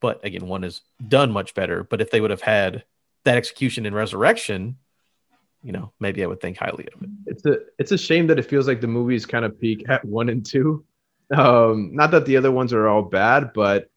but 0.00 0.24
again, 0.24 0.46
one 0.46 0.64
is 0.64 0.82
done 1.06 1.30
much 1.30 1.54
better. 1.54 1.84
But 1.84 2.00
if 2.00 2.10
they 2.10 2.20
would 2.20 2.30
have 2.30 2.42
had 2.42 2.84
that 3.24 3.36
execution 3.36 3.86
in 3.86 3.94
Resurrection, 3.94 4.76
you 5.62 5.72
know, 5.72 5.92
maybe 6.00 6.22
I 6.22 6.26
would 6.26 6.40
think 6.40 6.58
highly 6.58 6.88
of 6.94 7.02
it. 7.02 7.10
It's 7.26 7.46
a 7.46 7.58
it's 7.78 7.92
a 7.92 7.98
shame 7.98 8.26
that 8.28 8.38
it 8.38 8.46
feels 8.46 8.66
like 8.66 8.80
the 8.80 8.86
movies 8.86 9.26
kind 9.26 9.44
of 9.44 9.60
peak 9.60 9.88
at 9.88 10.04
one 10.04 10.28
and 10.28 10.44
two. 10.44 10.84
Um, 11.34 11.94
not 11.94 12.10
that 12.10 12.26
the 12.26 12.36
other 12.36 12.50
ones 12.50 12.72
are 12.72 12.88
all 12.88 13.02
bad, 13.02 13.52
but 13.54 13.90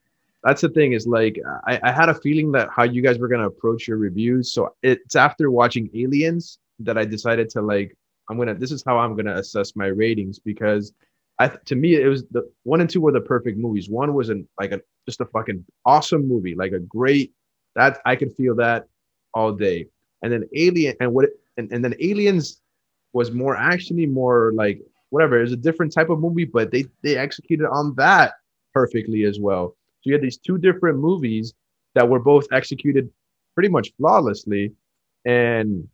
that's 0.44 0.62
the 0.62 0.70
thing 0.70 0.94
is 0.94 1.08
like 1.08 1.40
I, 1.66 1.80
I 1.84 1.92
had 1.92 2.10
a 2.10 2.14
feeling 2.14 2.52
that 2.52 2.70
how 2.76 2.84
you 2.84 3.02
guys 3.02 3.18
were 3.18 3.28
gonna 3.28 3.48
approach 3.48 3.88
your 3.88 3.98
reviews. 3.98 4.52
So 4.52 4.76
it's 4.84 5.16
after 5.16 5.52
watching 5.52 5.90
Aliens 5.94 6.60
that 6.80 6.98
I 6.98 7.06
decided 7.06 7.50
to 7.52 7.62
like 7.62 7.96
I'm 8.30 8.38
gonna 8.38 8.54
this 8.54 8.72
is 8.72 8.84
how 8.86 8.98
I'm 8.98 9.16
gonna 9.16 9.36
assess 9.36 9.76
my 9.76 9.88
ratings 9.88 10.40
because 10.40 10.94
I 11.40 11.48
to 11.48 11.76
me 11.76 11.96
it 11.96 12.08
was 12.08 12.26
the 12.32 12.50
one 12.64 12.82
and 12.82 12.90
two 12.90 13.02
were 13.02 13.12
the 13.12 13.22
perfect 13.22 13.58
movies. 13.58 13.90
One 13.90 14.14
was 14.14 14.30
an 14.30 14.48
like 14.60 14.72
a 14.72 14.82
just 15.08 15.22
a 15.22 15.26
fucking 15.26 15.64
awesome 15.86 16.28
movie, 16.28 16.56
like 16.56 16.74
a 16.74 16.80
great 16.80 17.34
that 17.76 18.00
I 18.06 18.16
could 18.16 18.34
feel 18.36 18.56
that 18.56 18.88
all 19.34 19.54
day. 19.54 19.88
And 20.22 20.32
then 20.32 20.48
Alien 20.56 20.96
and 21.00 21.14
what 21.14 21.30
and, 21.58 21.72
and 21.72 21.84
then 21.84 21.96
Aliens 22.02 22.62
was 23.14 23.32
more 23.32 23.56
actiony, 23.56 24.10
more 24.10 24.52
like 24.56 24.82
whatever. 25.10 25.38
It 25.38 25.44
was 25.44 25.54
a 25.54 25.58
different 25.58 25.94
type 25.94 26.10
of 26.10 26.20
movie, 26.20 26.46
but 26.46 26.72
they 26.72 26.86
they 27.02 27.16
executed 27.16 27.68
on 27.68 27.96
that 27.96 28.34
perfectly 28.74 29.24
as 29.24 29.40
well. 29.40 29.76
So 30.04 30.10
you 30.10 30.14
had 30.14 30.22
these 30.22 30.38
two 30.38 30.58
different 30.58 31.00
movies 31.00 31.54
that 31.96 32.08
were 32.10 32.20
both 32.20 32.48
executed 32.52 33.10
pretty 33.56 33.70
much 33.70 33.94
flawlessly, 33.98 34.74
and 35.26 35.88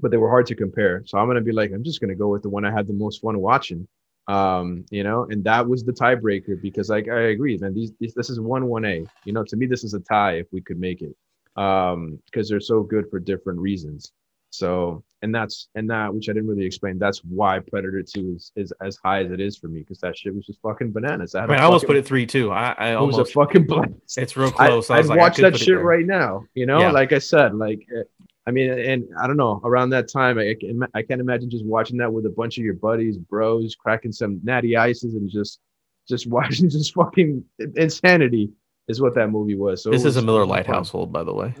but 0.00 0.10
they 0.10 0.16
were 0.16 0.28
hard 0.28 0.46
to 0.46 0.54
compare. 0.54 1.02
So 1.06 1.18
I'm 1.18 1.26
gonna 1.26 1.40
be 1.40 1.52
like, 1.52 1.72
I'm 1.72 1.84
just 1.84 2.00
gonna 2.00 2.14
go 2.14 2.28
with 2.28 2.42
the 2.42 2.50
one 2.50 2.64
I 2.64 2.72
had 2.72 2.86
the 2.86 2.92
most 2.92 3.20
fun 3.22 3.38
watching. 3.40 3.88
Um, 4.28 4.84
you 4.90 5.02
know, 5.02 5.24
and 5.30 5.42
that 5.44 5.66
was 5.66 5.84
the 5.84 5.92
tiebreaker 5.92 6.60
because 6.60 6.88
like 6.90 7.08
I 7.08 7.20
agree, 7.30 7.56
man. 7.58 7.74
These, 7.74 7.92
these 7.98 8.14
this 8.14 8.30
is 8.30 8.40
one 8.40 8.66
one 8.66 8.84
A. 8.84 9.06
You 9.24 9.32
know, 9.32 9.44
to 9.44 9.56
me 9.56 9.66
this 9.66 9.84
is 9.84 9.94
a 9.94 10.00
tie 10.00 10.34
if 10.34 10.46
we 10.52 10.60
could 10.60 10.78
make 10.78 11.02
it. 11.02 11.16
Um, 11.56 12.18
because 12.26 12.48
they're 12.48 12.60
so 12.60 12.82
good 12.82 13.10
for 13.10 13.18
different 13.18 13.58
reasons. 13.58 14.12
So, 14.50 15.02
and 15.22 15.34
that's 15.34 15.68
and 15.74 15.90
that 15.90 16.12
which 16.14 16.28
I 16.28 16.32
didn't 16.32 16.48
really 16.48 16.64
explain. 16.64 16.98
That's 16.98 17.18
why 17.18 17.58
Predator 17.58 18.02
Two 18.02 18.34
is, 18.36 18.52
is 18.56 18.72
as 18.82 18.98
high 19.02 19.24
as 19.24 19.30
it 19.30 19.40
is 19.40 19.56
for 19.56 19.68
me 19.68 19.80
because 19.80 19.98
that 20.00 20.16
shit 20.16 20.34
was 20.34 20.46
just 20.46 20.60
fucking 20.62 20.92
bananas. 20.92 21.34
I, 21.34 21.44
I 21.44 21.46
mean, 21.46 21.58
I 21.58 21.64
almost 21.64 21.86
put 21.86 21.96
it 21.96 22.06
three 22.06 22.26
too. 22.26 22.50
I, 22.50 22.74
I 22.78 22.94
almost 22.94 23.18
was 23.18 23.28
a 23.28 23.32
fucking 23.32 23.66
blast. 23.66 24.16
It's 24.16 24.36
real 24.36 24.50
close. 24.50 24.90
I, 24.90 24.98
would 24.98 25.06
like, 25.06 25.18
watch 25.18 25.36
that 25.38 25.56
shit 25.58 25.80
right 25.80 26.06
now. 26.06 26.44
You 26.54 26.66
know, 26.66 26.80
yeah. 26.80 26.90
like 26.90 27.12
I 27.12 27.18
said, 27.18 27.54
like 27.54 27.86
eh, 27.94 28.02
I 28.46 28.50
mean, 28.50 28.70
and 28.70 29.08
I 29.20 29.26
don't 29.26 29.36
know. 29.36 29.60
Around 29.64 29.90
that 29.90 30.08
time, 30.08 30.38
I 30.38 30.56
I 30.94 31.02
can't 31.02 31.20
imagine 31.20 31.50
just 31.50 31.64
watching 31.64 31.98
that 31.98 32.12
with 32.12 32.26
a 32.26 32.30
bunch 32.30 32.58
of 32.58 32.64
your 32.64 32.74
buddies, 32.74 33.18
bros, 33.18 33.74
cracking 33.74 34.12
some 34.12 34.40
natty 34.42 34.76
ices, 34.76 35.14
and 35.14 35.28
just 35.28 35.60
just 36.08 36.26
watching 36.28 36.70
just 36.70 36.94
fucking 36.94 37.44
insanity 37.76 38.50
is 38.90 39.00
what 39.00 39.14
that 39.14 39.30
movie 39.30 39.54
was. 39.54 39.82
So 39.82 39.90
this 39.90 40.04
was 40.04 40.16
is 40.16 40.22
a 40.22 40.26
Miller 40.26 40.44
Lite 40.44 40.66
household, 40.66 41.12
by 41.12 41.22
the 41.22 41.32
way. 41.32 41.54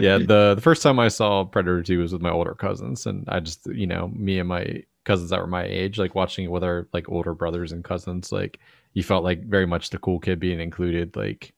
yeah, 0.00 0.18
the 0.18 0.54
the 0.54 0.60
first 0.60 0.82
time 0.82 0.98
I 0.98 1.08
saw 1.08 1.44
Predator 1.44 1.82
Two 1.82 2.00
was 2.00 2.12
with 2.12 2.22
my 2.22 2.30
older 2.30 2.54
cousins, 2.54 3.06
and 3.06 3.24
I 3.28 3.40
just 3.40 3.66
you 3.66 3.86
know 3.86 4.08
me 4.08 4.38
and 4.38 4.48
my 4.48 4.82
cousins 5.04 5.30
that 5.30 5.40
were 5.40 5.46
my 5.46 5.64
age, 5.64 5.98
like 5.98 6.14
watching 6.14 6.44
it 6.44 6.50
with 6.50 6.64
our 6.64 6.88
like 6.92 7.08
older 7.08 7.34
brothers 7.34 7.72
and 7.72 7.84
cousins, 7.84 8.32
like 8.32 8.58
you 8.92 9.02
felt 9.02 9.24
like 9.24 9.44
very 9.44 9.66
much 9.66 9.90
the 9.90 9.98
cool 9.98 10.18
kid 10.18 10.40
being 10.40 10.60
included, 10.60 11.16
like 11.16 11.54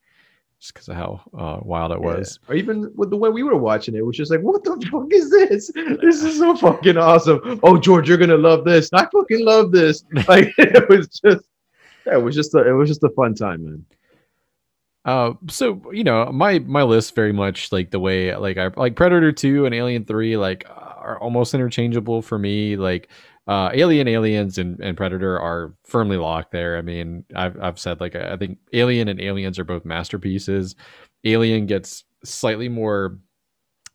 just 0.61 0.73
because 0.73 0.89
of 0.89 0.97
how 0.97 1.21
uh, 1.39 1.59
wild 1.63 1.93
it 1.93 2.01
was. 2.01 2.39
Yeah. 2.43 2.53
Or 2.53 2.57
even 2.57 2.93
with 2.97 3.11
the 3.11 3.17
way 3.17 3.29
we 3.29 3.43
were 3.43 3.57
watching 3.57 3.95
it, 3.95 3.99
it 3.99 4.07
was 4.07 4.17
just 4.17 4.31
like, 4.31 4.41
what 4.41 4.65
the 4.65 4.71
fuck 4.91 5.13
is 5.13 5.31
this? 5.31 5.71
This 6.01 6.23
is 6.23 6.39
so 6.39 6.57
fucking 6.57 6.97
awesome. 6.97 7.61
Oh, 7.63 7.77
George, 7.77 8.09
you're 8.09 8.19
gonna 8.19 8.37
love 8.37 8.65
this. 8.65 8.89
I 8.93 9.07
fucking 9.13 9.45
love 9.45 9.73
this. 9.73 10.05
Like 10.29 10.55
it 10.57 10.89
was 10.89 11.09
just 11.09 11.45
yeah, 12.07 12.15
it 12.15 12.23
was 12.23 12.35
just 12.35 12.55
a 12.55 12.67
it 12.67 12.73
was 12.73 12.89
just 12.89 13.03
a 13.03 13.11
fun 13.11 13.35
time, 13.35 13.65
man. 13.65 13.85
Uh, 15.05 15.35
so 15.49 15.91
you 15.93 16.05
know, 16.05 16.31
my 16.33 16.59
my 16.61 16.83
list 16.83 17.15
very 17.15 17.33
much 17.33 17.71
like 17.73 17.91
the 17.91 18.01
way 18.01 18.35
like 18.37 18.57
I 18.57 18.69
like 18.77 18.97
Predator 18.97 19.33
two 19.33 19.67
and 19.67 19.75
Alien 19.75 20.05
three 20.05 20.37
like 20.37 20.65
are 20.69 21.19
almost 21.21 21.55
interchangeable 21.55 22.23
for 22.23 22.39
me. 22.39 22.77
Like 22.77 23.09
uh, 23.47 23.71
Alien, 23.75 24.09
Aliens, 24.09 24.57
and, 24.57 24.81
and 24.81 24.97
Predator 24.97 25.39
are 25.39 25.75
firmly 25.85 26.17
locked 26.17 26.53
there. 26.53 26.79
I 26.79 26.83
mean, 26.83 27.25
I've 27.35 27.61
I've 27.61 27.79
said 27.79 28.01
like 28.01 28.17
I 28.17 28.37
think 28.37 28.59
Alien 28.73 29.09
and 29.09 29.21
Aliens 29.21 29.59
are 29.59 29.65
both 29.65 29.85
masterpieces. 29.85 30.75
Alien 31.25 31.67
gets 31.67 32.05
slightly 32.25 32.69
more 32.69 33.19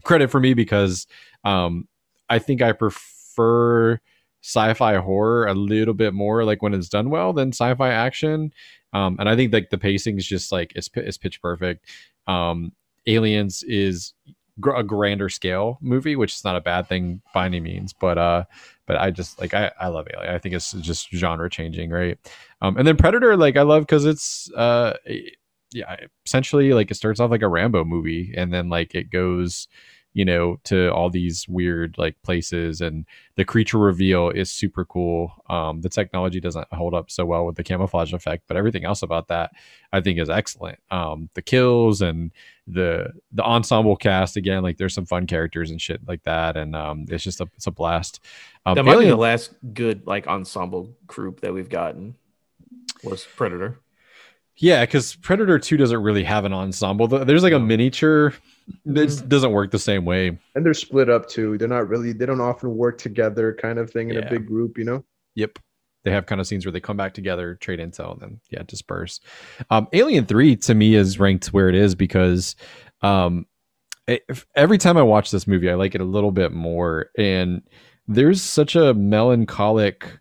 credit 0.04 0.30
for 0.30 0.40
me 0.40 0.54
because 0.54 1.08
um, 1.44 1.88
I 2.30 2.40
think 2.40 2.62
I 2.62 2.72
prefer 2.72 4.00
sci-fi 4.42 4.96
horror 4.98 5.48
a 5.48 5.54
little 5.54 5.94
bit 5.94 6.14
more 6.14 6.44
like 6.44 6.62
when 6.62 6.74
it's 6.74 6.90
done 6.90 7.10
well 7.10 7.34
than 7.34 7.50
sci-fi 7.50 7.90
action. 7.90 8.54
Um, 8.94 9.18
and 9.20 9.30
i 9.30 9.36
think 9.36 9.54
like 9.54 9.70
the 9.70 9.78
pacing 9.78 10.18
is 10.18 10.26
just 10.26 10.52
like 10.52 10.74
it's, 10.76 10.90
it's 10.96 11.18
pitch 11.18 11.42
perfect. 11.42 11.86
Um, 12.28 12.72
aliens 13.08 13.64
is 13.64 14.14
gr- 14.60 14.76
a 14.76 14.84
grander 14.84 15.30
scale 15.30 15.78
movie 15.82 16.16
which 16.16 16.34
is 16.34 16.44
not 16.44 16.56
a 16.56 16.62
bad 16.62 16.88
thing 16.88 17.22
by 17.34 17.46
any 17.46 17.60
means 17.60 17.94
but 17.94 18.18
uh 18.18 18.44
but 18.86 18.98
i 18.98 19.10
just 19.10 19.40
like 19.40 19.54
i, 19.54 19.72
I 19.80 19.88
love 19.88 20.08
alien. 20.14 20.34
I 20.34 20.38
think 20.38 20.56
it's 20.56 20.72
just 20.74 21.10
genre 21.12 21.50
changing 21.50 21.90
right? 21.90 22.18
Um, 22.62 22.78
and 22.78 22.88
then 22.88 22.98
predator 22.98 23.38
like 23.38 23.58
i 23.58 23.62
love 23.62 23.84
because 23.84 24.06
it's 24.06 24.52
uh 24.54 24.94
yeah 25.72 25.96
essentially 26.26 26.74
like 26.74 26.92
it 26.92 26.96
starts 26.96 27.20
off 27.20 27.32
like 27.32 27.42
a 27.42 27.48
rambo 27.48 27.84
movie 27.84 28.34
and 28.36 28.54
then 28.54 28.70
like 28.70 28.96
it 28.96 29.10
goes 29.12 29.68
you 30.14 30.26
know, 30.26 30.60
to 30.66 30.92
all 30.92 31.10
these 31.10 31.48
weird 31.48 31.96
like 31.98 32.22
places. 32.24 32.82
And 32.82 33.06
the 33.36 33.46
creature 33.46 33.78
reveal 33.78 34.30
is 34.30 34.52
super 34.52 34.86
cool. 34.86 35.32
Um, 35.50 35.82
the 35.82 35.90
technology 35.90 36.40
doesn't 36.40 36.68
hold 36.74 36.94
up 36.94 37.12
so 37.12 37.26
well 37.26 37.46
with 37.46 37.56
the 37.56 37.64
camouflage 37.64 38.14
effect, 38.14 38.44
but 38.48 38.58
everything 38.58 38.86
else 38.86 39.04
about 39.04 39.28
that 39.28 39.52
I 39.92 40.02
think 40.02 40.20
is 40.20 40.30
excellent. 40.30 40.80
Um, 40.92 41.30
the 41.34 41.42
kills 41.42 42.02
and 42.02 42.32
the 42.68 43.14
the 43.32 43.44
ensemble 43.44 43.96
cast 43.96 44.38
again, 44.38 44.62
like 44.62 44.78
there's 44.78 44.94
some 44.94 45.06
fun 45.06 45.26
characters 45.26 45.72
and 45.72 45.82
shit 45.82 46.02
like 46.08 46.24
that, 46.24 46.58
and 46.58 46.76
um, 46.76 47.06
it's 47.10 47.24
just 47.24 47.42
a 47.42 47.48
it's 47.56 47.68
a 47.68 47.72
blast. 47.72 48.24
Um, 48.66 48.76
that 48.76 48.84
might 48.84 48.94
Alien, 48.94 49.08
be 49.08 49.12
the 49.12 49.18
last 49.18 49.54
good 49.74 50.06
like 50.06 50.28
ensemble 50.28 50.96
group 51.08 51.42
that 51.42 51.54
we've 51.54 51.70
gotten 51.70 52.16
was 53.04 53.26
Predator. 53.36 53.80
Yeah, 54.60 54.86
because 54.86 55.16
Predator 55.16 55.58
2 55.58 55.78
doesn't 55.78 56.02
really 56.02 56.24
have 56.24 56.46
an 56.46 56.54
ensemble. 56.54 57.08
There's 57.08 57.44
like 57.44 57.54
a 57.54 57.60
miniature 57.60 58.34
this 58.86 59.18
mm-hmm. 59.18 59.28
doesn't 59.28 59.52
work 59.52 59.72
the 59.72 59.80
same 59.80 60.06
way. 60.06 60.38
And 60.56 60.66
they're 60.66 60.74
split 60.74 61.10
up 61.10 61.28
too. 61.28 61.58
They're 61.58 61.68
not 61.68 61.88
really 61.88 62.14
they 62.14 62.26
don't 62.26 62.42
often 62.42 62.76
work 62.76 62.98
together 62.98 63.54
kind 63.60 63.80
of 63.80 63.90
thing 63.90 64.10
in 64.10 64.16
yeah. 64.16 64.26
a 64.26 64.30
big 64.30 64.46
group, 64.46 64.78
you 64.78 64.84
know? 64.84 65.04
Yep. 65.36 65.60
They 66.04 66.12
have 66.12 66.26
kind 66.26 66.40
of 66.40 66.48
scenes 66.48 66.66
where 66.66 66.72
they 66.72 66.80
come 66.80 66.98
back 66.98 67.14
together, 67.14 67.56
trade 67.56 67.80
intel, 67.80 68.14
and 68.14 68.22
then 68.22 68.40
yeah, 68.50 68.64
disperse. 68.66 69.20
Um, 69.70 69.88
Alien 69.92 70.26
3 70.26 70.56
to 70.58 70.74
me 70.74 70.96
is 70.96 71.20
ranked 71.20 71.48
where 71.48 71.68
it 71.68 71.76
is 71.76 71.94
because 71.94 72.56
um, 73.02 73.46
it, 74.08 74.24
every 74.56 74.78
time 74.78 74.98
I 74.98 75.02
watch 75.02 75.32
this 75.32 75.46
movie, 75.46 75.70
I 75.70 75.76
like 75.76 75.96
it 75.96 76.02
a 76.02 76.06
little 76.06 76.32
bit 76.32 76.54
more. 76.54 77.10
And 77.18 77.62
there's 78.08 78.42
such 78.42 78.76
a 78.76 78.94
melancholic 78.94 80.20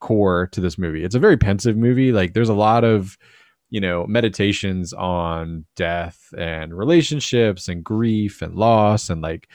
core 0.00 0.48
to 0.52 0.60
this 0.60 0.78
movie. 0.78 1.04
It's 1.04 1.14
a 1.14 1.20
very 1.20 1.36
pensive 1.36 1.76
movie. 1.76 2.12
Like 2.12 2.32
there's 2.32 2.48
a 2.48 2.54
lot 2.54 2.82
of 2.84 3.18
you 3.70 3.80
know 3.80 4.06
meditations 4.06 4.92
on 4.92 5.64
death 5.76 6.32
and 6.36 6.76
relationships 6.76 7.68
and 7.68 7.84
grief 7.84 8.42
and 8.42 8.54
loss 8.54 9.10
and 9.10 9.22
like 9.22 9.48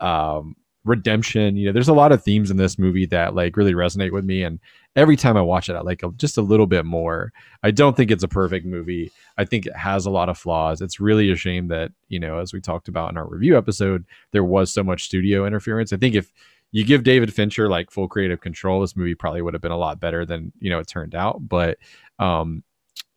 um 0.00 0.56
redemption. 0.84 1.56
You 1.56 1.66
know 1.66 1.72
there's 1.72 1.88
a 1.88 1.94
lot 1.94 2.12
of 2.12 2.22
themes 2.22 2.50
in 2.50 2.56
this 2.56 2.78
movie 2.78 3.06
that 3.06 3.34
like 3.34 3.56
really 3.56 3.72
resonate 3.72 4.12
with 4.12 4.24
me 4.24 4.42
and 4.42 4.60
every 4.96 5.16
time 5.16 5.36
i 5.36 5.40
watch 5.40 5.68
it 5.68 5.74
i 5.74 5.80
like 5.80 6.02
just 6.16 6.38
a 6.38 6.42
little 6.42 6.66
bit 6.66 6.84
more. 6.84 7.32
I 7.62 7.70
don't 7.70 7.96
think 7.96 8.10
it's 8.10 8.22
a 8.22 8.28
perfect 8.28 8.66
movie. 8.66 9.10
I 9.38 9.44
think 9.44 9.66
it 9.66 9.76
has 9.76 10.06
a 10.06 10.10
lot 10.10 10.28
of 10.28 10.38
flaws. 10.38 10.80
It's 10.80 11.00
really 11.00 11.30
a 11.30 11.36
shame 11.36 11.68
that 11.68 11.92
you 12.08 12.20
know 12.20 12.38
as 12.38 12.52
we 12.52 12.60
talked 12.60 12.88
about 12.88 13.10
in 13.10 13.16
our 13.16 13.26
review 13.26 13.56
episode 13.56 14.04
there 14.32 14.44
was 14.44 14.70
so 14.70 14.84
much 14.84 15.04
studio 15.04 15.46
interference. 15.46 15.92
I 15.92 15.96
think 15.96 16.14
if 16.14 16.32
you 16.70 16.84
give 16.84 17.04
david 17.04 17.32
fincher 17.32 17.68
like 17.68 17.90
full 17.90 18.08
creative 18.08 18.40
control 18.40 18.80
this 18.80 18.96
movie 18.96 19.14
probably 19.14 19.40
would 19.40 19.54
have 19.54 19.62
been 19.62 19.70
a 19.70 19.76
lot 19.76 20.00
better 20.00 20.26
than 20.26 20.52
you 20.60 20.70
know 20.70 20.80
it 20.80 20.86
turned 20.86 21.14
out. 21.14 21.48
But 21.48 21.78
um 22.18 22.62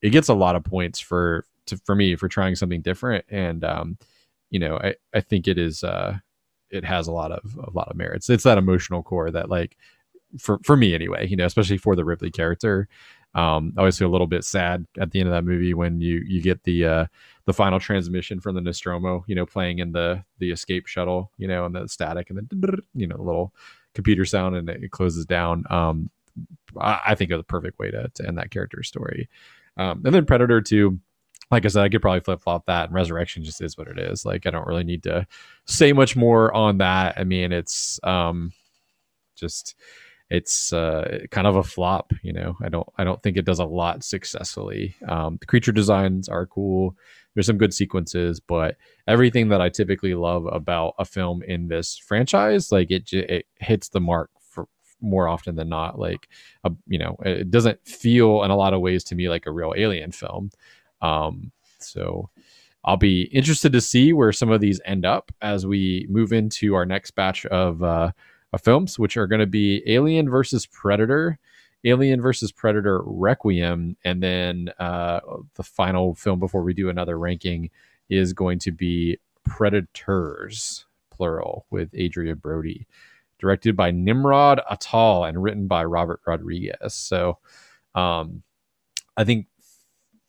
it 0.01 0.09
gets 0.09 0.29
a 0.29 0.33
lot 0.33 0.55
of 0.55 0.63
points 0.63 0.99
for 0.99 1.45
to, 1.67 1.77
for 1.85 1.95
me 1.95 2.15
for 2.15 2.27
trying 2.27 2.55
something 2.55 2.81
different. 2.81 3.25
And 3.29 3.63
um 3.63 3.97
you 4.49 4.59
know 4.59 4.77
i 4.77 4.95
i 5.13 5.19
think 5.19 5.45
it 5.45 5.57
is 5.57 5.83
uh 5.83 6.17
it 6.69 6.83
has 6.85 7.07
a 7.07 7.11
lot 7.11 7.31
of 7.31 7.55
a 7.55 7.71
lot 7.71 7.89
of 7.89 7.97
merits. 7.97 8.29
It's 8.29 8.43
that 8.43 8.57
emotional 8.57 9.03
core 9.03 9.31
that 9.31 9.49
like 9.49 9.77
for 10.39 10.59
for 10.63 10.75
me 10.75 10.93
anyway 10.93 11.25
you 11.27 11.35
know 11.37 11.45
especially 11.45 11.77
for 11.77 11.95
the 11.95 12.05
ripley 12.05 12.31
character. 12.31 12.87
Um 13.35 13.73
i 13.77 13.81
always 13.81 13.97
feel 13.97 14.07
a 14.09 14.11
little 14.15 14.27
bit 14.27 14.43
sad 14.43 14.85
at 14.99 15.11
the 15.11 15.19
end 15.19 15.29
of 15.29 15.33
that 15.33 15.43
movie 15.45 15.73
when 15.73 16.01
you 16.01 16.23
you 16.25 16.41
get 16.41 16.63
the 16.63 16.85
uh 16.85 17.05
the 17.45 17.53
final 17.53 17.79
transmission 17.79 18.39
from 18.39 18.55
the 18.55 18.61
nostromo 18.61 19.23
you 19.27 19.35
know 19.35 19.45
playing 19.45 19.79
in 19.79 19.91
the 19.91 20.23
the 20.39 20.51
escape 20.51 20.87
shuttle 20.87 21.31
you 21.37 21.47
know 21.47 21.65
and 21.65 21.75
the 21.75 21.87
static 21.87 22.29
and 22.29 22.37
then 22.39 22.79
you 22.93 23.07
know 23.07 23.17
the 23.17 23.23
little 23.23 23.53
computer 23.93 24.25
sound 24.25 24.55
and 24.55 24.69
it 24.69 24.91
closes 24.91 25.25
down. 25.25 25.65
Um 25.69 26.09
I, 26.79 26.99
I 27.07 27.15
think 27.15 27.31
it's 27.31 27.39
the 27.39 27.43
perfect 27.43 27.79
way 27.79 27.91
to, 27.91 28.09
to 28.13 28.27
end 28.27 28.37
that 28.37 28.51
character 28.51 28.83
story 28.83 29.27
um, 29.77 30.01
and 30.05 30.13
then 30.13 30.25
Predator 30.25 30.61
2, 30.61 30.99
like 31.51 31.65
I 31.65 31.69
said, 31.69 31.83
I 31.83 31.89
could 31.89 32.01
probably 32.01 32.19
flip 32.19 32.41
flop 32.41 32.65
that. 32.65 32.85
And 32.85 32.93
Resurrection 32.93 33.43
just 33.43 33.61
is 33.61 33.77
what 33.77 33.87
it 33.87 33.97
is. 33.97 34.25
Like 34.25 34.45
I 34.45 34.49
don't 34.49 34.67
really 34.67 34.83
need 34.83 35.03
to 35.03 35.25
say 35.65 35.93
much 35.93 36.15
more 36.15 36.53
on 36.53 36.79
that. 36.79 37.17
I 37.17 37.23
mean, 37.23 37.51
it's 37.51 37.99
um, 38.03 38.51
just 39.35 39.75
it's 40.29 40.73
uh, 40.73 41.19
kind 41.31 41.47
of 41.47 41.55
a 41.55 41.63
flop. 41.63 42.11
You 42.21 42.33
know, 42.33 42.57
I 42.61 42.69
don't 42.69 42.87
I 42.97 43.03
don't 43.03 43.21
think 43.23 43.37
it 43.37 43.45
does 43.45 43.59
a 43.59 43.65
lot 43.65 44.03
successfully. 44.03 44.95
Um, 45.07 45.37
the 45.39 45.45
creature 45.45 45.71
designs 45.71 46.27
are 46.27 46.45
cool. 46.45 46.95
There's 47.33 47.45
some 47.45 47.59
good 47.59 47.73
sequences, 47.73 48.39
but 48.39 48.77
everything 49.07 49.49
that 49.49 49.61
I 49.61 49.69
typically 49.69 50.15
love 50.15 50.47
about 50.47 50.95
a 50.97 51.05
film 51.05 51.43
in 51.43 51.67
this 51.67 51.97
franchise, 51.97 52.71
like 52.71 52.91
it 52.91 53.13
it 53.13 53.45
hits 53.59 53.89
the 53.89 54.01
mark 54.01 54.31
more 55.01 55.27
often 55.27 55.55
than 55.55 55.69
not. 55.69 55.99
Like, 55.99 56.27
a, 56.63 56.71
you 56.87 56.99
know, 56.99 57.15
it 57.25 57.51
doesn't 57.51 57.85
feel 57.85 58.43
in 58.43 58.51
a 58.51 58.57
lot 58.57 58.73
of 58.73 58.81
ways 58.81 59.03
to 59.05 59.15
me 59.15 59.29
like 59.29 59.45
a 59.45 59.51
real 59.51 59.73
alien 59.75 60.11
film. 60.11 60.51
Um, 61.01 61.51
so, 61.79 62.29
I'll 62.85 62.97
be 62.97 63.23
interested 63.23 63.73
to 63.73 63.81
see 63.81 64.13
where 64.13 64.31
some 64.31 64.49
of 64.49 64.61
these 64.61 64.79
end 64.85 65.05
up 65.05 65.31
as 65.41 65.65
we 65.65 66.05
move 66.09 66.31
into 66.31 66.73
our 66.73 66.85
next 66.85 67.11
batch 67.11 67.45
of, 67.47 67.83
uh, 67.83 68.11
of 68.53 68.61
films, 68.61 68.97
which 68.97 69.17
are 69.17 69.27
going 69.27 69.41
to 69.41 69.45
be 69.45 69.83
Alien 69.87 70.29
versus 70.29 70.65
Predator, 70.65 71.37
Alien 71.83 72.21
versus 72.21 72.51
Predator 72.51 73.01
Requiem, 73.03 73.97
and 74.05 74.23
then 74.23 74.69
uh, 74.79 75.19
the 75.55 75.63
final 75.63 76.15
film 76.15 76.39
before 76.39 76.63
we 76.63 76.73
do 76.73 76.89
another 76.89 77.19
ranking 77.19 77.69
is 78.09 78.33
going 78.33 78.59
to 78.59 78.71
be 78.71 79.19
Predators, 79.43 80.85
plural, 81.09 81.65
with 81.69 81.93
Adrien 81.93 82.37
Brody, 82.37 82.87
directed 83.39 83.75
by 83.75 83.91
Nimrod 83.91 84.61
Antal 84.69 85.27
and 85.27 85.41
written 85.41 85.67
by 85.67 85.83
Robert 85.83 86.21
Rodriguez. 86.25 86.93
So, 86.93 87.39
um, 87.95 88.43
I 89.15 89.23
think 89.23 89.47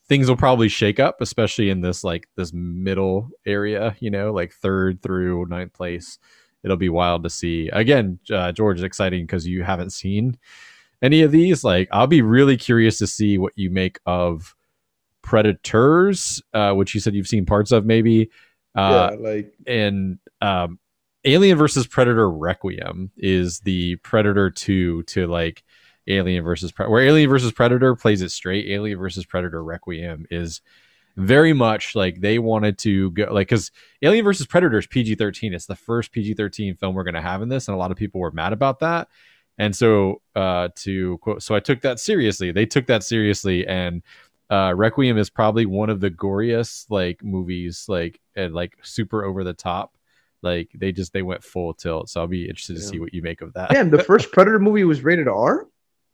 things 0.08 0.28
will 0.28 0.36
probably 0.36 0.68
shake 0.68 0.98
up, 0.98 1.20
especially 1.20 1.70
in 1.70 1.82
this 1.82 2.02
like 2.02 2.28
this 2.36 2.52
middle 2.52 3.28
area, 3.46 3.96
you 4.00 4.10
know, 4.10 4.32
like 4.32 4.52
third 4.52 5.02
through 5.02 5.46
ninth 5.46 5.72
place. 5.72 6.18
It'll 6.64 6.76
be 6.76 6.88
wild 6.88 7.22
to 7.22 7.30
see. 7.30 7.68
Again, 7.68 8.18
uh, 8.32 8.52
George, 8.52 8.82
exciting 8.82 9.24
because 9.24 9.46
you 9.46 9.62
haven't 9.62 9.92
seen 9.92 10.38
any 11.02 11.22
of 11.22 11.30
these. 11.30 11.62
Like, 11.62 11.88
I'll 11.92 12.08
be 12.08 12.22
really 12.22 12.56
curious 12.56 12.98
to 12.98 13.06
see 13.06 13.38
what 13.38 13.52
you 13.54 13.70
make 13.70 14.00
of 14.06 14.56
Predators, 15.22 16.42
uh, 16.54 16.72
which 16.72 16.94
you 16.94 17.00
said 17.00 17.14
you've 17.14 17.28
seen 17.28 17.46
parts 17.46 17.70
of, 17.70 17.84
maybe. 17.84 18.30
Uh, 18.74 19.10
yeah, 19.12 19.16
like 19.18 19.54
and 19.66 20.18
um, 20.40 20.78
Alien 21.28 21.58
versus 21.58 21.86
Predator 21.86 22.30
Requiem 22.30 23.10
is 23.18 23.60
the 23.60 23.96
Predator 23.96 24.48
two 24.48 25.02
to 25.02 25.26
like 25.26 25.62
Alien 26.06 26.42
versus 26.42 26.72
Pre- 26.72 26.88
where 26.88 27.02
Alien 27.02 27.28
versus 27.28 27.52
Predator 27.52 27.94
plays 27.94 28.22
it 28.22 28.30
straight. 28.30 28.66
Alien 28.70 28.98
versus 28.98 29.26
Predator 29.26 29.62
Requiem 29.62 30.26
is 30.30 30.62
very 31.18 31.52
much 31.52 31.94
like 31.94 32.22
they 32.22 32.38
wanted 32.38 32.78
to 32.78 33.10
go 33.10 33.24
like 33.30 33.48
because 33.48 33.70
Alien 34.00 34.24
versus 34.24 34.46
Predator 34.46 34.78
is 34.78 34.86
PG 34.86 35.16
thirteen. 35.16 35.52
It's 35.52 35.66
the 35.66 35.76
first 35.76 36.12
PG 36.12 36.32
thirteen 36.32 36.74
film 36.76 36.94
we're 36.94 37.04
gonna 37.04 37.20
have 37.20 37.42
in 37.42 37.50
this, 37.50 37.68
and 37.68 37.74
a 37.74 37.78
lot 37.78 37.90
of 37.90 37.98
people 37.98 38.22
were 38.22 38.32
mad 38.32 38.54
about 38.54 38.78
that. 38.80 39.08
And 39.58 39.76
so 39.76 40.22
uh, 40.34 40.68
to 40.76 41.18
quote, 41.18 41.42
so 41.42 41.54
I 41.54 41.60
took 41.60 41.82
that 41.82 42.00
seriously. 42.00 42.52
They 42.52 42.64
took 42.64 42.86
that 42.86 43.02
seriously, 43.02 43.66
and 43.66 44.02
uh, 44.48 44.72
Requiem 44.74 45.18
is 45.18 45.28
probably 45.28 45.66
one 45.66 45.90
of 45.90 46.00
the 46.00 46.10
goriest 46.10 46.86
like 46.88 47.22
movies, 47.22 47.84
like 47.86 48.18
and 48.34 48.54
like 48.54 48.78
super 48.82 49.26
over 49.26 49.44
the 49.44 49.52
top. 49.52 49.92
Like 50.42 50.70
they 50.74 50.92
just 50.92 51.12
they 51.12 51.22
went 51.22 51.42
full 51.42 51.74
tilt. 51.74 52.08
So 52.10 52.20
I'll 52.20 52.26
be 52.26 52.48
interested 52.48 52.76
to 52.76 52.80
Yeah. 52.82 52.86
see 52.88 53.00
what 53.00 53.12
you 53.14 53.22
make 53.22 53.40
of 53.40 53.52
that. 53.54 53.70
damn, 53.70 53.90
the 53.90 54.02
first 54.04 54.30
Predator 54.32 54.58
movie 54.58 54.84
was 54.84 55.02
rated 55.02 55.28
R. 55.28 55.66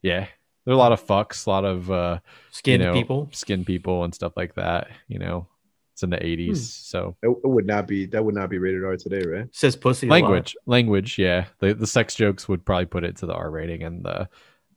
Yeah. 0.02 0.26
There 0.64 0.72
are 0.72 0.76
a 0.76 0.78
lot 0.78 0.92
of 0.92 1.06
fucks, 1.06 1.46
a 1.46 1.50
lot 1.50 1.64
of 1.64 1.90
uh 1.90 2.18
Skin 2.50 2.80
you 2.80 2.86
know, 2.86 2.92
people. 2.94 3.28
skin 3.32 3.64
people 3.64 4.04
and 4.04 4.14
stuff 4.14 4.32
like 4.36 4.54
that. 4.54 4.88
You 5.08 5.18
know, 5.18 5.46
it's 5.92 6.02
in 6.02 6.08
the 6.10 6.16
80s. 6.16 6.48
Hmm. 6.48 6.54
So 6.54 7.16
It, 7.22 7.28
it 7.28 7.46
would 7.48 7.66
not 7.66 7.86
be. 7.86 8.06
That 8.06 8.24
would 8.24 8.34
not 8.34 8.48
be 8.48 8.58
rated 8.58 8.82
R 8.84 8.96
today, 8.96 9.26
right? 9.26 9.46
Says 9.54 9.76
pussy. 9.76 10.06
a 10.06 10.10
lot. 10.10 10.14
language, 10.22 10.56
language, 10.66 11.18
yeah. 11.18 11.44
The 11.58 11.74
the 11.74 11.86
sex 11.86 12.14
jokes 12.14 12.48
would 12.48 12.64
probably 12.64 12.86
put 12.86 13.04
it 13.04 13.16
to 13.16 13.26
the 13.26 13.34
R 13.34 13.50
rating 13.50 13.82
and 13.82 14.02
the 14.04 14.28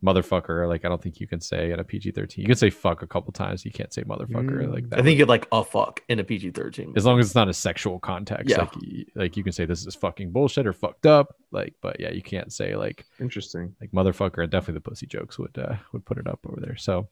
motherfucker. 0.03 0.67
Like 0.67 0.85
I 0.85 0.89
don't 0.89 1.01
think 1.01 1.19
you 1.19 1.27
can 1.27 1.39
say 1.41 1.71
in 1.71 1.79
a 1.79 1.83
PG 1.83 2.11
13. 2.11 2.41
You 2.41 2.47
can 2.47 2.55
say 2.55 2.69
fuck 2.69 3.01
a 3.01 3.07
couple 3.07 3.31
times. 3.33 3.65
You 3.65 3.71
can't 3.71 3.91
say 3.93 4.03
motherfucker 4.03 4.63
Mm. 4.63 4.73
like 4.73 4.89
that. 4.89 4.99
I 4.99 5.01
think 5.03 5.19
it 5.19 5.27
like 5.27 5.47
a 5.51 5.63
fuck 5.63 6.01
in 6.09 6.19
a 6.19 6.23
PG 6.23 6.51
thirteen. 6.51 6.93
as 6.95 7.05
long 7.05 7.19
as 7.19 7.25
it's 7.27 7.35
not 7.35 7.49
a 7.49 7.53
sexual 7.53 7.99
context, 7.99 8.49
Yeah. 8.49 8.59
like 8.61 8.73
like 9.15 9.37
you 9.37 9.43
can 9.43 9.53
say 9.53 9.65
this 9.65 9.85
is 9.85 9.95
fucking 9.95 10.31
bullshit 10.31 10.67
or 10.67 10.73
fucked 10.73 11.05
up. 11.05 11.35
Like, 11.51 11.73
but 11.81 11.99
yeah, 11.99 12.11
you 12.11 12.21
can't 12.21 12.51
say 12.53 12.75
like 12.75 13.05
Interesting. 13.19 13.75
like 13.81 13.91
motherfucker 13.91 14.43
and 14.43 14.51
definitely 14.51 14.75
the 14.75 14.89
pussy 14.89 15.05
jokes 15.07 15.37
would 15.39 15.57
uh, 15.57 15.75
would 15.93 16.05
put 16.05 16.17
it 16.17 16.27
up 16.27 16.39
over 16.47 16.59
there 16.61 16.75
so 16.75 17.07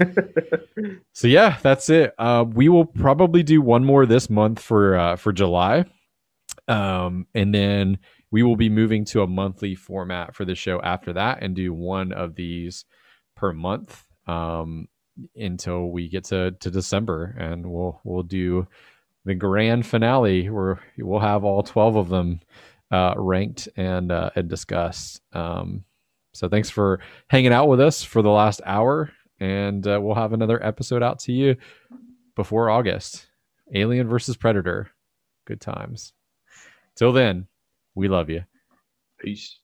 so 1.12 1.28
yeah 1.28 1.58
that's 1.62 1.88
it 1.90 2.12
uh, 2.18 2.44
we 2.54 2.68
will 2.68 2.84
probably 2.84 3.42
do 3.42 3.60
one 3.60 3.84
more 3.84 4.04
this 4.06 4.28
month 4.28 4.60
for 4.60 4.96
uh, 4.96 5.14
for 5.16 5.32
july 5.32 5.84
um, 6.68 7.26
and 7.34 7.54
then 7.54 7.98
we 8.30 8.42
will 8.42 8.56
be 8.56 8.68
moving 8.68 9.04
to 9.04 9.22
a 9.22 9.26
monthly 9.26 9.74
format 9.74 10.34
for 10.34 10.44
the 10.44 10.54
show 10.54 10.80
after 10.82 11.12
that 11.12 11.42
and 11.42 11.54
do 11.54 11.72
one 11.72 12.12
of 12.12 12.34
these 12.34 12.84
per 13.36 13.52
month 13.52 14.04
um, 14.26 14.88
until 15.34 15.90
we 15.90 16.08
get 16.08 16.24
to, 16.24 16.50
to 16.52 16.70
december 16.70 17.34
and 17.38 17.64
we'll 17.64 18.00
we'll 18.04 18.22
do 18.22 18.66
the 19.24 19.34
grand 19.34 19.84
finale 19.84 20.48
where 20.48 20.80
we'll 20.98 21.20
have 21.20 21.44
all 21.44 21.62
12 21.62 21.96
of 21.96 22.08
them 22.08 22.40
uh, 22.90 23.14
ranked 23.16 23.68
and 23.76 24.12
uh, 24.12 24.30
and 24.34 24.48
discussed. 24.48 25.20
Um, 25.32 25.84
so 26.32 26.48
thanks 26.48 26.70
for 26.70 27.00
hanging 27.28 27.52
out 27.52 27.68
with 27.68 27.80
us 27.80 28.02
for 28.02 28.22
the 28.22 28.30
last 28.30 28.60
hour, 28.64 29.10
and 29.40 29.86
uh, 29.86 29.98
we'll 30.00 30.14
have 30.14 30.32
another 30.32 30.64
episode 30.64 31.02
out 31.02 31.18
to 31.20 31.32
you 31.32 31.56
before 32.34 32.70
August. 32.70 33.26
Alien 33.74 34.06
versus 34.08 34.36
Predator. 34.36 34.90
Good 35.44 35.60
times. 35.60 36.12
Till 36.94 37.12
then, 37.12 37.48
we 37.96 38.08
love 38.08 38.30
you. 38.30 38.44
Peace. 39.20 39.58